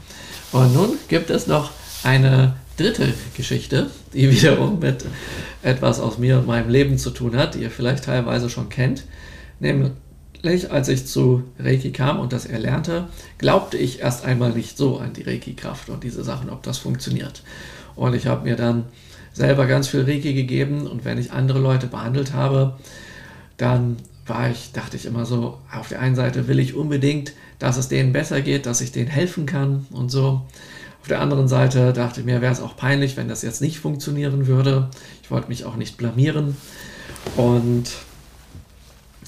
Und 0.52 0.72
nun 0.72 0.90
gibt 1.08 1.30
es 1.30 1.48
noch 1.48 1.72
eine 2.04 2.54
dritte 2.76 3.14
Geschichte, 3.36 3.90
die 4.14 4.30
wiederum 4.36 4.78
mit 4.78 5.04
etwas 5.62 5.98
aus 5.98 6.18
mir 6.18 6.38
und 6.38 6.46
meinem 6.46 6.70
Leben 6.70 6.98
zu 6.98 7.10
tun 7.10 7.34
hat, 7.34 7.56
die 7.56 7.62
ihr 7.62 7.72
vielleicht 7.72 8.04
teilweise 8.04 8.48
schon 8.48 8.68
kennt. 8.68 9.02
Nämlich, 9.58 9.90
als 10.44 10.88
ich 10.88 11.06
zu 11.06 11.44
Reiki 11.58 11.92
kam 11.92 12.18
und 12.18 12.32
das 12.32 12.46
erlernte, 12.46 13.08
glaubte 13.38 13.76
ich 13.76 14.00
erst 14.00 14.24
einmal 14.24 14.50
nicht 14.50 14.76
so 14.76 14.98
an 14.98 15.12
die 15.12 15.22
Reiki-Kraft 15.22 15.90
und 15.90 16.04
diese 16.04 16.24
Sachen, 16.24 16.50
ob 16.50 16.62
das 16.62 16.78
funktioniert. 16.78 17.42
Und 17.96 18.14
ich 18.14 18.26
habe 18.26 18.44
mir 18.44 18.56
dann 18.56 18.84
selber 19.32 19.66
ganz 19.66 19.88
viel 19.88 20.02
Reiki 20.02 20.34
gegeben 20.34 20.86
und 20.86 21.04
wenn 21.04 21.18
ich 21.18 21.32
andere 21.32 21.58
Leute 21.58 21.86
behandelt 21.86 22.32
habe, 22.32 22.78
dann 23.56 23.96
war 24.26 24.50
ich, 24.50 24.72
dachte 24.72 24.96
ich 24.96 25.06
immer 25.06 25.26
so, 25.26 25.58
auf 25.72 25.88
der 25.88 26.00
einen 26.00 26.14
Seite 26.14 26.48
will 26.48 26.58
ich 26.58 26.74
unbedingt, 26.74 27.32
dass 27.58 27.76
es 27.76 27.88
denen 27.88 28.12
besser 28.12 28.40
geht, 28.40 28.66
dass 28.66 28.80
ich 28.80 28.92
denen 28.92 29.08
helfen 29.08 29.44
kann 29.46 29.86
und 29.90 30.10
so. 30.10 30.42
Auf 31.02 31.08
der 31.08 31.20
anderen 31.20 31.48
Seite 31.48 31.92
dachte 31.92 32.20
ich 32.20 32.26
mir, 32.26 32.40
wäre 32.40 32.52
es 32.52 32.60
auch 32.60 32.76
peinlich, 32.76 33.16
wenn 33.16 33.28
das 33.28 33.42
jetzt 33.42 33.60
nicht 33.60 33.78
funktionieren 33.78 34.46
würde. 34.46 34.88
Ich 35.22 35.30
wollte 35.30 35.48
mich 35.48 35.64
auch 35.64 35.76
nicht 35.76 35.96
blamieren. 35.96 36.56
Und 37.36 37.90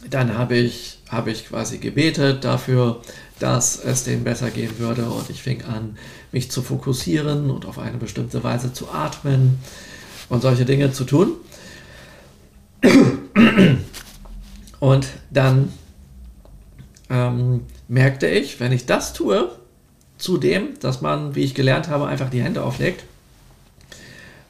dann 0.08 0.36
habe 0.36 0.56
ich, 0.56 0.98
habe 1.12 1.30
ich 1.30 1.46
quasi 1.48 1.78
gebetet 1.78 2.42
dafür, 2.42 3.00
dass 3.38 3.76
es 3.76 4.02
denen 4.04 4.24
besser 4.24 4.50
gehen 4.50 4.78
würde. 4.78 5.04
Und 5.04 5.30
ich 5.30 5.42
fing 5.42 5.62
an, 5.62 5.96
mich 6.32 6.50
zu 6.50 6.62
fokussieren 6.62 7.50
und 7.50 7.66
auf 7.66 7.78
eine 7.78 7.98
bestimmte 7.98 8.42
Weise 8.42 8.72
zu 8.72 8.90
atmen 8.90 9.60
und 10.28 10.42
solche 10.42 10.64
Dinge 10.64 10.92
zu 10.92 11.04
tun. 11.04 11.32
Und 14.80 15.06
dann 15.30 15.72
ähm, 17.08 17.60
merkte 17.86 18.26
ich, 18.26 18.58
wenn 18.58 18.72
ich 18.72 18.84
das 18.84 19.12
tue, 19.12 19.52
Zudem, 20.22 20.78
dass 20.78 21.00
man, 21.00 21.34
wie 21.34 21.42
ich 21.42 21.52
gelernt 21.52 21.88
habe, 21.88 22.06
einfach 22.06 22.30
die 22.30 22.44
Hände 22.44 22.62
auflegt, 22.62 23.02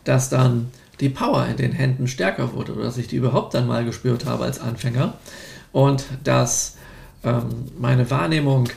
dass 0.05 0.29
dann 0.29 0.71
die 1.01 1.09
Power 1.09 1.47
in 1.47 1.57
den 1.57 1.73
Händen 1.73 2.09
stärker 2.09 2.53
wurde 2.53 2.75
oder 2.75 2.85
dass 2.85 2.99
ich 2.99 3.09
die 3.09 3.17
überhaupt 3.17 3.55
dann 3.55 3.67
mal 3.67 3.83
gespürt 3.83 4.27
habe 4.27 4.45
als 4.45 4.61
Anfänger 4.61 5.15
und 5.73 6.05
dass 6.25 6.77
ähm, 7.25 7.67
meine 7.79 8.11
Wahrnehmung 8.11 8.69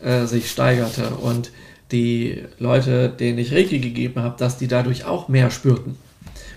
äh, 0.00 0.26
sich 0.26 0.50
steigerte 0.50 1.10
und 1.10 1.50
die 1.92 2.44
Leute, 2.58 3.08
denen 3.08 3.38
ich 3.38 3.52
Reiki 3.52 3.78
gegeben 3.78 4.22
habe, 4.22 4.36
dass 4.38 4.58
die 4.58 4.68
dadurch 4.68 5.04
auch 5.04 5.28
mehr 5.28 5.50
spürten. 5.50 5.96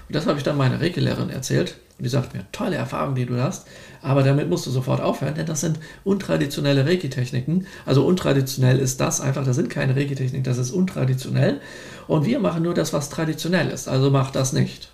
Und 0.07 0.15
das 0.15 0.27
habe 0.27 0.37
ich 0.37 0.43
dann 0.43 0.57
meiner 0.57 0.81
Reiki-Lehrerin 0.81 1.29
erzählt 1.29 1.77
und 1.97 2.03
die 2.03 2.09
sagt 2.09 2.33
mir, 2.33 2.45
tolle 2.51 2.75
Erfahrung, 2.75 3.15
die 3.15 3.25
du 3.25 3.41
hast, 3.41 3.67
aber 4.01 4.23
damit 4.23 4.49
musst 4.49 4.65
du 4.65 4.71
sofort 4.71 4.99
aufhören, 5.01 5.35
denn 5.35 5.45
das 5.45 5.61
sind 5.61 5.79
untraditionelle 6.03 6.85
Reiki-Techniken. 6.85 7.67
Also 7.85 8.05
untraditionell 8.05 8.79
ist 8.79 8.99
das 8.99 9.21
einfach, 9.21 9.45
das 9.45 9.55
sind 9.55 9.69
keine 9.69 9.95
Reiki-Techniken, 9.95 10.43
das 10.43 10.57
ist 10.57 10.71
untraditionell. 10.71 11.61
Und 12.07 12.25
wir 12.25 12.39
machen 12.39 12.63
nur 12.63 12.73
das, 12.73 12.91
was 12.91 13.09
traditionell 13.09 13.69
ist, 13.69 13.87
also 13.87 14.09
mach 14.09 14.31
das 14.31 14.51
nicht. 14.51 14.89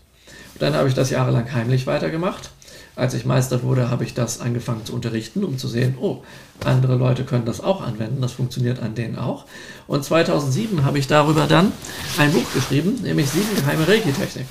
Und 0.53 0.61
dann 0.61 0.75
habe 0.75 0.87
ich 0.89 0.93
das 0.93 1.09
jahrelang 1.09 1.51
heimlich 1.53 1.87
weitergemacht. 1.87 2.51
Als 2.97 3.13
ich 3.13 3.25
Meister 3.25 3.61
wurde, 3.61 3.91
habe 3.91 4.03
ich 4.03 4.15
das 4.15 4.41
angefangen 4.41 4.83
zu 4.83 4.93
unterrichten, 4.93 5.43
um 5.43 5.59
zu 5.59 5.67
sehen, 5.67 5.99
oh, 6.01 6.23
andere 6.65 6.95
Leute 6.95 7.25
können 7.25 7.45
das 7.45 7.61
auch 7.61 7.81
anwenden, 7.81 8.21
das 8.23 8.31
funktioniert 8.31 8.79
an 8.81 8.95
denen 8.95 9.19
auch. 9.19 9.45
Und 9.85 10.03
2007 10.03 10.83
habe 10.83 10.97
ich 10.97 11.05
darüber 11.05 11.45
dann 11.45 11.71
ein 12.17 12.33
Buch 12.33 12.51
geschrieben, 12.55 12.95
nämlich 13.03 13.29
sieben 13.29 13.55
geheime 13.55 13.87
Reiki-Techniken. 13.87 14.49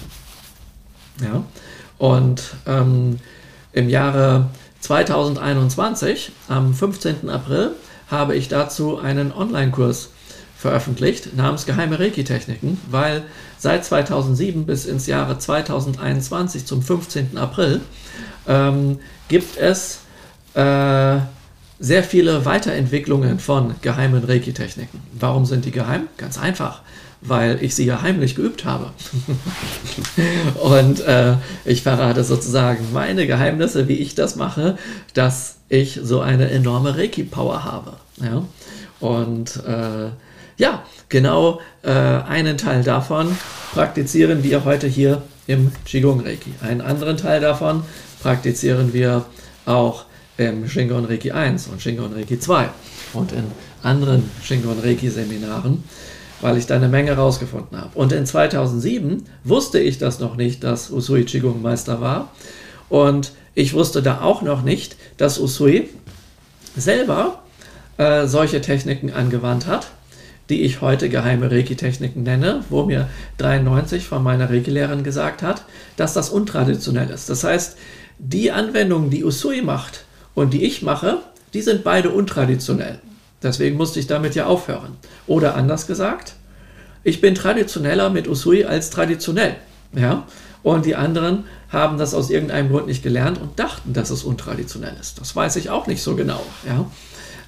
Ja, 1.23 1.43
und 1.99 2.55
ähm, 2.67 3.19
im 3.73 3.89
Jahre 3.89 4.51
2021, 4.79 6.31
am 6.47 6.73
15. 6.73 7.29
April, 7.29 7.73
habe 8.09 8.37
ich 8.37 8.47
dazu 8.47 8.99
einen 8.99 9.33
Online-Kurs 9.33 10.11
veröffentlicht 10.57 11.37
namens 11.37 11.67
Geheime 11.67 11.99
Reiki-Techniken, 11.99 12.81
weil 12.91 13.23
seit 13.59 13.85
2007 13.85 14.67
bis 14.67 14.87
ins 14.87 15.07
Jahre 15.07 15.39
2021 15.39 16.65
zum 16.65 16.83
15. 16.83 17.37
April 17.37 17.81
ähm, 18.49 18.99
gibt 19.29 19.57
es 19.59 20.01
äh, 20.55 21.19
sehr 21.79 22.03
viele 22.03 22.45
Weiterentwicklungen 22.45 23.39
von 23.39 23.75
geheimen 23.83 24.25
Reiki-Techniken. 24.25 25.01
Warum 25.13 25.45
sind 25.45 25.65
die 25.67 25.73
geheim? 25.73 26.09
Ganz 26.17 26.39
einfach 26.39 26.83
weil 27.21 27.63
ich 27.63 27.75
sie 27.75 27.87
ja 27.87 28.03
heimlich 28.03 28.35
geübt 28.35 28.65
habe. 28.65 28.91
und 30.63 31.01
äh, 31.01 31.35
ich 31.65 31.83
verrate 31.83 32.25
sozusagen 32.25 32.93
meine 32.93 33.27
Geheimnisse, 33.27 33.89
wie 33.89 33.95
ich 33.95 34.15
das 34.15 34.37
mache, 34.37 34.79
dass 35.15 35.59
ich 35.69 36.01
so 36.03 36.21
eine 36.21 36.51
enorme 36.51 36.97
Reiki-Power 36.97 37.65
habe. 37.65 37.95
Ja? 38.23 38.45
Und 39.01 39.57
äh, 39.67 40.11
ja, 40.57 40.83
genau 41.09 41.61
äh, 41.83 41.91
einen 41.91 42.59
Teil 42.59 42.83
davon 42.83 43.37
praktizieren 43.73 44.43
wir 44.43 44.65
heute 44.65 44.87
hier 44.87 45.23
im 45.47 45.73
Qigong 45.85 46.21
Reiki. 46.21 46.53
Einen 46.63 46.81
anderen 46.81 47.17
Teil 47.17 47.41
davon 47.41 47.83
praktizieren 48.23 48.93
wir 48.93 49.25
auch 49.65 50.05
im 50.39 50.69
Shingon 50.69 51.05
Reiki 51.05 51.31
1 51.31 51.69
und 51.69 51.81
Shingon 51.81 52.13
Reiki 52.13 52.39
2 52.39 52.69
und 53.15 53.33
in 53.33 53.45
anderen 53.83 54.31
Shingon 54.43 54.79
Reiki 54.81 55.09
Seminaren 55.09 55.83
weil 56.41 56.57
ich 56.57 56.67
da 56.67 56.77
eine 56.77 56.89
Menge 56.89 57.13
rausgefunden 57.17 57.81
habe. 57.81 57.91
Und 57.95 58.13
in 58.13 58.27
2007 58.27 59.25
wusste 59.45 59.79
ich 59.79 59.99
das 59.99 60.19
noch 60.21 60.37
nicht, 60.37 60.65
dass 60.65 60.91
Usui 60.91 61.25
Qigong 61.25 61.63
Meister 61.63 62.01
war. 62.01 62.31
Und 62.89 63.33
ich 63.55 63.73
wusste 63.75 64.03
da 64.03 64.21
auch 64.21 64.43
noch 64.43 64.63
nicht, 64.63 64.97
dass 65.17 65.39
Usui 65.39 65.89
selber 66.77 67.43
äh, 67.97 68.27
solche 68.27 68.61
Techniken 68.61 69.11
angewandt 69.11 69.67
hat, 69.67 69.89
die 70.49 70.63
ich 70.63 70.81
heute 70.81 71.09
geheime 71.09 71.51
Reiki-Techniken 71.51 72.23
nenne, 72.23 72.65
wo 72.71 72.85
mir 72.85 73.09
93 73.39 74.07
von 74.07 74.23
meiner 74.23 74.49
Reiki-Lehrerin 74.51 75.03
gesagt 75.03 75.43
hat, 75.43 75.65
dass 75.97 76.15
das 76.15 76.31
untraditionell 76.31 77.11
ist. 77.11 77.29
Das 77.29 77.45
heißt, 77.45 77.77
die 78.19 78.53
Anwendungen, 78.53 79.11
die 79.11 79.25
Usui 79.25 79.63
macht 79.63 80.05
und 80.35 80.55
die 80.55 80.65
ich 80.65 80.83
mache, 80.83 81.19
die 81.53 81.63
sind 81.63 81.85
beide 81.85 82.11
untraditionell. 82.11 83.01
Deswegen 83.43 83.77
musste 83.77 84.01
ich 84.01 84.07
damit 84.07 84.35
ja 84.35 84.47
aufhören. 84.47 84.97
Oder 85.27 85.55
anders 85.55 85.87
gesagt, 85.87 86.35
ich 87.03 87.21
bin 87.21 87.35
traditioneller 87.35 88.11
mit 88.11 88.29
Usui 88.29 88.65
als 88.65 88.91
traditionell. 88.91 89.57
Ja? 89.95 90.27
Und 90.63 90.87
die 90.87 90.97
anderen 90.97 91.45
haben 91.69 91.99
das 91.99 92.15
aus 92.15 92.31
irgendeinem 92.31 92.71
Grund 92.71 92.87
nicht 92.87 93.03
gelernt 93.03 93.41
und 93.41 93.59
dachten, 93.59 93.93
dass 93.93 94.11
es 94.11 94.25
untraditionell 94.25 94.95
ist. 95.01 95.21
Das 95.21 95.37
weiß 95.37 95.57
ich 95.57 95.71
auch 95.71 95.87
nicht 95.87 96.03
so 96.03 96.17
genau. 96.17 96.43
Ja? 96.67 96.91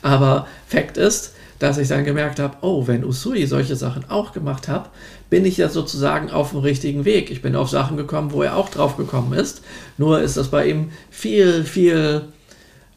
Aber 0.02 0.46
Fakt 0.66 0.96
ist, 0.96 1.34
dass 1.58 1.78
ich 1.78 1.88
dann 1.88 2.04
gemerkt 2.04 2.38
habe, 2.38 2.56
oh, 2.60 2.86
wenn 2.86 3.04
Usui 3.04 3.46
solche 3.46 3.76
Sachen 3.76 4.08
auch 4.08 4.32
gemacht 4.32 4.68
hat, 4.68 4.90
bin 5.30 5.44
ich 5.44 5.56
ja 5.56 5.68
sozusagen 5.68 6.30
auf 6.30 6.50
dem 6.50 6.60
richtigen 6.60 7.04
Weg. 7.04 7.30
Ich 7.30 7.42
bin 7.42 7.56
auf 7.56 7.68
Sachen 7.68 7.96
gekommen, 7.96 8.32
wo 8.32 8.42
er 8.42 8.56
auch 8.56 8.68
drauf 8.68 8.96
gekommen 8.96 9.32
ist. 9.32 9.62
Nur 9.96 10.20
ist 10.20 10.36
das 10.36 10.48
bei 10.48 10.68
ihm 10.68 10.90
viel, 11.10 11.64
viel 11.64 12.22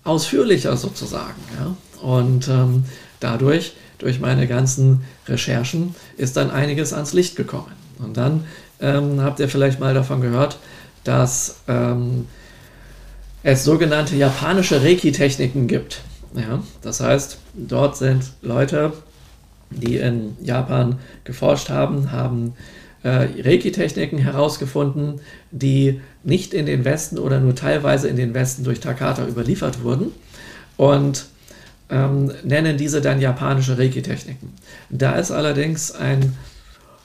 ausführlicher 0.03 0.77
sozusagen. 0.77 1.41
Ja? 1.59 1.75
Und 2.01 2.47
ähm, 2.47 2.85
dadurch, 3.19 3.73
durch 3.97 4.19
meine 4.19 4.47
ganzen 4.47 5.01
Recherchen, 5.27 5.95
ist 6.17 6.37
dann 6.37 6.51
einiges 6.51 6.93
ans 6.93 7.13
Licht 7.13 7.35
gekommen. 7.35 7.71
Und 7.99 8.17
dann 8.17 8.45
ähm, 8.79 9.21
habt 9.21 9.39
ihr 9.39 9.49
vielleicht 9.49 9.79
mal 9.79 9.93
davon 9.93 10.21
gehört, 10.21 10.57
dass 11.03 11.61
ähm, 11.67 12.27
es 13.43 13.63
sogenannte 13.63 14.15
japanische 14.15 14.83
Reiki-Techniken 14.83 15.67
gibt. 15.67 16.01
Ja, 16.33 16.63
das 16.81 17.01
heißt, 17.01 17.37
dort 17.53 17.97
sind 17.97 18.31
Leute, 18.41 18.93
die 19.69 19.97
in 19.97 20.37
Japan 20.41 20.99
geforscht 21.23 21.69
haben, 21.69 22.11
haben 22.11 22.53
äh, 23.03 23.27
Reiki-Techniken 23.41 24.17
herausgefunden, 24.17 25.19
die 25.51 26.01
nicht 26.23 26.53
in 26.53 26.65
den 26.65 26.85
Westen 26.85 27.17
oder 27.17 27.39
nur 27.39 27.55
teilweise 27.55 28.07
in 28.07 28.15
den 28.15 28.33
Westen 28.33 28.63
durch 28.63 28.79
Takata 28.79 29.27
überliefert 29.27 29.83
wurden 29.83 30.11
und 30.77 31.25
ähm, 31.89 32.31
nennen 32.43 32.77
diese 32.77 33.01
dann 33.01 33.19
japanische 33.19 33.77
Reiki-Techniken. 33.77 34.53
Da 34.89 35.13
ist 35.13 35.31
allerdings 35.31 35.91
ein, 35.91 36.37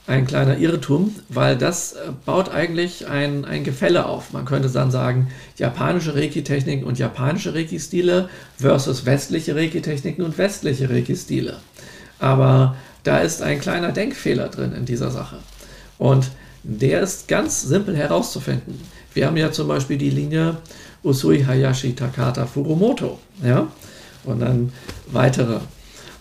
ein 0.07 0.27
kleiner 0.27 0.59
Irrtum, 0.59 1.15
weil 1.29 1.57
das 1.57 1.93
äh, 1.93 2.13
baut 2.25 2.49
eigentlich 2.49 3.09
ein, 3.09 3.45
ein 3.45 3.65
Gefälle 3.65 4.07
auf. 4.07 4.33
Man 4.33 4.45
könnte 4.45 4.69
dann 4.69 4.91
sagen, 4.91 5.29
japanische 5.57 6.15
Reiki-Techniken 6.15 6.85
und 6.85 6.99
japanische 6.99 7.55
Reiki-Stile 7.55 8.29
versus 8.57 9.05
westliche 9.05 9.57
Reiki-Techniken 9.57 10.23
und 10.23 10.39
westliche 10.39 10.89
Reiki-Stile. 10.89 11.57
Aber 12.21 12.77
da 13.03 13.19
ist 13.19 13.43
ein 13.43 13.61
kleiner 13.61 13.93
Denkfehler 13.93 14.49
drin 14.49 14.73
in 14.73 14.85
dieser 14.85 15.11
Sache. 15.11 15.39
Und 15.99 16.31
der 16.63 17.01
ist 17.01 17.29
ganz 17.29 17.63
simpel 17.63 17.97
herauszufinden. 17.97 18.81
Wir 19.13 19.27
haben 19.27 19.37
ja 19.37 19.51
zum 19.51 19.69
Beispiel 19.69 19.99
die 19.99 20.11
Linie 20.11 20.57
Usui 21.03 21.45
Hayashi 21.45 21.95
Takata 21.95 22.47
Furumoto. 22.47 23.19
Ja? 23.43 23.69
Und 24.25 24.41
dann 24.41 24.73
weitere. 25.07 25.61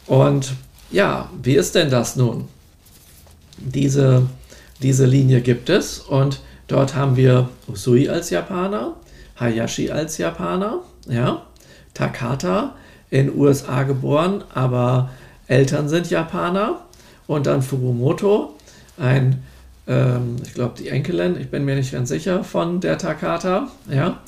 Und 0.06 0.54
ja, 0.92 1.30
wie 1.42 1.56
ist 1.56 1.76
denn 1.76 1.90
das 1.90 2.16
nun? 2.16 2.48
Diese, 3.58 4.24
diese 4.82 5.06
Linie 5.06 5.42
gibt 5.42 5.70
es 5.70 6.00
und 6.00 6.42
dort 6.68 6.96
haben 6.96 7.16
wir 7.16 7.50
Usui 7.68 8.10
als 8.10 8.30
Japaner, 8.30 8.96
Hayashi 9.40 9.92
als 9.92 10.18
Japaner, 10.18 10.82
ja, 11.08 11.44
Takata 11.94 12.76
in 13.10 13.38
USA 13.38 13.84
geboren, 13.84 14.44
aber 14.54 15.10
Eltern 15.48 15.88
sind 15.90 16.10
Japaner 16.10 16.82
und 17.28 17.48
dann 17.48 17.62
Furumoto, 17.62 18.56
ein, 18.98 19.44
ähm, 19.88 20.38
ich 20.44 20.54
glaube 20.54 20.76
die 20.78 20.90
Enkelin, 20.90 21.40
ich 21.40 21.50
bin 21.50 21.66
mir 21.66 21.76
nicht 21.76 21.92
ganz 21.92 22.10
sicher, 22.10 22.44
von 22.44 22.82
der 22.82 22.98
Takata, 22.98 23.70
ja, 23.90 24.20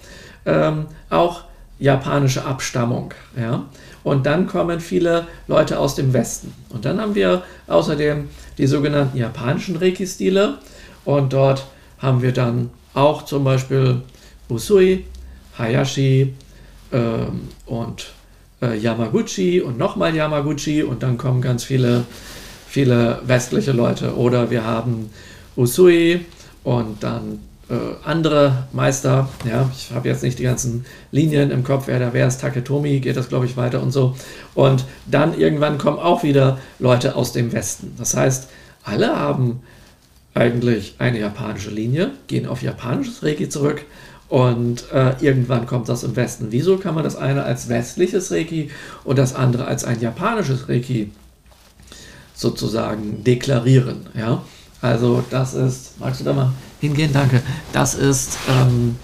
ähm, 0.46 0.86
auch 1.10 1.44
japanische 1.80 2.46
Abstammung, 2.46 3.14
ja. 3.40 3.66
Und 4.04 4.26
dann 4.26 4.48
kommen 4.48 4.80
viele 4.80 5.28
Leute 5.48 5.78
aus 5.80 5.96
dem 5.96 6.14
Westen. 6.14 6.54
Und 6.70 6.86
dann 6.86 7.02
haben 7.02 7.14
wir 7.14 7.44
außerdem 7.68 8.30
die 8.58 8.68
sogenannten 8.68 9.18
japanischen 9.18 9.76
Reiki-Stile. 9.76 10.58
Und 11.06 11.34
dort 11.34 11.68
haben 12.00 12.22
wir 12.22 12.32
dann 12.32 12.70
auch 12.94 13.26
zum 13.26 13.44
Beispiel 13.44 14.02
Usui, 14.50 15.06
Hayashi 15.58 16.34
ähm, 16.92 17.50
und 17.66 18.14
äh, 18.62 18.78
Yamaguchi 18.78 19.62
und 19.62 19.78
nochmal 19.78 20.16
Yamaguchi. 20.16 20.84
Und 20.84 21.04
dann 21.04 21.18
kommen 21.18 21.42
ganz 21.42 21.64
viele, 21.64 22.06
viele 22.68 23.22
westliche 23.26 23.72
Leute. 23.72 24.16
Oder 24.16 24.50
wir 24.50 24.64
haben 24.64 25.10
Usui 25.56 26.26
und 26.64 27.04
dann 27.04 27.40
andere 28.06 28.68
Meister, 28.72 29.28
ja, 29.46 29.70
ich 29.76 29.94
habe 29.94 30.08
jetzt 30.08 30.24
nicht 30.24 30.40
die 30.40 30.44
ganzen 30.44 30.86
Linien 31.12 31.52
im 31.52 31.66
Kopf, 31.66 31.88
wer 31.88 32.00
da 32.00 32.14
wäre, 32.14 32.28
ist 32.28 32.40
Taketomi, 32.40 33.02
geht 33.02 33.18
das 33.18 33.28
glaube 33.28 33.46
ich 33.46 33.58
weiter 33.58 33.82
und 33.82 33.92
so. 33.92 34.16
Und 34.54 34.86
dann 35.06 35.38
irgendwann 35.38 35.78
kommen 35.78 36.00
auch 36.00 36.24
wieder 36.24 36.60
Leute 36.80 37.16
aus 37.16 37.34
dem 37.34 37.52
Westen. 37.52 37.94
Das 37.98 38.16
heißt, 38.16 38.50
alle 38.84 39.20
haben 39.20 39.62
eigentlich 40.34 40.96
eine 41.00 41.20
japanische 41.20 41.70
Linie, 41.70 42.12
gehen 42.28 42.46
auf 42.46 42.62
japanisches 42.62 43.22
Reiki 43.24 43.50
zurück 43.50 43.84
und 44.30 44.90
äh, 44.94 45.16
irgendwann 45.20 45.66
kommt 45.66 45.90
das 45.90 46.04
im 46.04 46.16
Westen. 46.16 46.48
Wieso 46.52 46.78
kann 46.78 46.96
man 46.96 47.04
das 47.04 47.18
eine 47.18 47.44
als 47.44 47.68
westliches 47.68 48.32
Reiki 48.32 48.72
und 49.04 49.18
das 49.18 49.36
andere 49.36 49.66
als 49.66 49.84
ein 49.84 50.00
japanisches 50.00 50.70
Reiki 50.70 51.12
sozusagen 52.34 53.26
deklarieren? 53.26 54.06
Ja? 54.18 54.44
Also 54.82 55.22
das 55.30 55.54
ist, 55.54 56.00
magst 56.00 56.22
du 56.22 56.26
da 56.26 56.34
mal 56.34 56.54
hingehen? 56.80 57.12
Danke. 57.14 57.42
Das 57.74 57.96
ist, 57.96 58.38
ähm, 58.50 58.98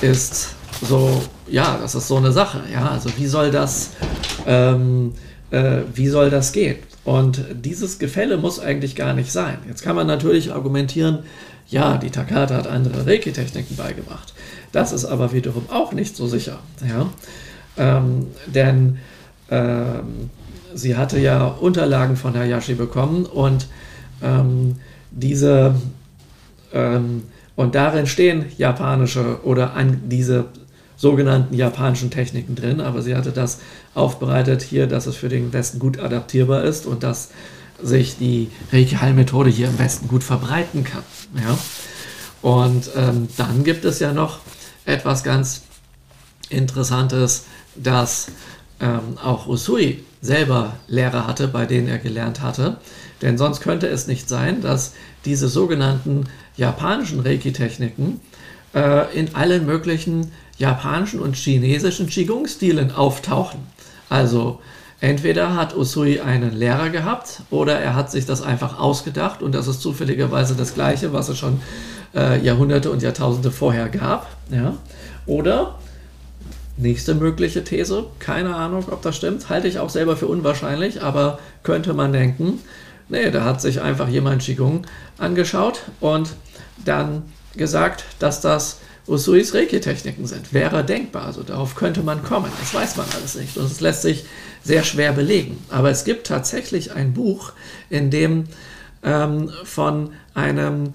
ist 0.00 0.54
so, 0.82 1.22
ja, 1.48 1.78
das 1.80 1.94
ist 1.94 2.08
so 2.08 2.16
eine 2.16 2.32
Sache. 2.32 2.62
Ja, 2.72 2.90
also 2.90 3.10
wie 3.16 3.26
soll 3.26 3.50
das, 3.50 3.90
ähm, 4.46 5.12
äh, 5.50 5.80
wie 5.94 6.08
soll 6.08 6.30
das 6.30 6.52
gehen? 6.52 6.76
Und 7.04 7.44
dieses 7.52 7.98
Gefälle 7.98 8.36
muss 8.38 8.58
eigentlich 8.58 8.96
gar 8.96 9.12
nicht 9.12 9.30
sein. 9.30 9.58
Jetzt 9.68 9.82
kann 9.82 9.94
man 9.94 10.06
natürlich 10.06 10.52
argumentieren, 10.52 11.20
ja, 11.68 11.96
die 11.96 12.10
Takata 12.10 12.56
hat 12.56 12.66
andere 12.66 13.06
Reiki-Techniken 13.06 13.76
beigebracht. 13.76 14.34
Das 14.72 14.92
ist 14.92 15.04
aber 15.04 15.32
wiederum 15.32 15.68
auch 15.70 15.92
nicht 15.92 16.16
so 16.16 16.26
sicher. 16.26 16.58
Ja? 16.86 17.10
Ähm, 17.76 18.28
denn 18.46 18.98
ähm, 19.50 20.30
sie 20.74 20.96
hatte 20.96 21.18
ja 21.18 21.46
Unterlagen 21.46 22.16
von 22.16 22.36
Hayashi 22.36 22.74
bekommen 22.74 23.26
und 23.26 23.68
ähm, 24.22 24.76
diese 25.10 25.74
ähm, 26.74 27.22
und 27.56 27.74
darin 27.74 28.06
stehen 28.06 28.46
japanische 28.58 29.44
oder 29.44 29.74
an 29.74 30.02
diese 30.08 30.46
sogenannten 30.96 31.54
japanischen 31.54 32.10
Techniken 32.10 32.54
drin, 32.54 32.80
aber 32.80 33.02
sie 33.02 33.16
hatte 33.16 33.32
das 33.32 33.60
aufbereitet 33.94 34.62
hier, 34.62 34.86
dass 34.86 35.06
es 35.06 35.16
für 35.16 35.28
den 35.28 35.52
Westen 35.52 35.78
gut 35.78 35.98
adaptierbar 35.98 36.64
ist 36.64 36.86
und 36.86 37.02
dass 37.02 37.30
sich 37.82 38.16
die 38.18 38.50
Reiki-Heilmethode 38.72 39.50
hier 39.50 39.68
im 39.68 39.78
Westen 39.78 40.08
gut 40.08 40.22
verbreiten 40.22 40.84
kann. 40.84 41.02
Ja? 41.34 41.58
Und 42.42 42.90
ähm, 42.96 43.28
dann 43.36 43.64
gibt 43.64 43.84
es 43.84 43.98
ja 43.98 44.12
noch 44.12 44.40
etwas 44.84 45.24
ganz 45.24 45.62
Interessantes, 46.50 47.44
dass 47.74 48.28
ähm, 48.80 49.18
auch 49.22 49.46
Usui 49.46 50.04
selber 50.20 50.76
Lehrer 50.88 51.26
hatte, 51.26 51.48
bei 51.48 51.66
denen 51.66 51.88
er 51.88 51.98
gelernt 51.98 52.40
hatte. 52.40 52.78
Denn 53.22 53.38
sonst 53.38 53.60
könnte 53.60 53.86
es 53.86 54.06
nicht 54.06 54.28
sein, 54.28 54.60
dass 54.60 54.92
diese 55.24 55.48
sogenannten 55.48 56.24
japanischen 56.56 57.20
Reiki-Techniken 57.20 58.20
äh, 58.74 59.18
in 59.18 59.34
allen 59.34 59.66
möglichen 59.66 60.32
japanischen 60.58 61.20
und 61.20 61.36
chinesischen 61.36 62.08
Qigong-Stilen 62.08 62.92
auftauchen. 62.92 63.60
Also 64.08 64.60
entweder 65.00 65.56
hat 65.56 65.76
Usui 65.76 66.20
einen 66.20 66.52
Lehrer 66.52 66.90
gehabt 66.90 67.42
oder 67.50 67.78
er 67.78 67.94
hat 67.94 68.10
sich 68.10 68.26
das 68.26 68.42
einfach 68.42 68.78
ausgedacht 68.78 69.42
und 69.42 69.54
das 69.54 69.66
ist 69.66 69.80
zufälligerweise 69.80 70.54
das 70.54 70.74
gleiche, 70.74 71.12
was 71.12 71.28
es 71.28 71.38
schon 71.38 71.60
äh, 72.14 72.40
Jahrhunderte 72.44 72.90
und 72.90 73.02
Jahrtausende 73.02 73.50
vorher 73.50 73.88
gab. 73.88 74.28
Ja? 74.50 74.74
Oder 75.26 75.78
nächste 76.76 77.14
mögliche 77.14 77.64
These, 77.64 78.06
keine 78.18 78.54
Ahnung, 78.54 78.84
ob 78.90 79.02
das 79.02 79.16
stimmt, 79.16 79.48
halte 79.48 79.68
ich 79.68 79.78
auch 79.78 79.90
selber 79.90 80.16
für 80.16 80.26
unwahrscheinlich, 80.26 81.02
aber 81.02 81.38
könnte 81.62 81.94
man 81.94 82.12
denken, 82.12 82.60
Nee, 83.08 83.30
da 83.30 83.44
hat 83.44 83.60
sich 83.60 83.80
einfach 83.80 84.08
jemand 84.08 84.42
Qigong 84.42 84.86
angeschaut 85.18 85.82
und 86.00 86.30
dann 86.84 87.22
gesagt, 87.56 88.04
dass 88.18 88.40
das 88.40 88.78
Usuis 89.06 89.54
Reiki-Techniken 89.54 90.26
sind. 90.26 90.52
Wäre 90.54 90.84
denkbar, 90.84 91.26
also 91.26 91.42
darauf 91.42 91.74
könnte 91.74 92.02
man 92.02 92.22
kommen. 92.22 92.50
Das 92.58 92.72
weiß 92.72 92.96
man 92.96 93.06
alles 93.14 93.34
nicht 93.34 93.56
und 93.56 93.66
es 93.66 93.80
lässt 93.80 94.02
sich 94.02 94.24
sehr 94.62 94.82
schwer 94.82 95.12
belegen. 95.12 95.58
Aber 95.70 95.90
es 95.90 96.04
gibt 96.04 96.26
tatsächlich 96.26 96.92
ein 96.92 97.12
Buch, 97.12 97.52
in 97.90 98.10
dem 98.10 98.44
ähm, 99.02 99.50
von 99.64 100.12
einem 100.32 100.94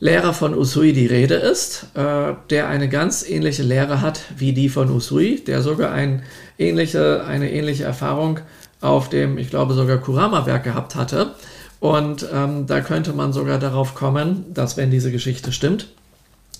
Lehrer 0.00 0.34
von 0.34 0.54
Usui 0.54 0.92
die 0.92 1.06
Rede 1.06 1.36
ist, 1.36 1.86
äh, 1.94 2.34
der 2.50 2.68
eine 2.68 2.88
ganz 2.88 3.26
ähnliche 3.26 3.62
Lehre 3.62 4.00
hat 4.00 4.20
wie 4.36 4.52
die 4.52 4.68
von 4.68 4.90
Usui, 4.90 5.42
der 5.46 5.62
sogar 5.62 5.92
ein 5.92 6.24
ähnliche, 6.58 7.24
eine 7.24 7.52
ähnliche 7.52 7.84
Erfahrung 7.84 8.40
auf 8.84 9.08
dem, 9.08 9.38
ich 9.38 9.48
glaube, 9.48 9.74
sogar 9.74 9.96
Kurama-Werk 9.98 10.62
gehabt 10.62 10.94
hatte. 10.94 11.34
Und 11.80 12.26
ähm, 12.32 12.66
da 12.66 12.80
könnte 12.80 13.12
man 13.12 13.32
sogar 13.32 13.58
darauf 13.58 13.94
kommen, 13.94 14.44
dass 14.52 14.76
wenn 14.76 14.90
diese 14.90 15.10
Geschichte 15.10 15.52
stimmt 15.52 15.88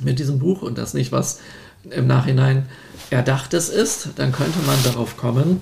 mit 0.00 0.18
diesem 0.18 0.38
Buch 0.38 0.62
und 0.62 0.78
das 0.78 0.94
nicht 0.94 1.12
was 1.12 1.40
im 1.90 2.06
Nachhinein 2.06 2.66
Erdachtes 3.10 3.68
ist, 3.68 4.08
dann 4.16 4.32
könnte 4.32 4.58
man 4.66 4.76
darauf 4.84 5.16
kommen, 5.18 5.60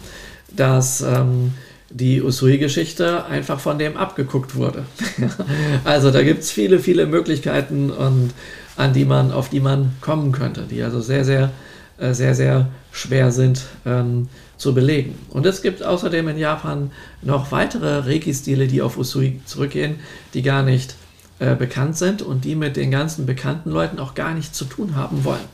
dass 0.55 1.01
ähm, 1.01 1.53
die 1.91 2.23
Usui-Geschichte 2.23 3.27
einfach 3.27 3.59
von 3.59 3.79
dem 3.79 3.97
abgeguckt 3.97 4.55
wurde. 4.55 4.85
also 5.85 6.11
da 6.13 6.23
gibt 6.23 6.45
es 6.45 6.53
viele, 6.53 6.79
viele 6.79 7.07
Möglichkeiten 7.07 7.91
und 7.91 8.31
an 8.77 8.93
die 8.93 9.05
man, 9.05 9.33
auf 9.33 9.49
die 9.49 9.61
man 9.61 9.93
kommen 10.01 10.31
könnte, 10.31 10.63
die 10.63 10.83
also 10.83 11.01
sehr, 11.01 11.25
sehr, 11.25 11.51
äh, 11.99 12.15
sehr, 12.15 12.35
sehr 12.37 12.69
schwer 12.93 13.33
sind 13.33 13.63
ähm, 13.85 14.29
zu 14.63 14.75
belegen. 14.75 15.19
Und 15.31 15.45
es 15.45 15.61
gibt 15.61 15.83
außerdem 15.83 16.29
in 16.29 16.39
Japan 16.39 16.93
noch 17.21 17.51
weitere 17.51 17.99
Reiki-Stile, 17.99 18.69
die 18.69 18.81
auf 18.81 18.97
Usui 18.97 19.41
zurückgehen, 19.45 19.97
die 20.35 20.43
gar 20.43 20.63
nicht 20.63 20.95
äh, 21.41 21.57
bekannt 21.57 21.97
sind 21.97 22.23
und 22.23 22.45
die 22.45 22.55
mit 22.55 22.77
den 22.77 22.93
ganzen 22.93 23.27
bekannten 23.27 23.73
Leuten 23.73 23.99
auch 23.99 24.15
gar 24.15 24.35
nichts 24.35 24.57
zu 24.57 24.65
tun 24.65 24.95
haben 24.95 25.25
wollen, 25.25 25.49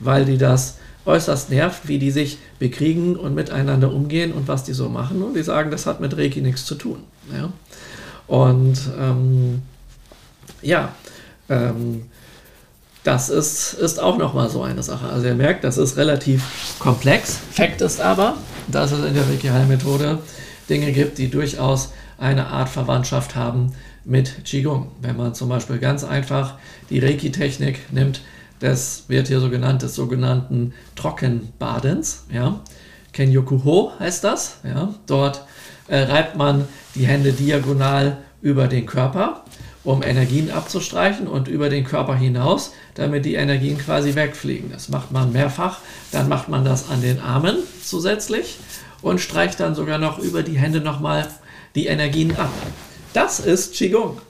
weil 0.00 0.24
die 0.24 0.38
das 0.38 0.78
äußerst 1.04 1.50
nervt, 1.50 1.86
wie 1.86 2.00
die 2.00 2.10
sich 2.10 2.38
bekriegen 2.58 3.14
und 3.14 3.32
miteinander 3.32 3.92
umgehen 3.92 4.32
und 4.32 4.48
was 4.48 4.64
die 4.64 4.72
so 4.72 4.88
machen. 4.88 5.22
Und 5.22 5.34
die 5.34 5.44
sagen, 5.44 5.70
das 5.70 5.86
hat 5.86 6.00
mit 6.00 6.16
Reiki 6.16 6.40
nichts 6.40 6.64
zu 6.64 6.74
tun. 6.74 7.04
Ja? 7.32 7.52
Und 8.26 8.76
ähm, 8.98 9.62
ja, 10.62 10.92
ähm, 11.48 12.06
das 13.04 13.28
ist, 13.28 13.74
ist 13.74 14.00
auch 14.00 14.16
nochmal 14.16 14.48
so 14.48 14.62
eine 14.62 14.82
Sache. 14.82 15.08
Also 15.08 15.26
ihr 15.26 15.34
merkt, 15.34 15.64
das 15.64 15.78
ist 15.78 15.96
relativ 15.96 16.44
komplex. 16.78 17.38
Fakt 17.50 17.80
ist 17.80 18.00
aber, 18.00 18.36
dass 18.68 18.92
es 18.92 19.04
in 19.04 19.14
der 19.14 19.28
Reiki-Heilmethode 19.28 20.18
Dinge 20.68 20.92
gibt, 20.92 21.18
die 21.18 21.28
durchaus 21.28 21.92
eine 22.18 22.46
Art 22.46 22.68
Verwandtschaft 22.68 23.34
haben 23.34 23.72
mit 24.04 24.44
Qigong. 24.44 24.92
Wenn 25.00 25.16
man 25.16 25.34
zum 25.34 25.48
Beispiel 25.48 25.78
ganz 25.78 26.04
einfach 26.04 26.54
die 26.90 27.00
Reiki-Technik 27.00 27.92
nimmt, 27.92 28.20
das 28.60 29.04
wird 29.08 29.26
hier 29.26 29.40
so 29.40 29.50
genannt, 29.50 29.82
des 29.82 29.96
sogenannten 29.96 30.72
Trockenbadens. 30.94 32.26
Ja. 32.32 32.60
Kenyokuho 33.12 33.92
heißt 33.98 34.22
das. 34.22 34.58
Ja. 34.62 34.94
Dort 35.06 35.44
äh, 35.88 35.98
reibt 35.98 36.36
man 36.36 36.66
die 36.94 37.06
Hände 37.06 37.32
diagonal 37.32 38.18
über 38.40 38.68
den 38.68 38.86
Körper, 38.86 39.41
um 39.84 40.02
Energien 40.02 40.50
abzustreichen 40.50 41.26
und 41.26 41.48
über 41.48 41.68
den 41.68 41.84
Körper 41.84 42.14
hinaus, 42.14 42.72
damit 42.94 43.24
die 43.24 43.34
Energien 43.34 43.78
quasi 43.78 44.14
wegfliegen. 44.14 44.70
Das 44.70 44.88
macht 44.88 45.10
man 45.10 45.32
mehrfach. 45.32 45.80
Dann 46.12 46.28
macht 46.28 46.48
man 46.48 46.64
das 46.64 46.88
an 46.88 47.02
den 47.02 47.20
Armen 47.20 47.56
zusätzlich 47.84 48.58
und 49.00 49.20
streicht 49.20 49.58
dann 49.60 49.74
sogar 49.74 49.98
noch 49.98 50.18
über 50.18 50.42
die 50.42 50.58
Hände 50.58 50.80
nochmal 50.80 51.28
die 51.74 51.86
Energien 51.86 52.36
ab. 52.36 52.52
Das 53.12 53.40
ist 53.40 53.74
Qigong. 53.74 54.20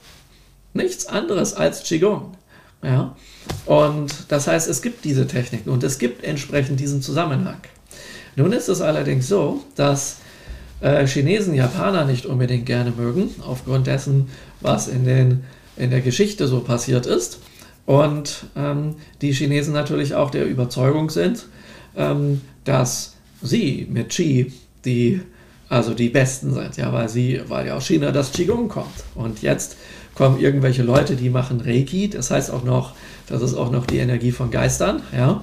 Nichts 0.74 1.06
anderes 1.06 1.54
als 1.54 1.82
Qigong. 1.82 2.34
Ja? 2.82 3.14
Und 3.66 4.12
das 4.28 4.46
heißt, 4.46 4.68
es 4.68 4.80
gibt 4.80 5.04
diese 5.04 5.26
Techniken 5.26 5.70
und 5.70 5.84
es 5.84 5.98
gibt 5.98 6.24
entsprechend 6.24 6.80
diesen 6.80 7.02
Zusammenhang. 7.02 7.60
Nun 8.36 8.52
ist 8.52 8.68
es 8.68 8.80
allerdings 8.80 9.28
so, 9.28 9.62
dass 9.76 10.16
äh, 10.82 11.06
Chinesen 11.06 11.54
Japaner 11.54 12.04
nicht 12.04 12.26
unbedingt 12.26 12.66
gerne 12.66 12.92
mögen, 12.92 13.30
aufgrund 13.46 13.86
dessen, 13.86 14.28
was 14.60 14.88
in, 14.88 15.04
den, 15.04 15.44
in 15.76 15.90
der 15.90 16.00
Geschichte 16.00 16.46
so 16.46 16.60
passiert 16.60 17.06
ist. 17.06 17.38
Und 17.86 18.44
ähm, 18.56 18.96
die 19.20 19.32
Chinesen 19.32 19.72
natürlich 19.72 20.14
auch 20.14 20.30
der 20.30 20.46
Überzeugung 20.46 21.10
sind, 21.10 21.46
ähm, 21.96 22.40
dass 22.64 23.16
sie 23.42 23.86
mit 23.90 24.10
Qi 24.10 24.52
die 24.84 25.20
also 25.72 25.94
die 25.94 26.10
Besten 26.10 26.52
sind, 26.52 26.76
ja, 26.76 26.92
weil 26.92 27.08
sie, 27.08 27.40
weil 27.48 27.66
ja 27.66 27.76
aus 27.76 27.86
China 27.86 28.12
das 28.12 28.32
Qigong 28.32 28.68
kommt. 28.68 28.92
Und 29.14 29.40
jetzt 29.40 29.78
kommen 30.14 30.38
irgendwelche 30.38 30.82
Leute, 30.82 31.16
die 31.16 31.30
machen 31.30 31.62
Reiki, 31.62 32.10
das 32.10 32.30
heißt 32.30 32.50
auch 32.50 32.62
noch, 32.62 32.92
das 33.26 33.40
ist 33.40 33.54
auch 33.54 33.70
noch 33.70 33.86
die 33.86 33.96
Energie 33.96 34.32
von 34.32 34.50
Geistern, 34.50 35.00
ja. 35.16 35.42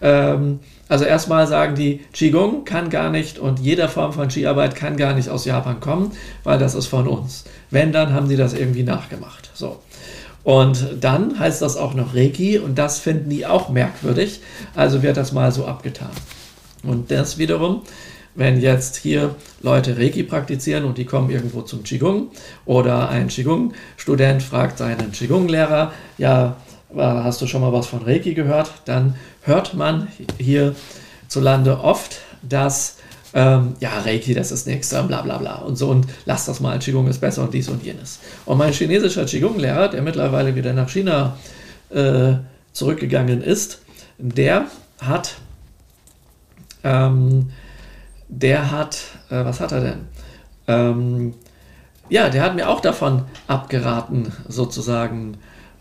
Ähm, 0.00 0.60
also 0.88 1.04
erstmal 1.04 1.46
sagen 1.46 1.74
die, 1.74 2.00
Qigong 2.12 2.64
kann 2.64 2.88
gar 2.88 3.10
nicht 3.10 3.38
und 3.38 3.60
jeder 3.60 3.88
Form 3.88 4.12
von 4.12 4.28
Qi-Arbeit 4.28 4.74
kann 4.74 4.96
gar 4.96 5.14
nicht 5.14 5.28
aus 5.28 5.44
Japan 5.44 5.80
kommen, 5.80 6.12
weil 6.44 6.58
das 6.58 6.74
ist 6.74 6.86
von 6.86 7.06
uns. 7.06 7.44
Wenn, 7.70 7.92
dann 7.92 8.14
haben 8.14 8.26
sie 8.26 8.36
das 8.36 8.54
irgendwie 8.54 8.84
nachgemacht. 8.84 9.50
So. 9.54 9.80
Und 10.44 10.96
dann 11.00 11.38
heißt 11.38 11.60
das 11.60 11.76
auch 11.76 11.94
noch 11.94 12.14
Reiki 12.14 12.58
und 12.58 12.78
das 12.78 12.98
finden 12.98 13.28
die 13.28 13.44
auch 13.44 13.68
merkwürdig. 13.68 14.40
Also 14.74 15.02
wird 15.02 15.18
das 15.18 15.32
mal 15.32 15.52
so 15.52 15.66
abgetan. 15.66 16.10
Und 16.82 17.10
das 17.10 17.36
wiederum, 17.36 17.82
wenn 18.34 18.60
jetzt 18.60 18.96
hier 18.96 19.34
Leute 19.62 19.98
Reiki 19.98 20.22
praktizieren 20.22 20.84
und 20.84 20.96
die 20.96 21.04
kommen 21.04 21.28
irgendwo 21.28 21.62
zum 21.62 21.82
Qigong 21.82 22.28
oder 22.64 23.08
ein 23.08 23.28
Qigong-Student 23.28 24.42
fragt 24.42 24.78
seinen 24.78 25.12
Qigong-Lehrer, 25.12 25.92
ja, 26.16 26.56
hast 26.96 27.40
du 27.40 27.46
schon 27.46 27.60
mal 27.60 27.72
was 27.72 27.86
von 27.86 28.02
Reiki 28.02 28.34
gehört? 28.34 28.70
Dann 28.84 29.14
hört 29.42 29.74
man 29.74 30.08
hierzulande 30.38 31.80
oft, 31.80 32.20
dass 32.42 32.96
ähm, 33.34 33.76
ja, 33.80 33.98
Reiki, 34.00 34.34
das 34.34 34.52
ist 34.52 34.66
nichts, 34.66 34.88
bla 34.88 35.02
bla 35.02 35.38
bla 35.38 35.56
und 35.56 35.76
so 35.76 35.90
und 35.90 36.06
lass 36.24 36.46
das 36.46 36.60
mal, 36.60 36.78
Qigong 36.78 37.08
ist 37.08 37.20
besser 37.20 37.42
und 37.42 37.52
dies 37.52 37.68
und 37.68 37.84
jenes. 37.84 38.20
Und 38.46 38.58
mein 38.58 38.72
chinesischer 38.72 39.26
Qigong-Lehrer, 39.26 39.88
der 39.88 40.02
mittlerweile 40.02 40.54
wieder 40.54 40.72
nach 40.72 40.88
China 40.88 41.36
äh, 41.90 42.34
zurückgegangen 42.72 43.42
ist, 43.42 43.82
der 44.18 44.66
hat, 45.00 45.36
ähm, 46.84 47.50
der 48.28 48.70
hat, 48.70 48.98
äh, 49.30 49.44
was 49.44 49.60
hat 49.60 49.72
er 49.72 49.80
denn? 49.80 50.00
Ähm, 50.66 51.34
ja, 52.08 52.30
der 52.30 52.42
hat 52.42 52.54
mir 52.54 52.68
auch 52.68 52.80
davon 52.80 53.24
abgeraten, 53.46 54.32
sozusagen, 54.48 55.36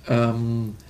ähm, 0.10 0.76
äh, 0.80 0.87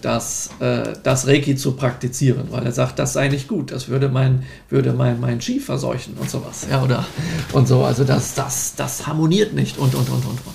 das, 0.00 0.50
äh, 0.60 0.94
das 1.02 1.26
Reiki 1.26 1.56
zu 1.56 1.72
praktizieren, 1.72 2.48
weil 2.50 2.64
er 2.64 2.72
sagt, 2.72 2.98
das 2.98 3.12
sei 3.12 3.28
nicht 3.28 3.48
gut, 3.48 3.70
das 3.70 3.88
würde 3.88 4.08
mein, 4.08 4.44
würde 4.68 4.92
mein, 4.92 5.20
mein 5.20 5.40
Ski 5.40 5.60
verseuchen 5.60 6.14
und 6.20 6.30
sowas. 6.30 6.66
Ja, 6.70 6.82
oder 6.82 7.06
und 7.52 7.68
so. 7.68 7.84
Also 7.84 8.04
das, 8.04 8.34
das, 8.34 8.74
das 8.76 9.06
harmoniert 9.06 9.54
nicht 9.54 9.78
und 9.78 9.94
und 9.94 10.08
und 10.08 10.24
und 10.24 10.46
und. 10.46 10.54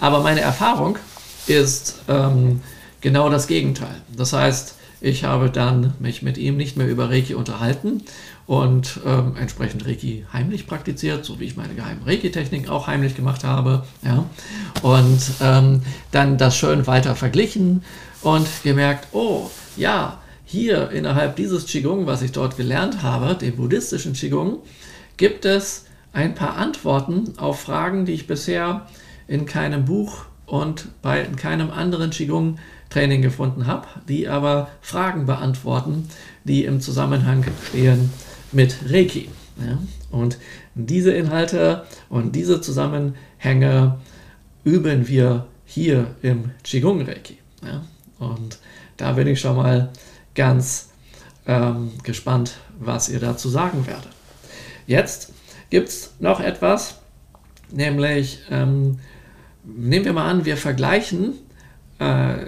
Aber 0.00 0.20
meine 0.20 0.40
Erfahrung 0.40 0.98
ist 1.46 2.00
ähm, 2.08 2.60
genau 3.00 3.28
das 3.30 3.46
Gegenteil. 3.46 4.02
Das 4.14 4.32
heißt, 4.32 4.74
ich 5.00 5.24
habe 5.24 5.50
dann 5.50 5.94
mich 5.98 6.22
mit 6.22 6.38
ihm 6.38 6.56
nicht 6.56 6.76
mehr 6.76 6.88
über 6.88 7.10
Reiki 7.10 7.34
unterhalten 7.34 8.02
und 8.46 9.00
ähm, 9.04 9.34
entsprechend 9.38 9.86
Reiki 9.86 10.24
heimlich 10.32 10.66
praktiziert, 10.66 11.24
so 11.24 11.40
wie 11.40 11.44
ich 11.44 11.56
meine 11.56 11.74
geheimen 11.74 12.02
Reiki-Techniken 12.04 12.68
auch 12.68 12.86
heimlich 12.86 13.14
gemacht 13.16 13.44
habe. 13.44 13.84
Ja. 14.02 14.24
Und 14.82 15.20
ähm, 15.40 15.82
dann 16.12 16.38
das 16.38 16.56
schön 16.56 16.86
weiter 16.86 17.14
verglichen 17.14 17.82
und 18.26 18.48
gemerkt, 18.64 19.06
oh 19.12 19.48
ja, 19.76 20.20
hier 20.44 20.90
innerhalb 20.90 21.36
dieses 21.36 21.66
Qigong, 21.66 22.06
was 22.06 22.22
ich 22.22 22.32
dort 22.32 22.56
gelernt 22.56 23.04
habe, 23.04 23.36
dem 23.36 23.54
buddhistischen 23.54 24.14
Qigong, 24.14 24.58
gibt 25.16 25.44
es 25.44 25.84
ein 26.12 26.34
paar 26.34 26.56
Antworten 26.56 27.34
auf 27.36 27.60
Fragen, 27.60 28.04
die 28.04 28.14
ich 28.14 28.26
bisher 28.26 28.88
in 29.28 29.46
keinem 29.46 29.84
Buch 29.84 30.24
und 30.44 30.88
bei 31.02 31.22
keinem 31.22 31.70
anderen 31.70 32.10
Qigong-Training 32.10 33.22
gefunden 33.22 33.68
habe, 33.68 33.86
die 34.08 34.26
aber 34.26 34.70
Fragen 34.80 35.26
beantworten, 35.26 36.08
die 36.42 36.64
im 36.64 36.80
Zusammenhang 36.80 37.44
stehen 37.68 38.10
mit 38.50 38.76
Reiki. 38.88 39.28
Ja? 39.64 39.78
Und 40.10 40.38
diese 40.74 41.12
Inhalte 41.12 41.84
und 42.08 42.34
diese 42.34 42.60
Zusammenhänge 42.60 43.98
üben 44.64 45.06
wir 45.06 45.46
hier 45.64 46.08
im 46.22 46.50
Qigong 46.64 47.02
Reiki. 47.02 47.38
Ja? 47.64 47.82
Und 48.18 48.58
da 48.96 49.12
bin 49.12 49.26
ich 49.26 49.40
schon 49.40 49.56
mal 49.56 49.90
ganz 50.34 50.88
ähm, 51.46 51.92
gespannt, 52.02 52.58
was 52.78 53.08
ihr 53.08 53.20
dazu 53.20 53.48
sagen 53.48 53.86
werdet. 53.86 54.08
Jetzt 54.86 55.32
gibt 55.70 55.88
es 55.88 56.14
noch 56.18 56.40
etwas, 56.40 56.96
nämlich 57.70 58.40
ähm, 58.50 58.98
nehmen 59.64 60.04
wir 60.04 60.12
mal 60.12 60.30
an, 60.30 60.44
wir 60.44 60.56
vergleichen 60.56 61.34
äh, 61.98 62.46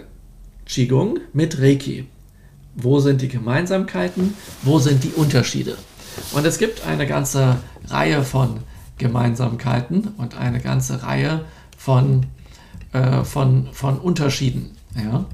Qigong 0.67 1.21
mit 1.33 1.61
Reiki. 1.61 2.07
Wo 2.75 3.01
sind 3.01 3.23
die 3.23 3.29
Gemeinsamkeiten? 3.29 4.35
Wo 4.63 4.79
sind 4.79 5.03
die 5.03 5.13
Unterschiede? 5.13 5.77
Und 6.33 6.47
es 6.47 6.59
gibt 6.59 6.87
eine 6.87 7.07
ganze 7.07 7.57
Reihe 7.87 8.23
von 8.23 8.61
Gemeinsamkeiten 8.99 10.09
und 10.17 10.37
eine 10.37 10.61
ganze 10.61 11.03
Reihe 11.03 11.45
von, 11.77 12.27
äh, 12.93 13.25
von, 13.25 13.69
von 13.73 13.99
Unterschieden. 13.99 14.77
Ja? 14.97 15.25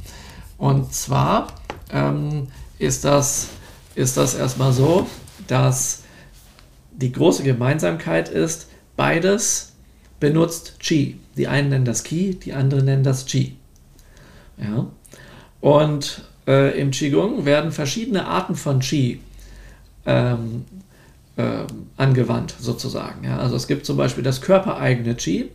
Und 0.65 0.95
zwar 0.95 1.49
ähm, 1.93 2.49
ist, 2.79 3.05
das, 3.05 3.49
ist 3.95 4.17
das 4.17 4.35
erstmal 4.35 4.73
so, 4.73 5.07
dass 5.47 6.05
die 6.91 7.13
große 7.13 7.43
Gemeinsamkeit 7.43 8.31
ist, 8.31 8.71
beides 8.97 9.75
benutzt 10.21 10.81
Qi. 10.81 11.21
Die 11.37 11.49
einen 11.49 11.69
nennen 11.69 11.85
das 11.85 12.03
Qi, 12.03 12.37
die 12.37 12.55
anderen 12.55 12.87
nennen 12.87 13.05
das 13.05 13.27
Qi. 13.27 13.57
Ja? 14.57 14.87
Und 15.61 16.23
äh, 16.47 16.81
im 16.81 16.93
Qigong 16.93 17.45
werden 17.45 17.71
verschiedene 17.71 18.25
Arten 18.27 18.55
von 18.55 18.79
Qi 18.79 19.21
ähm, 20.07 20.65
äh, 21.37 21.67
angewandt, 21.99 22.55
sozusagen. 22.59 23.23
Ja? 23.25 23.37
Also 23.37 23.55
es 23.57 23.67
gibt 23.67 23.85
zum 23.85 23.99
Beispiel 23.99 24.25
das 24.25 24.41
körpereigene 24.41 25.15
Qi, 25.15 25.51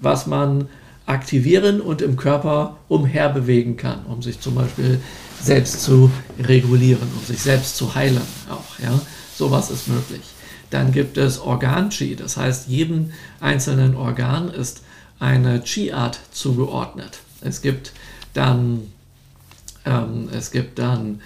was 0.00 0.26
man 0.26 0.68
aktivieren 1.06 1.80
und 1.80 2.02
im 2.02 2.16
Körper 2.16 2.78
umherbewegen 2.88 3.76
kann, 3.76 4.04
um 4.06 4.22
sich 4.22 4.40
zum 4.40 4.54
Beispiel 4.54 5.00
selbst 5.42 5.82
zu 5.82 6.10
regulieren, 6.38 7.08
um 7.18 7.24
sich 7.24 7.42
selbst 7.42 7.76
zu 7.76 7.94
heilen 7.94 8.22
auch. 8.48 8.78
Ja? 8.78 9.00
Sowas 9.34 9.70
ist 9.70 9.88
möglich. 9.88 10.22
Dann 10.70 10.92
gibt 10.92 11.16
es 11.16 11.40
Organ-Chi, 11.40 12.14
das 12.14 12.36
heißt, 12.36 12.68
jedem 12.68 13.12
einzelnen 13.40 13.96
Organ 13.96 14.50
ist 14.50 14.82
eine 15.18 15.62
Chi-Art 15.62 16.20
zugeordnet. 16.32 17.18
Es 17.40 17.60
gibt 17.60 17.92
dann, 18.34 18.82
ähm, 19.84 20.28
es 20.32 20.52
gibt 20.52 20.78
dann 20.78 21.20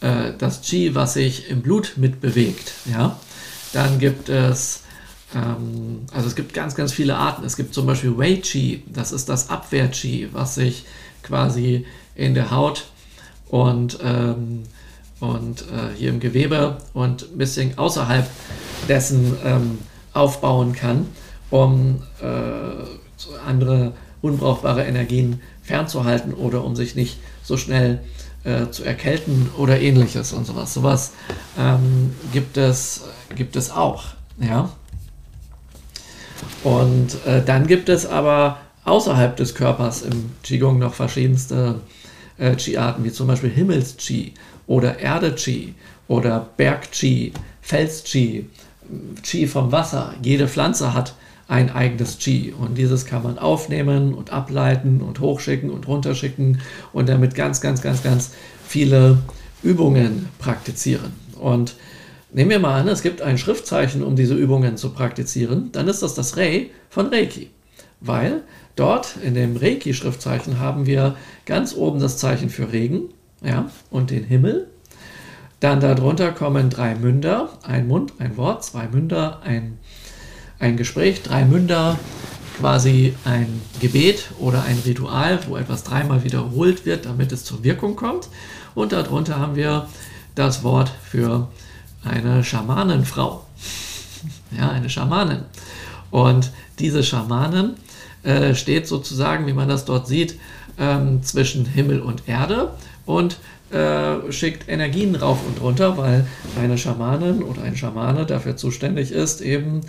äh, 0.00 0.32
das 0.36 0.60
Chi, 0.60 0.94
was 0.94 1.14
sich 1.14 1.48
im 1.48 1.62
Blut 1.62 1.94
mitbewegt. 1.96 2.72
Ja? 2.90 3.18
Dann 3.72 3.98
gibt 3.98 4.28
es 4.28 4.79
ähm, 5.34 6.00
also 6.12 6.26
es 6.28 6.34
gibt 6.34 6.54
ganz, 6.54 6.74
ganz 6.74 6.92
viele 6.92 7.16
Arten. 7.16 7.44
Es 7.44 7.56
gibt 7.56 7.74
zum 7.74 7.86
Beispiel 7.86 8.16
Wei 8.16 8.36
Chi, 8.36 8.82
das 8.86 9.12
ist 9.12 9.28
das 9.28 9.50
Abwehr-Chi, 9.50 10.28
was 10.32 10.54
sich 10.54 10.84
quasi 11.22 11.86
in 12.14 12.34
der 12.34 12.50
Haut 12.50 12.86
und, 13.48 13.98
ähm, 14.02 14.64
und 15.20 15.62
äh, 15.62 15.96
hier 15.96 16.10
im 16.10 16.20
Gewebe 16.20 16.78
und 16.94 17.22
ein 17.32 17.38
bisschen 17.38 17.78
außerhalb 17.78 18.28
dessen 18.88 19.36
ähm, 19.44 19.78
aufbauen 20.12 20.72
kann, 20.72 21.06
um 21.50 22.02
äh, 22.20 23.46
andere 23.46 23.92
unbrauchbare 24.22 24.84
Energien 24.84 25.40
fernzuhalten 25.62 26.34
oder 26.34 26.64
um 26.64 26.76
sich 26.76 26.94
nicht 26.94 27.18
so 27.42 27.56
schnell 27.56 28.00
äh, 28.44 28.70
zu 28.70 28.84
erkälten 28.84 29.50
oder 29.56 29.80
ähnliches 29.80 30.32
und 30.32 30.46
sowas. 30.46 30.74
Sowas 30.74 31.12
ähm, 31.58 32.14
gibt, 32.32 32.56
es, 32.56 33.02
gibt 33.36 33.56
es 33.56 33.70
auch. 33.70 34.04
Ja? 34.38 34.70
Und 36.62 37.24
äh, 37.26 37.42
dann 37.44 37.66
gibt 37.66 37.88
es 37.88 38.06
aber 38.06 38.58
außerhalb 38.84 39.36
des 39.36 39.54
Körpers 39.54 40.02
im 40.02 40.32
Qigong 40.42 40.78
noch 40.78 40.94
verschiedenste 40.94 41.80
äh, 42.38 42.54
Qi-Arten, 42.54 43.04
wie 43.04 43.12
zum 43.12 43.26
Beispiel 43.26 43.50
Himmels-Qi 43.50 44.32
oder 44.66 44.98
Erde-Qi 44.98 45.74
oder 46.08 46.48
Berg-Qi, 46.56 47.32
Fels-Qi, 47.60 48.46
Qi 49.22 49.46
vom 49.46 49.72
Wasser. 49.72 50.14
Jede 50.22 50.48
Pflanze 50.48 50.94
hat 50.94 51.14
ein 51.50 51.70
eigenes 51.70 52.18
Qi 52.18 52.54
und 52.56 52.78
dieses 52.78 53.06
kann 53.06 53.24
man 53.24 53.38
aufnehmen 53.38 54.14
und 54.14 54.32
ableiten 54.32 55.00
und 55.00 55.18
hochschicken 55.18 55.70
und 55.70 55.88
runterschicken 55.88 56.60
und 56.92 57.08
damit 57.08 57.34
ganz, 57.34 57.60
ganz, 57.60 57.82
ganz, 57.82 58.04
ganz 58.04 58.30
viele 58.66 59.18
Übungen 59.62 60.28
praktizieren. 60.38 61.12
Und 61.38 61.74
nehmen 62.32 62.50
wir 62.50 62.58
mal 62.58 62.80
an, 62.80 62.88
es 62.88 63.02
gibt 63.02 63.22
ein 63.22 63.38
Schriftzeichen, 63.38 64.02
um 64.02 64.16
diese 64.16 64.34
Übungen 64.34 64.76
zu 64.76 64.90
praktizieren, 64.90 65.70
dann 65.72 65.88
ist 65.88 66.02
das 66.02 66.14
das 66.14 66.36
Rei 66.36 66.70
von 66.88 67.06
Reiki, 67.06 67.50
weil 68.00 68.42
dort 68.76 69.16
in 69.22 69.34
dem 69.34 69.56
Reiki-Schriftzeichen 69.56 70.58
haben 70.58 70.86
wir 70.86 71.16
ganz 71.46 71.74
oben 71.74 72.00
das 72.00 72.18
Zeichen 72.18 72.50
für 72.50 72.72
Regen 72.72 73.10
ja, 73.42 73.70
und 73.90 74.10
den 74.10 74.24
Himmel 74.24 74.68
dann 75.60 75.78
darunter 75.80 76.32
kommen 76.32 76.70
drei 76.70 76.94
Münder, 76.94 77.50
ein 77.62 77.86
Mund, 77.86 78.14
ein 78.18 78.38
Wort, 78.38 78.64
zwei 78.64 78.88
Münder, 78.88 79.42
ein, 79.44 79.78
ein 80.58 80.78
Gespräch, 80.78 81.22
drei 81.22 81.44
Münder, 81.44 81.98
quasi 82.58 83.14
ein 83.26 83.60
Gebet 83.78 84.30
oder 84.38 84.62
ein 84.62 84.78
Ritual, 84.86 85.38
wo 85.46 85.58
etwas 85.58 85.84
dreimal 85.84 86.24
wiederholt 86.24 86.86
wird, 86.86 87.04
damit 87.04 87.30
es 87.32 87.44
zur 87.44 87.62
Wirkung 87.62 87.94
kommt. 87.94 88.28
Und 88.74 88.92
darunter 88.92 89.38
haben 89.38 89.54
wir 89.54 89.86
das 90.34 90.64
Wort 90.64 90.90
für 91.02 91.48
eine 92.04 92.44
Schamanenfrau. 92.44 93.44
Ja, 94.56 94.70
eine 94.70 94.90
Schamanin. 94.90 95.40
Und 96.10 96.50
diese 96.78 97.02
Schamanin 97.02 97.74
äh, 98.22 98.54
steht 98.54 98.86
sozusagen, 98.86 99.46
wie 99.46 99.52
man 99.52 99.68
das 99.68 99.84
dort 99.84 100.06
sieht, 100.06 100.38
ähm, 100.78 101.22
zwischen 101.22 101.64
Himmel 101.64 102.00
und 102.00 102.28
Erde 102.28 102.72
und 103.06 103.38
äh, 103.70 104.32
schickt 104.32 104.68
Energien 104.68 105.14
rauf 105.14 105.38
und 105.46 105.60
runter, 105.60 105.96
weil 105.96 106.26
eine 106.60 106.76
Schamanin 106.76 107.42
oder 107.42 107.62
ein 107.62 107.76
Schamane 107.76 108.26
dafür 108.26 108.56
zuständig 108.56 109.12
ist, 109.12 109.40
eben 109.40 109.82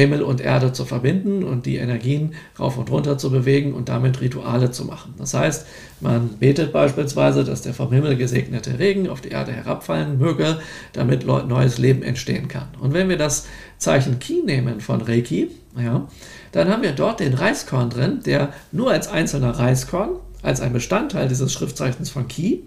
Himmel 0.00 0.22
und 0.22 0.40
Erde 0.40 0.72
zu 0.72 0.84
verbinden 0.84 1.44
und 1.44 1.66
die 1.66 1.76
Energien 1.76 2.34
rauf 2.58 2.78
und 2.78 2.90
runter 2.90 3.18
zu 3.18 3.30
bewegen 3.30 3.74
und 3.74 3.88
damit 3.88 4.20
Rituale 4.20 4.70
zu 4.70 4.84
machen. 4.84 5.14
Das 5.18 5.34
heißt, 5.34 5.66
man 6.00 6.30
betet 6.38 6.72
beispielsweise, 6.72 7.44
dass 7.44 7.62
der 7.62 7.74
vom 7.74 7.92
Himmel 7.92 8.16
gesegnete 8.16 8.78
Regen 8.78 9.08
auf 9.08 9.20
die 9.20 9.28
Erde 9.28 9.52
herabfallen 9.52 10.18
möge, 10.18 10.58
damit 10.92 11.26
neues 11.26 11.78
Leben 11.78 12.02
entstehen 12.02 12.48
kann. 12.48 12.68
Und 12.80 12.94
wenn 12.94 13.08
wir 13.08 13.18
das 13.18 13.46
Zeichen 13.78 14.18
Ki 14.18 14.42
nehmen 14.44 14.80
von 14.80 15.00
Reiki, 15.00 15.48
ja, 15.78 16.08
dann 16.52 16.68
haben 16.68 16.82
wir 16.82 16.92
dort 16.92 17.20
den 17.20 17.34
Reiskorn 17.34 17.90
drin, 17.90 18.20
der 18.24 18.52
nur 18.72 18.90
als 18.90 19.08
einzelner 19.08 19.50
Reiskorn, 19.50 20.16
als 20.42 20.60
ein 20.60 20.72
Bestandteil 20.72 21.28
dieses 21.28 21.52
Schriftzeichens 21.52 22.10
von 22.10 22.26
Ki, 22.26 22.64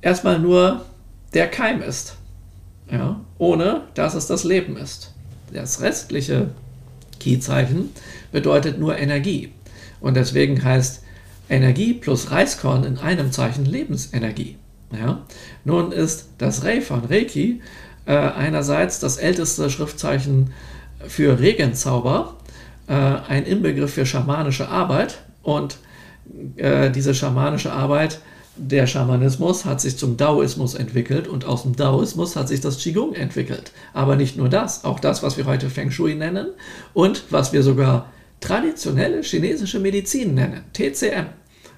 erstmal 0.00 0.38
nur 0.38 0.84
der 1.34 1.48
Keim 1.48 1.82
ist, 1.82 2.16
ja, 2.90 3.20
ohne 3.38 3.82
dass 3.94 4.14
es 4.14 4.26
das 4.26 4.44
Leben 4.44 4.76
ist. 4.76 5.12
Das 5.52 5.80
restliche 5.80 6.50
Ki-Zeichen 7.18 7.90
bedeutet 8.32 8.78
nur 8.78 8.96
Energie. 8.98 9.52
Und 10.00 10.14
deswegen 10.14 10.62
heißt 10.62 11.02
Energie 11.48 11.94
plus 11.94 12.30
Reiskorn 12.30 12.84
in 12.84 12.98
einem 12.98 13.32
Zeichen 13.32 13.66
Lebensenergie. 13.66 14.56
Ja? 14.92 15.22
Nun 15.64 15.92
ist 15.92 16.28
das 16.38 16.64
Rei 16.64 16.80
von 16.80 17.04
Reiki 17.04 17.60
äh, 18.06 18.16
einerseits 18.16 19.00
das 19.00 19.16
älteste 19.16 19.68
Schriftzeichen 19.70 20.52
für 21.06 21.38
Regenzauber, 21.40 22.36
äh, 22.86 22.92
ein 22.92 23.44
Inbegriff 23.44 23.94
für 23.94 24.06
schamanische 24.06 24.68
Arbeit 24.68 25.18
und 25.42 25.78
äh, 26.56 26.90
diese 26.90 27.14
schamanische 27.14 27.72
Arbeit 27.72 28.20
der 28.62 28.86
Schamanismus 28.86 29.64
hat 29.64 29.80
sich 29.80 29.96
zum 29.96 30.16
Daoismus 30.16 30.74
entwickelt 30.74 31.28
und 31.28 31.46
aus 31.46 31.62
dem 31.62 31.76
Daoismus 31.76 32.36
hat 32.36 32.48
sich 32.48 32.60
das 32.60 32.78
Qigong 32.78 33.14
entwickelt. 33.14 33.72
Aber 33.94 34.16
nicht 34.16 34.36
nur 34.36 34.48
das, 34.48 34.84
auch 34.84 35.00
das, 35.00 35.22
was 35.22 35.38
wir 35.38 35.46
heute 35.46 35.70
Feng 35.70 35.90
Shui 35.90 36.14
nennen 36.14 36.48
und 36.92 37.24
was 37.30 37.52
wir 37.52 37.62
sogar 37.62 38.10
traditionelle 38.40 39.22
chinesische 39.22 39.78
Medizin 39.78 40.34
nennen, 40.34 40.62
TCM. 40.74 41.26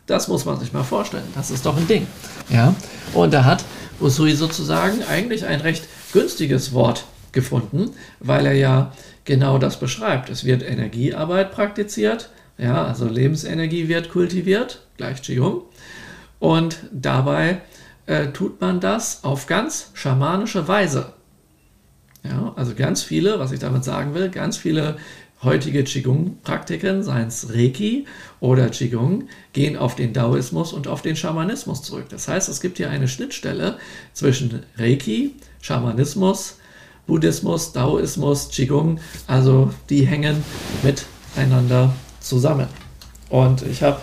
Das 0.06 0.26
muss 0.26 0.44
man 0.44 0.58
sich 0.58 0.72
mal 0.72 0.82
vorstellen. 0.82 1.22
Das 1.34 1.50
ist 1.50 1.64
doch 1.64 1.76
ein 1.76 1.86
Ding. 1.86 2.06
Ja? 2.50 2.74
Und 3.14 3.32
da 3.32 3.44
hat 3.44 3.64
Usui 4.00 4.34
sozusagen 4.34 5.02
eigentlich 5.04 5.46
ein 5.46 5.60
recht 5.60 5.86
günstiges 6.12 6.72
Wort 6.72 7.04
gefunden, 7.30 7.90
weil 8.18 8.46
er 8.46 8.54
ja 8.54 8.92
genau 9.24 9.58
das 9.58 9.78
beschreibt. 9.78 10.28
Es 10.30 10.44
wird 10.44 10.62
Energiearbeit 10.62 11.52
praktiziert, 11.52 12.30
ja, 12.58 12.84
also 12.84 13.06
Lebensenergie 13.06 13.88
wird 13.88 14.10
kultiviert, 14.10 14.82
gleich 14.96 15.22
Qigong. 15.22 15.62
Und 16.42 16.88
dabei 16.90 17.60
äh, 18.06 18.32
tut 18.32 18.60
man 18.60 18.80
das 18.80 19.22
auf 19.22 19.46
ganz 19.46 19.92
schamanische 19.94 20.66
Weise. 20.66 21.12
Ja, 22.24 22.52
also 22.56 22.74
ganz 22.74 23.04
viele, 23.04 23.38
was 23.38 23.52
ich 23.52 23.60
damit 23.60 23.84
sagen 23.84 24.12
will, 24.14 24.28
ganz 24.28 24.56
viele 24.56 24.96
heutige 25.44 25.84
Qigong-Praktiken, 25.84 27.04
seien 27.04 27.28
es 27.28 27.54
Reiki 27.54 28.06
oder 28.40 28.70
Qigong, 28.70 29.28
gehen 29.52 29.76
auf 29.76 29.94
den 29.94 30.12
Daoismus 30.12 30.72
und 30.72 30.88
auf 30.88 31.00
den 31.00 31.14
Schamanismus 31.14 31.82
zurück. 31.82 32.06
Das 32.08 32.26
heißt, 32.26 32.48
es 32.48 32.60
gibt 32.60 32.78
hier 32.78 32.90
eine 32.90 33.06
Schnittstelle 33.06 33.78
zwischen 34.12 34.64
Reiki, 34.76 35.36
Schamanismus, 35.60 36.58
Buddhismus, 37.06 37.70
Daoismus, 37.70 38.48
Qigong, 38.48 38.98
also 39.28 39.72
die 39.90 40.04
hängen 40.08 40.42
miteinander 40.82 41.94
zusammen. 42.18 42.66
Und 43.28 43.62
ich 43.62 43.84
habe 43.84 44.00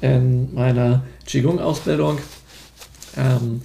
in 0.00 0.52
meiner 0.52 1.04
Qigong-Ausbildung 1.26 2.18
ähm, 3.16 3.62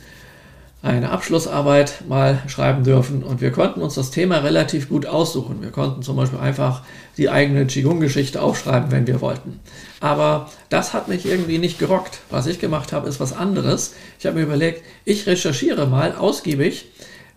eine 0.84 1.12
Abschlussarbeit 1.12 2.03
mal 2.07 2.41
schreiben 2.47 2.84
dürfen 2.84 3.22
und 3.22 3.39
wir 3.39 3.51
konnten 3.51 3.82
uns 3.82 3.93
das 3.93 4.09
Thema 4.09 4.38
relativ 4.39 4.89
gut 4.89 5.05
aussuchen. 5.05 5.62
Wir 5.62 5.70
konnten 5.70 6.01
zum 6.01 6.16
Beispiel 6.16 6.39
einfach 6.39 6.82
die 7.18 7.30
eigene 7.30 7.68
Qigong-Geschichte 7.68 8.41
aufschreiben, 8.41 8.91
wenn 8.91 9.05
wir 9.05 9.22
wollten. 9.22 9.59
Aber 9.99 10.49
das 10.70 10.93
hat 10.93 11.07
mich 11.07 11.28
irgendwie 11.28 11.59
nicht 11.59 11.78
gerockt. 11.78 12.22
Was 12.32 12.47
ich 12.47 12.59
gemacht 12.59 12.93
habe, 12.93 13.07
ist 13.07 13.20
was 13.20 13.34
anderes. 13.34 13.93
Ich 14.20 14.26
habe 14.26 14.38
mir 14.38 14.43
überlegt, 14.43 14.84
ich 15.05 15.28
recherchiere 15.28 15.86
mal 15.86 16.16
ausgiebig 16.16 16.88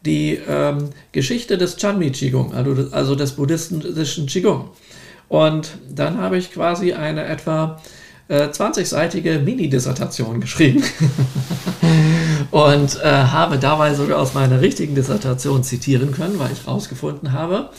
die 0.07 0.39
ähm, 0.49 0.91
Geschichte 1.12 1.59
des 1.59 1.77
Chanmi 1.77 2.11
Qigong, 2.12 2.55
also, 2.55 2.89
also 2.93 3.14
des 3.14 3.33
buddhistischen 3.33 4.27
Qigong. 4.27 4.70
Und 5.29 5.79
dann 5.89 6.18
habe 6.18 6.39
ich 6.39 6.53
quasi 6.53 6.95
eine 6.95 7.25
etwa 7.25 7.81
20-seitige 8.29 9.31
äh, 9.31 9.39
Mini-Dissertation 9.39 10.41
geschrieben. 10.41 10.83
Und 12.51 13.01
äh, 13.03 13.07
habe 13.07 13.59
dabei 13.59 13.95
sogar 13.95 14.18
aus 14.18 14.35
meiner 14.35 14.61
richtigen 14.61 14.95
Dissertation 14.95 15.62
zitieren 15.62 16.12
können, 16.12 16.39
weil 16.39 16.53
ich 16.53 16.66
herausgefunden 16.66 17.33
habe, 17.33 17.70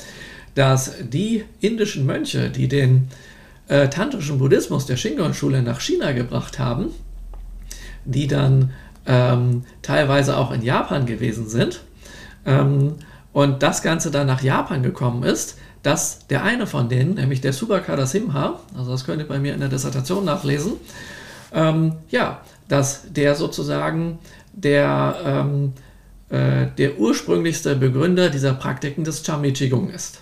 dass 0.53 0.93
die 1.01 1.43
indischen 1.61 2.05
Mönche, 2.05 2.49
die 2.49 2.67
den 2.67 3.09
äh, 3.67 3.89
tantrischen 3.89 4.37
Buddhismus 4.37 4.85
der 4.85 4.97
Shingon-Schule 4.97 5.61
nach 5.61 5.81
China 5.81 6.11
gebracht 6.11 6.59
haben, 6.59 6.87
die 8.05 8.27
dann 8.27 8.71
ähm, 9.07 9.63
teilweise 9.81 10.37
auch 10.37 10.51
in 10.51 10.61
Japan 10.61 11.05
gewesen 11.05 11.47
sind 11.47 11.81
ähm, 12.45 12.95
und 13.33 13.63
das 13.63 13.81
Ganze 13.81 14.11
dann 14.11 14.27
nach 14.27 14.41
Japan 14.41 14.83
gekommen 14.83 15.23
ist, 15.23 15.57
dass 15.85 16.25
der 16.27 16.43
eine 16.43 16.65
von 16.65 16.89
denen, 16.89 17.13
nämlich 17.13 17.41
der 17.41 17.53
Subhakara 17.53 18.07
Simha, 18.07 18.59
also 18.75 18.89
das 18.89 19.05
könnt 19.05 19.21
ihr 19.21 19.27
bei 19.27 19.37
mir 19.37 19.53
in 19.53 19.59
der 19.59 19.69
Dissertation 19.69 20.25
nachlesen, 20.25 20.73
ähm, 21.53 21.93
ja, 22.09 22.41
dass 22.67 23.03
der 23.13 23.35
sozusagen 23.35 24.17
der, 24.51 25.15
ähm, 25.23 25.73
äh, 26.29 26.65
der 26.75 26.97
ursprünglichste 26.97 27.75
Begründer 27.75 28.31
dieser 28.31 28.55
Praktiken 28.55 29.03
des 29.03 29.21
Chami 29.23 29.53
Qigong 29.53 29.91
ist. 29.91 30.21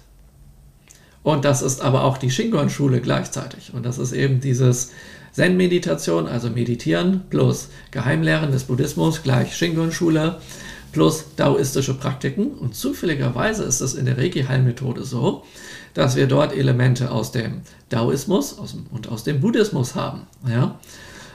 Und 1.23 1.45
das 1.45 1.61
ist 1.61 1.81
aber 1.81 2.03
auch 2.03 2.17
die 2.17 2.29
Shingon-Schule 2.29 2.99
gleichzeitig. 2.99 3.73
Und 3.73 3.85
das 3.85 3.99
ist 3.99 4.11
eben 4.11 4.41
dieses 4.41 4.91
Zen-Meditation, 5.31 6.27
also 6.27 6.49
Meditieren 6.49 7.21
plus 7.29 7.69
Geheimlehren 7.91 8.51
des 8.51 8.65
Buddhismus 8.65 9.23
gleich 9.23 9.55
Shingon-Schule 9.55 10.41
plus 10.93 11.25
daoistische 11.35 11.95
Praktiken. 11.95 12.51
Und 12.51 12.75
zufälligerweise 12.75 13.63
ist 13.63 13.81
es 13.81 13.95
in 13.95 14.05
der 14.05 14.17
Reiki-Heilmethode 14.17 15.03
so, 15.03 15.43
dass 15.93 16.15
wir 16.15 16.27
dort 16.27 16.55
Elemente 16.55 17.11
aus 17.11 17.31
dem 17.31 17.61
Daoismus 17.89 18.53
und 18.53 19.09
aus 19.09 19.23
dem 19.23 19.41
Buddhismus 19.41 19.95
haben. 19.95 20.21
Ja? 20.47 20.79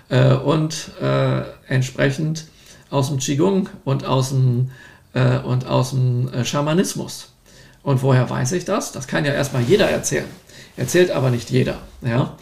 Äh, 0.09 0.35
und 0.35 0.93
äh, 1.03 1.43
entsprechend 1.67 2.47
aus 2.91 3.09
dem 3.09 3.19
Qigong 3.19 3.69
und 3.85 4.05
aus 4.05 4.31
dem, 4.31 4.71
äh, 5.13 5.39
und 5.39 5.67
aus 5.67 5.91
dem 5.91 6.33
äh, 6.33 6.45
Schamanismus. 6.45 7.33
Und 7.83 8.03
woher 8.03 8.29
weiß 8.29 8.53
ich 8.53 8.65
das? 8.65 8.93
Das 8.93 9.07
kann 9.07 9.25
ja 9.25 9.33
erstmal 9.33 9.63
jeder 9.63 9.89
erzählen. 9.91 10.27
Erzählt 10.77 11.11
aber 11.11 11.31
nicht 11.31 11.51
jeder. 11.51 11.79
Ja? 12.03 12.37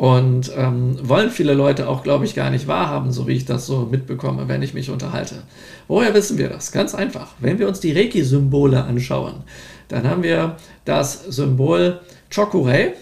Und 0.00 0.50
ähm, 0.56 0.96
wollen 1.06 1.28
viele 1.28 1.52
Leute 1.52 1.86
auch, 1.86 2.02
glaube 2.02 2.24
ich, 2.24 2.34
gar 2.34 2.48
nicht 2.48 2.66
wahrhaben, 2.66 3.12
so 3.12 3.26
wie 3.26 3.34
ich 3.34 3.44
das 3.44 3.66
so 3.66 3.80
mitbekomme, 3.80 4.48
wenn 4.48 4.62
ich 4.62 4.72
mich 4.72 4.88
unterhalte. 4.88 5.42
Woher 5.88 6.14
wissen 6.14 6.38
wir 6.38 6.48
das? 6.48 6.72
Ganz 6.72 6.94
einfach. 6.94 7.34
Wenn 7.38 7.58
wir 7.58 7.68
uns 7.68 7.80
die 7.80 7.92
Reiki-Symbole 7.92 8.82
anschauen, 8.82 9.44
dann 9.88 10.08
haben 10.08 10.22
wir 10.22 10.56
das 10.86 11.24
Symbol 11.24 12.00
Chokurei 12.34 12.94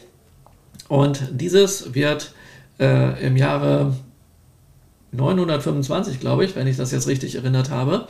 Und 0.88 1.22
dieses 1.30 1.94
wird 1.94 2.32
äh, 2.80 3.24
im 3.24 3.36
Jahre 3.36 3.94
925, 5.12 6.18
glaube 6.18 6.46
ich, 6.46 6.57
wenn 6.57 6.66
ich 6.66 6.78
das 6.78 6.90
jetzt 6.90 7.07
richtig 7.07 7.36
erinnert 7.36 7.70
habe, 7.70 8.09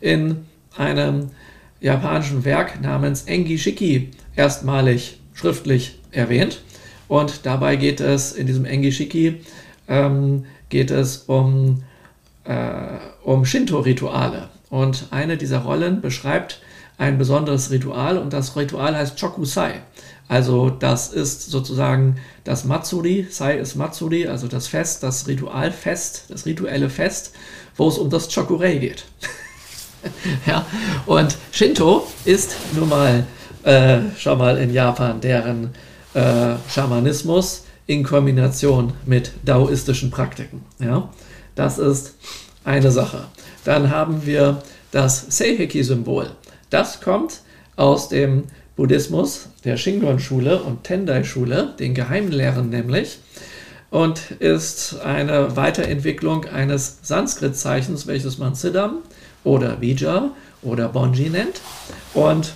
in 0.00 0.44
einem 0.76 1.30
japanischen 1.80 2.44
Werk 2.44 2.80
namens 2.80 3.24
Engi 3.24 3.58
Shiki 3.58 4.12
erstmalig 4.36 5.18
schriftlich 5.34 5.98
erwähnt. 6.12 6.60
Und 7.08 7.46
dabei 7.46 7.76
geht 7.76 8.00
es 8.00 8.32
in 8.32 8.46
diesem 8.46 8.64
Engi 8.64 8.92
Shiki 8.92 9.40
ähm, 9.88 10.44
geht 10.68 10.90
es 10.90 11.24
um, 11.26 11.82
äh, 12.44 12.98
um 13.24 13.44
Shinto-Rituale. 13.44 14.50
Und 14.70 15.06
eine 15.10 15.36
dieser 15.36 15.60
Rollen 15.60 16.00
beschreibt 16.00 16.60
ein 16.98 17.16
besonderes 17.16 17.70
Ritual 17.70 18.18
und 18.18 18.32
das 18.32 18.56
Ritual 18.56 18.94
heißt 18.96 19.18
Chokusai. 19.18 19.80
Also 20.26 20.68
das 20.68 21.08
ist 21.12 21.50
sozusagen 21.50 22.16
das 22.44 22.64
Matsuri, 22.64 23.26
Sai 23.30 23.56
ist 23.56 23.76
Matsuri, 23.76 24.26
also 24.26 24.46
das 24.46 24.66
Fest, 24.66 25.02
das 25.02 25.26
Ritualfest, 25.26 26.24
das 26.28 26.44
rituelle 26.44 26.90
Fest, 26.90 27.32
wo 27.76 27.88
es 27.88 27.96
um 27.96 28.10
das 28.10 28.32
Chokurei 28.32 28.76
geht. 28.76 29.04
ja, 30.46 30.66
und 31.06 31.38
Shinto 31.50 32.06
ist 32.26 32.56
nun 32.74 32.90
mal 32.90 33.26
äh, 33.62 34.00
schon 34.18 34.36
mal 34.36 34.58
in 34.58 34.72
Japan 34.72 35.20
deren 35.20 35.70
äh, 36.14 36.54
Schamanismus 36.70 37.64
in 37.86 38.02
Kombination 38.02 38.92
mit 39.06 39.32
daoistischen 39.44 40.10
Praktiken. 40.10 40.64
Ja, 40.78 41.10
das 41.54 41.78
ist 41.78 42.14
eine 42.64 42.90
Sache. 42.90 43.24
Dann 43.64 43.90
haben 43.90 44.26
wir 44.26 44.62
das 44.90 45.26
Seiheki-Symbol. 45.36 46.30
Das 46.70 47.00
kommt 47.00 47.40
aus 47.76 48.08
dem 48.08 48.44
Buddhismus, 48.76 49.48
der 49.64 49.76
Shingon-Schule 49.76 50.62
und 50.62 50.84
Tendai-Schule, 50.84 51.74
den 51.78 51.94
Geheimlehren 51.94 52.70
nämlich, 52.70 53.18
und 53.90 54.30
ist 54.38 55.00
eine 55.00 55.56
Weiterentwicklung 55.56 56.44
eines 56.44 56.98
Sanskrit-Zeichens, 57.02 58.06
welches 58.06 58.38
man 58.38 58.54
Siddham 58.54 58.98
oder 59.44 59.80
Vija 59.80 60.30
oder 60.62 60.88
Bonji 60.88 61.30
nennt 61.30 61.60
und 62.14 62.54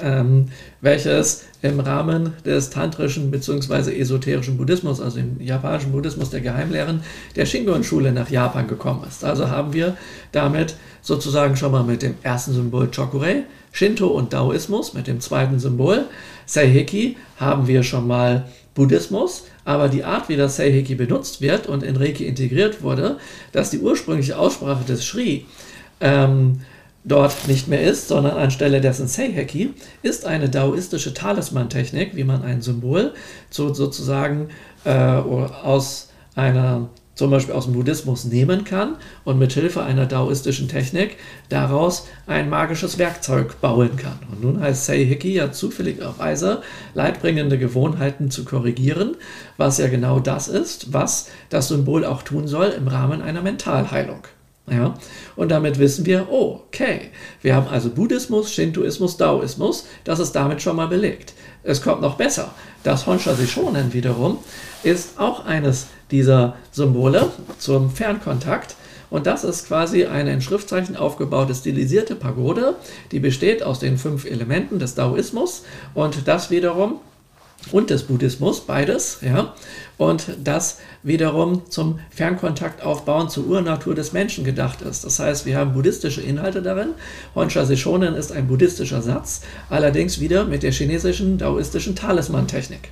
ähm, 0.00 0.46
welches 0.80 1.44
im 1.62 1.80
Rahmen 1.80 2.32
des 2.44 2.70
tantrischen 2.70 3.30
bzw. 3.30 3.98
esoterischen 3.98 4.56
Buddhismus, 4.56 5.00
also 5.00 5.18
im 5.18 5.40
japanischen 5.40 5.92
Buddhismus 5.92 6.30
der 6.30 6.40
Geheimlehren, 6.40 7.02
der 7.36 7.46
Shingon-Schule 7.46 8.12
nach 8.12 8.30
Japan 8.30 8.66
gekommen 8.66 9.04
ist. 9.08 9.24
Also 9.24 9.48
haben 9.48 9.72
wir 9.72 9.96
damit 10.32 10.76
sozusagen 11.02 11.56
schon 11.56 11.72
mal 11.72 11.84
mit 11.84 12.02
dem 12.02 12.14
ersten 12.22 12.52
Symbol 12.52 12.90
Chokurei 12.94 13.44
Shinto 13.74 14.06
und 14.06 14.32
Daoismus 14.32 14.94
mit 14.94 15.08
dem 15.08 15.20
zweiten 15.20 15.58
Symbol. 15.58 16.04
Seiheki 16.46 17.16
haben 17.38 17.66
wir 17.66 17.82
schon 17.82 18.06
mal 18.06 18.46
Buddhismus, 18.74 19.46
aber 19.64 19.88
die 19.88 20.04
Art, 20.04 20.28
wie 20.28 20.36
das 20.36 20.56
Seiheki 20.56 20.94
benutzt 20.94 21.40
wird 21.40 21.66
und 21.66 21.82
in 21.82 21.96
Reiki 21.96 22.26
integriert 22.26 22.82
wurde, 22.82 23.18
dass 23.52 23.70
die 23.70 23.80
ursprüngliche 23.80 24.38
Aussprache 24.38 24.84
des 24.84 25.04
Shri 25.04 25.46
ähm, 26.00 26.60
dort 27.04 27.48
nicht 27.48 27.68
mehr 27.68 27.82
ist, 27.82 28.08
sondern 28.08 28.36
anstelle 28.36 28.80
dessen 28.80 29.06
Seiheki, 29.06 29.74
ist 30.02 30.26
eine 30.26 30.48
daoistische 30.48 31.14
Talisman-Technik, 31.14 32.16
wie 32.16 32.24
man 32.24 32.42
ein 32.42 32.62
Symbol 32.62 33.12
zu, 33.50 33.74
sozusagen 33.74 34.48
äh, 34.84 34.90
aus 34.90 36.08
einer 36.34 36.88
zum 37.14 37.30
Beispiel 37.30 37.54
aus 37.54 37.66
dem 37.66 37.74
Buddhismus 37.74 38.24
nehmen 38.24 38.64
kann 38.64 38.96
und 39.24 39.38
mit 39.38 39.52
Hilfe 39.52 39.82
einer 39.82 40.06
daoistischen 40.06 40.68
Technik 40.68 41.16
daraus 41.48 42.08
ein 42.26 42.50
magisches 42.50 42.98
Werkzeug 42.98 43.60
bauen 43.60 43.96
kann. 43.96 44.18
Und 44.32 44.42
nun 44.42 44.60
heißt 44.60 44.86
Seiheki 44.86 45.34
ja 45.34 45.52
zufälligerweise 45.52 46.62
leitbringende 46.94 47.58
Gewohnheiten 47.58 48.30
zu 48.30 48.44
korrigieren, 48.44 49.16
was 49.56 49.78
ja 49.78 49.88
genau 49.88 50.18
das 50.18 50.48
ist, 50.48 50.92
was 50.92 51.28
das 51.50 51.68
Symbol 51.68 52.04
auch 52.04 52.22
tun 52.22 52.48
soll 52.48 52.68
im 52.76 52.88
Rahmen 52.88 53.22
einer 53.22 53.42
Mentalheilung. 53.42 54.22
Ja? 54.70 54.94
Und 55.36 55.50
damit 55.50 55.78
wissen 55.78 56.06
wir, 56.06 56.28
oh, 56.30 56.60
okay, 56.66 57.10
wir 57.42 57.54
haben 57.54 57.68
also 57.68 57.90
Buddhismus, 57.90 58.52
Shintoismus, 58.52 59.16
Daoismus, 59.16 59.86
das 60.04 60.20
ist 60.20 60.32
damit 60.32 60.62
schon 60.62 60.76
mal 60.76 60.88
belegt. 60.88 61.34
Es 61.62 61.82
kommt 61.82 62.00
noch 62.00 62.16
besser. 62.16 62.54
Das 62.82 63.06
Honsha 63.06 63.34
Sishonen 63.34 63.92
wiederum 63.92 64.38
ist 64.82 65.18
auch 65.18 65.44
eines 65.44 65.86
dieser 66.10 66.56
Symbole 66.70 67.30
zum 67.58 67.90
Fernkontakt. 67.90 68.76
Und 69.10 69.26
das 69.26 69.44
ist 69.44 69.68
quasi 69.68 70.06
eine 70.06 70.32
in 70.32 70.40
Schriftzeichen 70.40 70.96
aufgebaute 70.96 71.54
stilisierte 71.54 72.16
Pagode, 72.16 72.74
die 73.12 73.20
besteht 73.20 73.62
aus 73.62 73.78
den 73.78 73.96
fünf 73.96 74.24
Elementen 74.24 74.78
des 74.78 74.94
Daoismus 74.94 75.62
und 75.94 76.26
das 76.26 76.50
wiederum 76.50 77.00
und 77.72 77.90
des 77.90 78.04
Buddhismus, 78.04 78.60
beides, 78.60 79.18
ja, 79.22 79.54
und 79.96 80.26
das 80.42 80.78
wiederum 81.02 81.70
zum 81.70 82.00
Fernkontakt 82.10 82.82
aufbauen 82.82 83.28
zur 83.28 83.46
Urnatur 83.46 83.94
des 83.94 84.12
Menschen 84.12 84.44
gedacht 84.44 84.82
ist. 84.82 85.04
Das 85.04 85.18
heißt, 85.18 85.46
wir 85.46 85.56
haben 85.56 85.72
buddhistische 85.72 86.20
Inhalte 86.20 86.62
darin. 86.62 86.90
Honsha 87.34 87.64
Sishonen 87.64 88.14
ist 88.14 88.32
ein 88.32 88.48
buddhistischer 88.48 89.02
Satz, 89.02 89.42
allerdings 89.70 90.20
wieder 90.20 90.44
mit 90.44 90.62
der 90.62 90.72
chinesischen 90.72 91.38
daoistischen 91.38 91.94
Talisman-Technik. 91.94 92.90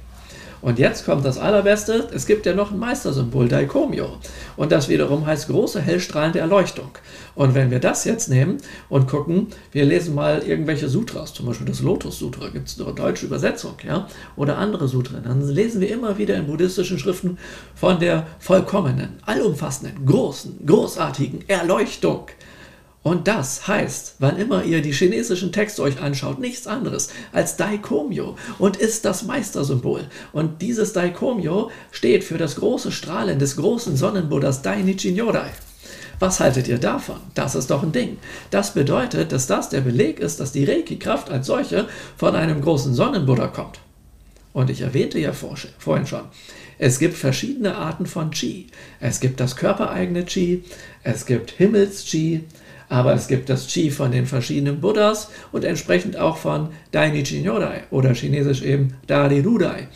Und 0.62 0.78
jetzt 0.78 1.04
kommt 1.04 1.24
das 1.24 1.38
Allerbeste, 1.38 2.08
es 2.14 2.24
gibt 2.24 2.46
ja 2.46 2.54
noch 2.54 2.70
ein 2.70 2.78
Meistersymbol, 2.78 3.48
Daikomyo. 3.48 4.16
Und 4.56 4.70
das 4.70 4.88
wiederum 4.88 5.26
heißt 5.26 5.48
große 5.48 5.80
hellstrahlende 5.80 6.38
Erleuchtung. 6.38 6.90
Und 7.34 7.54
wenn 7.54 7.72
wir 7.72 7.80
das 7.80 8.04
jetzt 8.04 8.28
nehmen 8.28 8.58
und 8.88 9.08
gucken, 9.08 9.48
wir 9.72 9.84
lesen 9.84 10.14
mal 10.14 10.42
irgendwelche 10.46 10.88
Sutras, 10.88 11.34
zum 11.34 11.46
Beispiel 11.46 11.66
das 11.66 11.80
Lotus-Sutra, 11.80 12.48
gibt 12.50 12.68
es 12.68 12.80
eine 12.80 12.94
deutsche 12.94 13.26
Übersetzung, 13.26 13.74
ja, 13.84 14.06
oder 14.36 14.56
andere 14.56 14.86
Sutren, 14.86 15.24
dann 15.24 15.46
lesen 15.48 15.80
wir 15.80 15.90
immer 15.90 16.16
wieder 16.16 16.36
in 16.36 16.46
buddhistischen 16.46 16.98
Schriften 16.98 17.38
von 17.74 17.98
der 17.98 18.28
vollkommenen, 18.38 19.18
allumfassenden, 19.26 20.06
großen, 20.06 20.64
großartigen 20.64 21.48
Erleuchtung. 21.48 22.26
Und 23.02 23.26
das 23.26 23.66
heißt, 23.66 24.16
wann 24.20 24.36
immer 24.36 24.62
ihr 24.64 24.80
die 24.80 24.92
chinesischen 24.92 25.50
Texte 25.50 25.82
euch 25.82 26.00
anschaut, 26.00 26.38
nichts 26.38 26.68
anderes 26.68 27.08
als 27.32 27.56
Daikomyo 27.56 28.36
und 28.58 28.76
ist 28.76 29.04
das 29.04 29.24
Meistersymbol. 29.24 30.02
Und 30.32 30.62
dieses 30.62 30.92
Daikomyo 30.92 31.70
steht 31.90 32.22
für 32.22 32.38
das 32.38 32.56
große 32.56 32.92
Strahlen 32.92 33.40
des 33.40 33.56
großen 33.56 33.96
Sonnenbuddhas 33.96 34.62
Dainichi 34.62 35.10
Nyorai. 35.10 35.50
Was 36.20 36.38
haltet 36.38 36.68
ihr 36.68 36.78
davon? 36.78 37.16
Das 37.34 37.56
ist 37.56 37.72
doch 37.72 37.82
ein 37.82 37.90
Ding. 37.90 38.18
Das 38.50 38.74
bedeutet, 38.74 39.32
dass 39.32 39.48
das 39.48 39.70
der 39.70 39.80
Beleg 39.80 40.20
ist, 40.20 40.38
dass 40.38 40.52
die 40.52 40.64
Reiki-Kraft 40.64 41.28
als 41.28 41.48
solche 41.48 41.88
von 42.16 42.36
einem 42.36 42.60
großen 42.60 42.94
Sonnenbuddha 42.94 43.48
kommt. 43.48 43.80
Und 44.52 44.70
ich 44.70 44.82
erwähnte 44.82 45.18
ja 45.18 45.32
vorhin 45.32 46.06
schon, 46.06 46.22
es 46.78 47.00
gibt 47.00 47.16
verschiedene 47.16 47.74
Arten 47.74 48.06
von 48.06 48.30
Qi. 48.30 48.68
Es 49.00 49.18
gibt 49.18 49.40
das 49.40 49.56
körpereigene 49.56 50.24
Qi, 50.24 50.62
es 51.02 51.26
gibt 51.26 51.50
Himmels-Qi, 51.52 52.42
aber 52.92 53.14
es 53.14 53.26
gibt 53.26 53.48
das 53.48 53.68
Qi 53.68 53.90
von 53.90 54.12
den 54.12 54.26
verschiedenen 54.26 54.82
Buddhas 54.82 55.30
und 55.50 55.64
entsprechend 55.64 56.18
auch 56.18 56.36
von 56.36 56.68
Dainichi 56.90 57.40
Nyorai 57.40 57.84
oder 57.90 58.12
chinesisch 58.12 58.60
eben 58.60 58.92
Dari 59.06 59.40
Rudai 59.40 59.88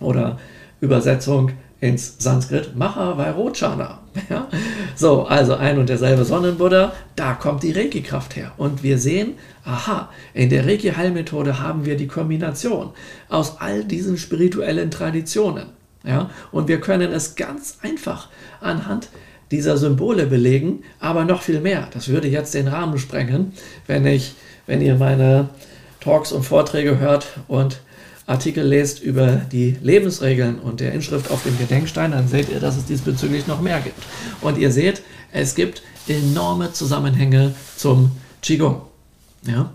oder 0.00 0.38
Übersetzung 0.82 1.52
ins 1.80 2.16
Sanskrit 2.18 2.76
Mahavairochana. 2.76 4.00
Ja? 4.30 4.48
So, 4.94 5.24
also 5.24 5.54
ein 5.54 5.78
und 5.78 5.88
derselbe 5.88 6.24
Sonnenbuddha, 6.26 6.92
da 7.16 7.34
kommt 7.34 7.62
die 7.62 7.72
Reiki-Kraft 7.72 8.36
her. 8.36 8.52
Und 8.58 8.82
wir 8.82 8.98
sehen, 8.98 9.34
aha, 9.64 10.10
in 10.34 10.50
der 10.50 10.66
Reiki-Heilmethode 10.66 11.60
haben 11.60 11.86
wir 11.86 11.96
die 11.96 12.06
Kombination 12.06 12.90
aus 13.30 13.60
all 13.60 13.84
diesen 13.84 14.18
spirituellen 14.18 14.90
Traditionen. 14.90 15.68
Ja? 16.04 16.30
Und 16.52 16.68
wir 16.68 16.80
können 16.80 17.12
es 17.12 17.34
ganz 17.34 17.78
einfach 17.82 18.28
anhand 18.60 19.08
dieser 19.50 19.76
Symbole 19.76 20.26
belegen, 20.26 20.82
aber 20.98 21.24
noch 21.24 21.42
viel 21.42 21.60
mehr. 21.60 21.88
Das 21.92 22.08
würde 22.08 22.28
jetzt 22.28 22.54
den 22.54 22.68
Rahmen 22.68 22.98
sprengen, 22.98 23.52
wenn 23.86 24.06
ich, 24.06 24.34
wenn 24.66 24.80
ihr 24.80 24.96
meine 24.96 25.48
Talks 26.00 26.32
und 26.32 26.42
Vorträge 26.42 26.98
hört 26.98 27.26
und 27.48 27.80
Artikel 28.26 28.64
lest 28.66 29.00
über 29.02 29.36
die 29.52 29.76
Lebensregeln 29.82 30.58
und 30.58 30.80
der 30.80 30.92
Inschrift 30.92 31.30
auf 31.30 31.44
dem 31.44 31.56
Gedenkstein, 31.58 32.10
dann 32.10 32.26
seht 32.26 32.48
ihr, 32.48 32.58
dass 32.58 32.76
es 32.76 32.84
diesbezüglich 32.84 33.46
noch 33.46 33.60
mehr 33.60 33.80
gibt. 33.80 34.02
Und 34.40 34.58
ihr 34.58 34.72
seht, 34.72 35.02
es 35.32 35.54
gibt 35.54 35.82
enorme 36.08 36.72
Zusammenhänge 36.72 37.54
zum 37.76 38.10
Qigong. 38.42 38.82
Ja? 39.46 39.70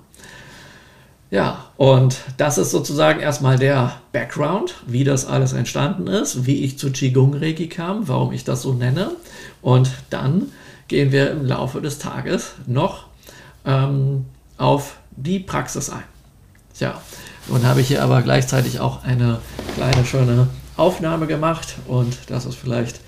Ja, 1.29 1.69
und 1.77 2.17
das 2.35 2.57
ist 2.57 2.71
sozusagen 2.71 3.21
erstmal 3.21 3.57
der 3.57 4.01
Background, 4.11 4.75
wie 4.85 5.05
das 5.05 5.25
alles 5.25 5.53
entstanden 5.53 6.07
ist, 6.07 6.45
wie 6.45 6.65
ich 6.65 6.77
zu 6.77 6.91
Qigong 6.91 7.35
Reiki 7.35 7.69
kam, 7.69 8.09
warum 8.09 8.33
ich 8.33 8.43
das 8.43 8.63
so 8.63 8.73
nenne. 8.73 9.11
Und 9.61 9.91
dann 10.09 10.51
gehen 10.87 11.11
wir 11.11 11.31
im 11.31 11.45
Laufe 11.45 11.81
des 11.81 11.99
Tages 11.99 12.53
noch 12.67 13.07
ähm, 13.65 14.25
auf 14.57 14.97
die 15.15 15.39
Praxis 15.39 15.89
ein. 15.89 16.03
Tja, 16.77 16.99
nun 17.47 17.65
habe 17.65 17.81
ich 17.81 17.87
hier 17.87 18.03
aber 18.03 18.21
gleichzeitig 18.21 18.79
auch 18.79 19.03
eine 19.03 19.39
kleine 19.75 20.05
schöne 20.05 20.47
Aufnahme 20.77 21.27
gemacht 21.27 21.75
und 21.87 22.17
das 22.27 22.45
ist 22.45 22.55
vielleicht 22.55 23.01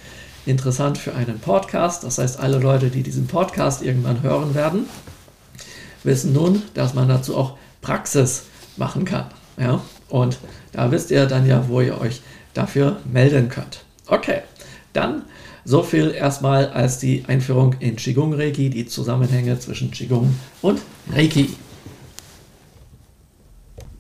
interessant 0.46 0.98
für 0.98 1.16
einen 1.16 1.40
Podcast. 1.40 2.04
Das 2.04 2.18
heißt, 2.18 2.40
alle 2.40 2.60
Leute, 2.60 2.90
die 2.90 3.04
diesen 3.04 3.28
Podcast 3.28 3.82
irgendwann 3.82 4.22
hören 4.22 4.54
werden, 4.54 4.86
wissen 6.04 6.34
nun, 6.34 6.62
dass 6.74 6.94
man 6.94 7.08
dazu 7.08 7.38
auch 7.38 7.58
Praxis 7.82 8.44
machen 8.78 9.06
kann. 9.06 9.26
Ja? 9.58 9.82
Und 10.10 10.38
da 10.72 10.92
wisst 10.92 11.12
ihr 11.12 11.26
dann 11.26 11.46
ja, 11.46 11.68
wo 11.68 11.82
ihr 11.82 12.00
euch 12.00 12.22
dafür 12.54 12.98
melden 13.06 13.50
könnt. 13.50 13.84
Okay, 14.08 14.42
dann 14.92 15.24
so 15.66 15.84
viel 15.84 16.12
erstmal 16.12 16.68
als 16.70 17.00
die 17.00 17.24
Einführung 17.28 17.76
in 17.80 17.96
Qigong 17.96 18.34
Reiki, 18.34 18.70
die 18.70 18.86
Zusammenhänge 18.86 19.60
zwischen 19.60 19.92
Qigong 19.92 20.36
und 20.62 20.82
Reiki. 21.12 21.50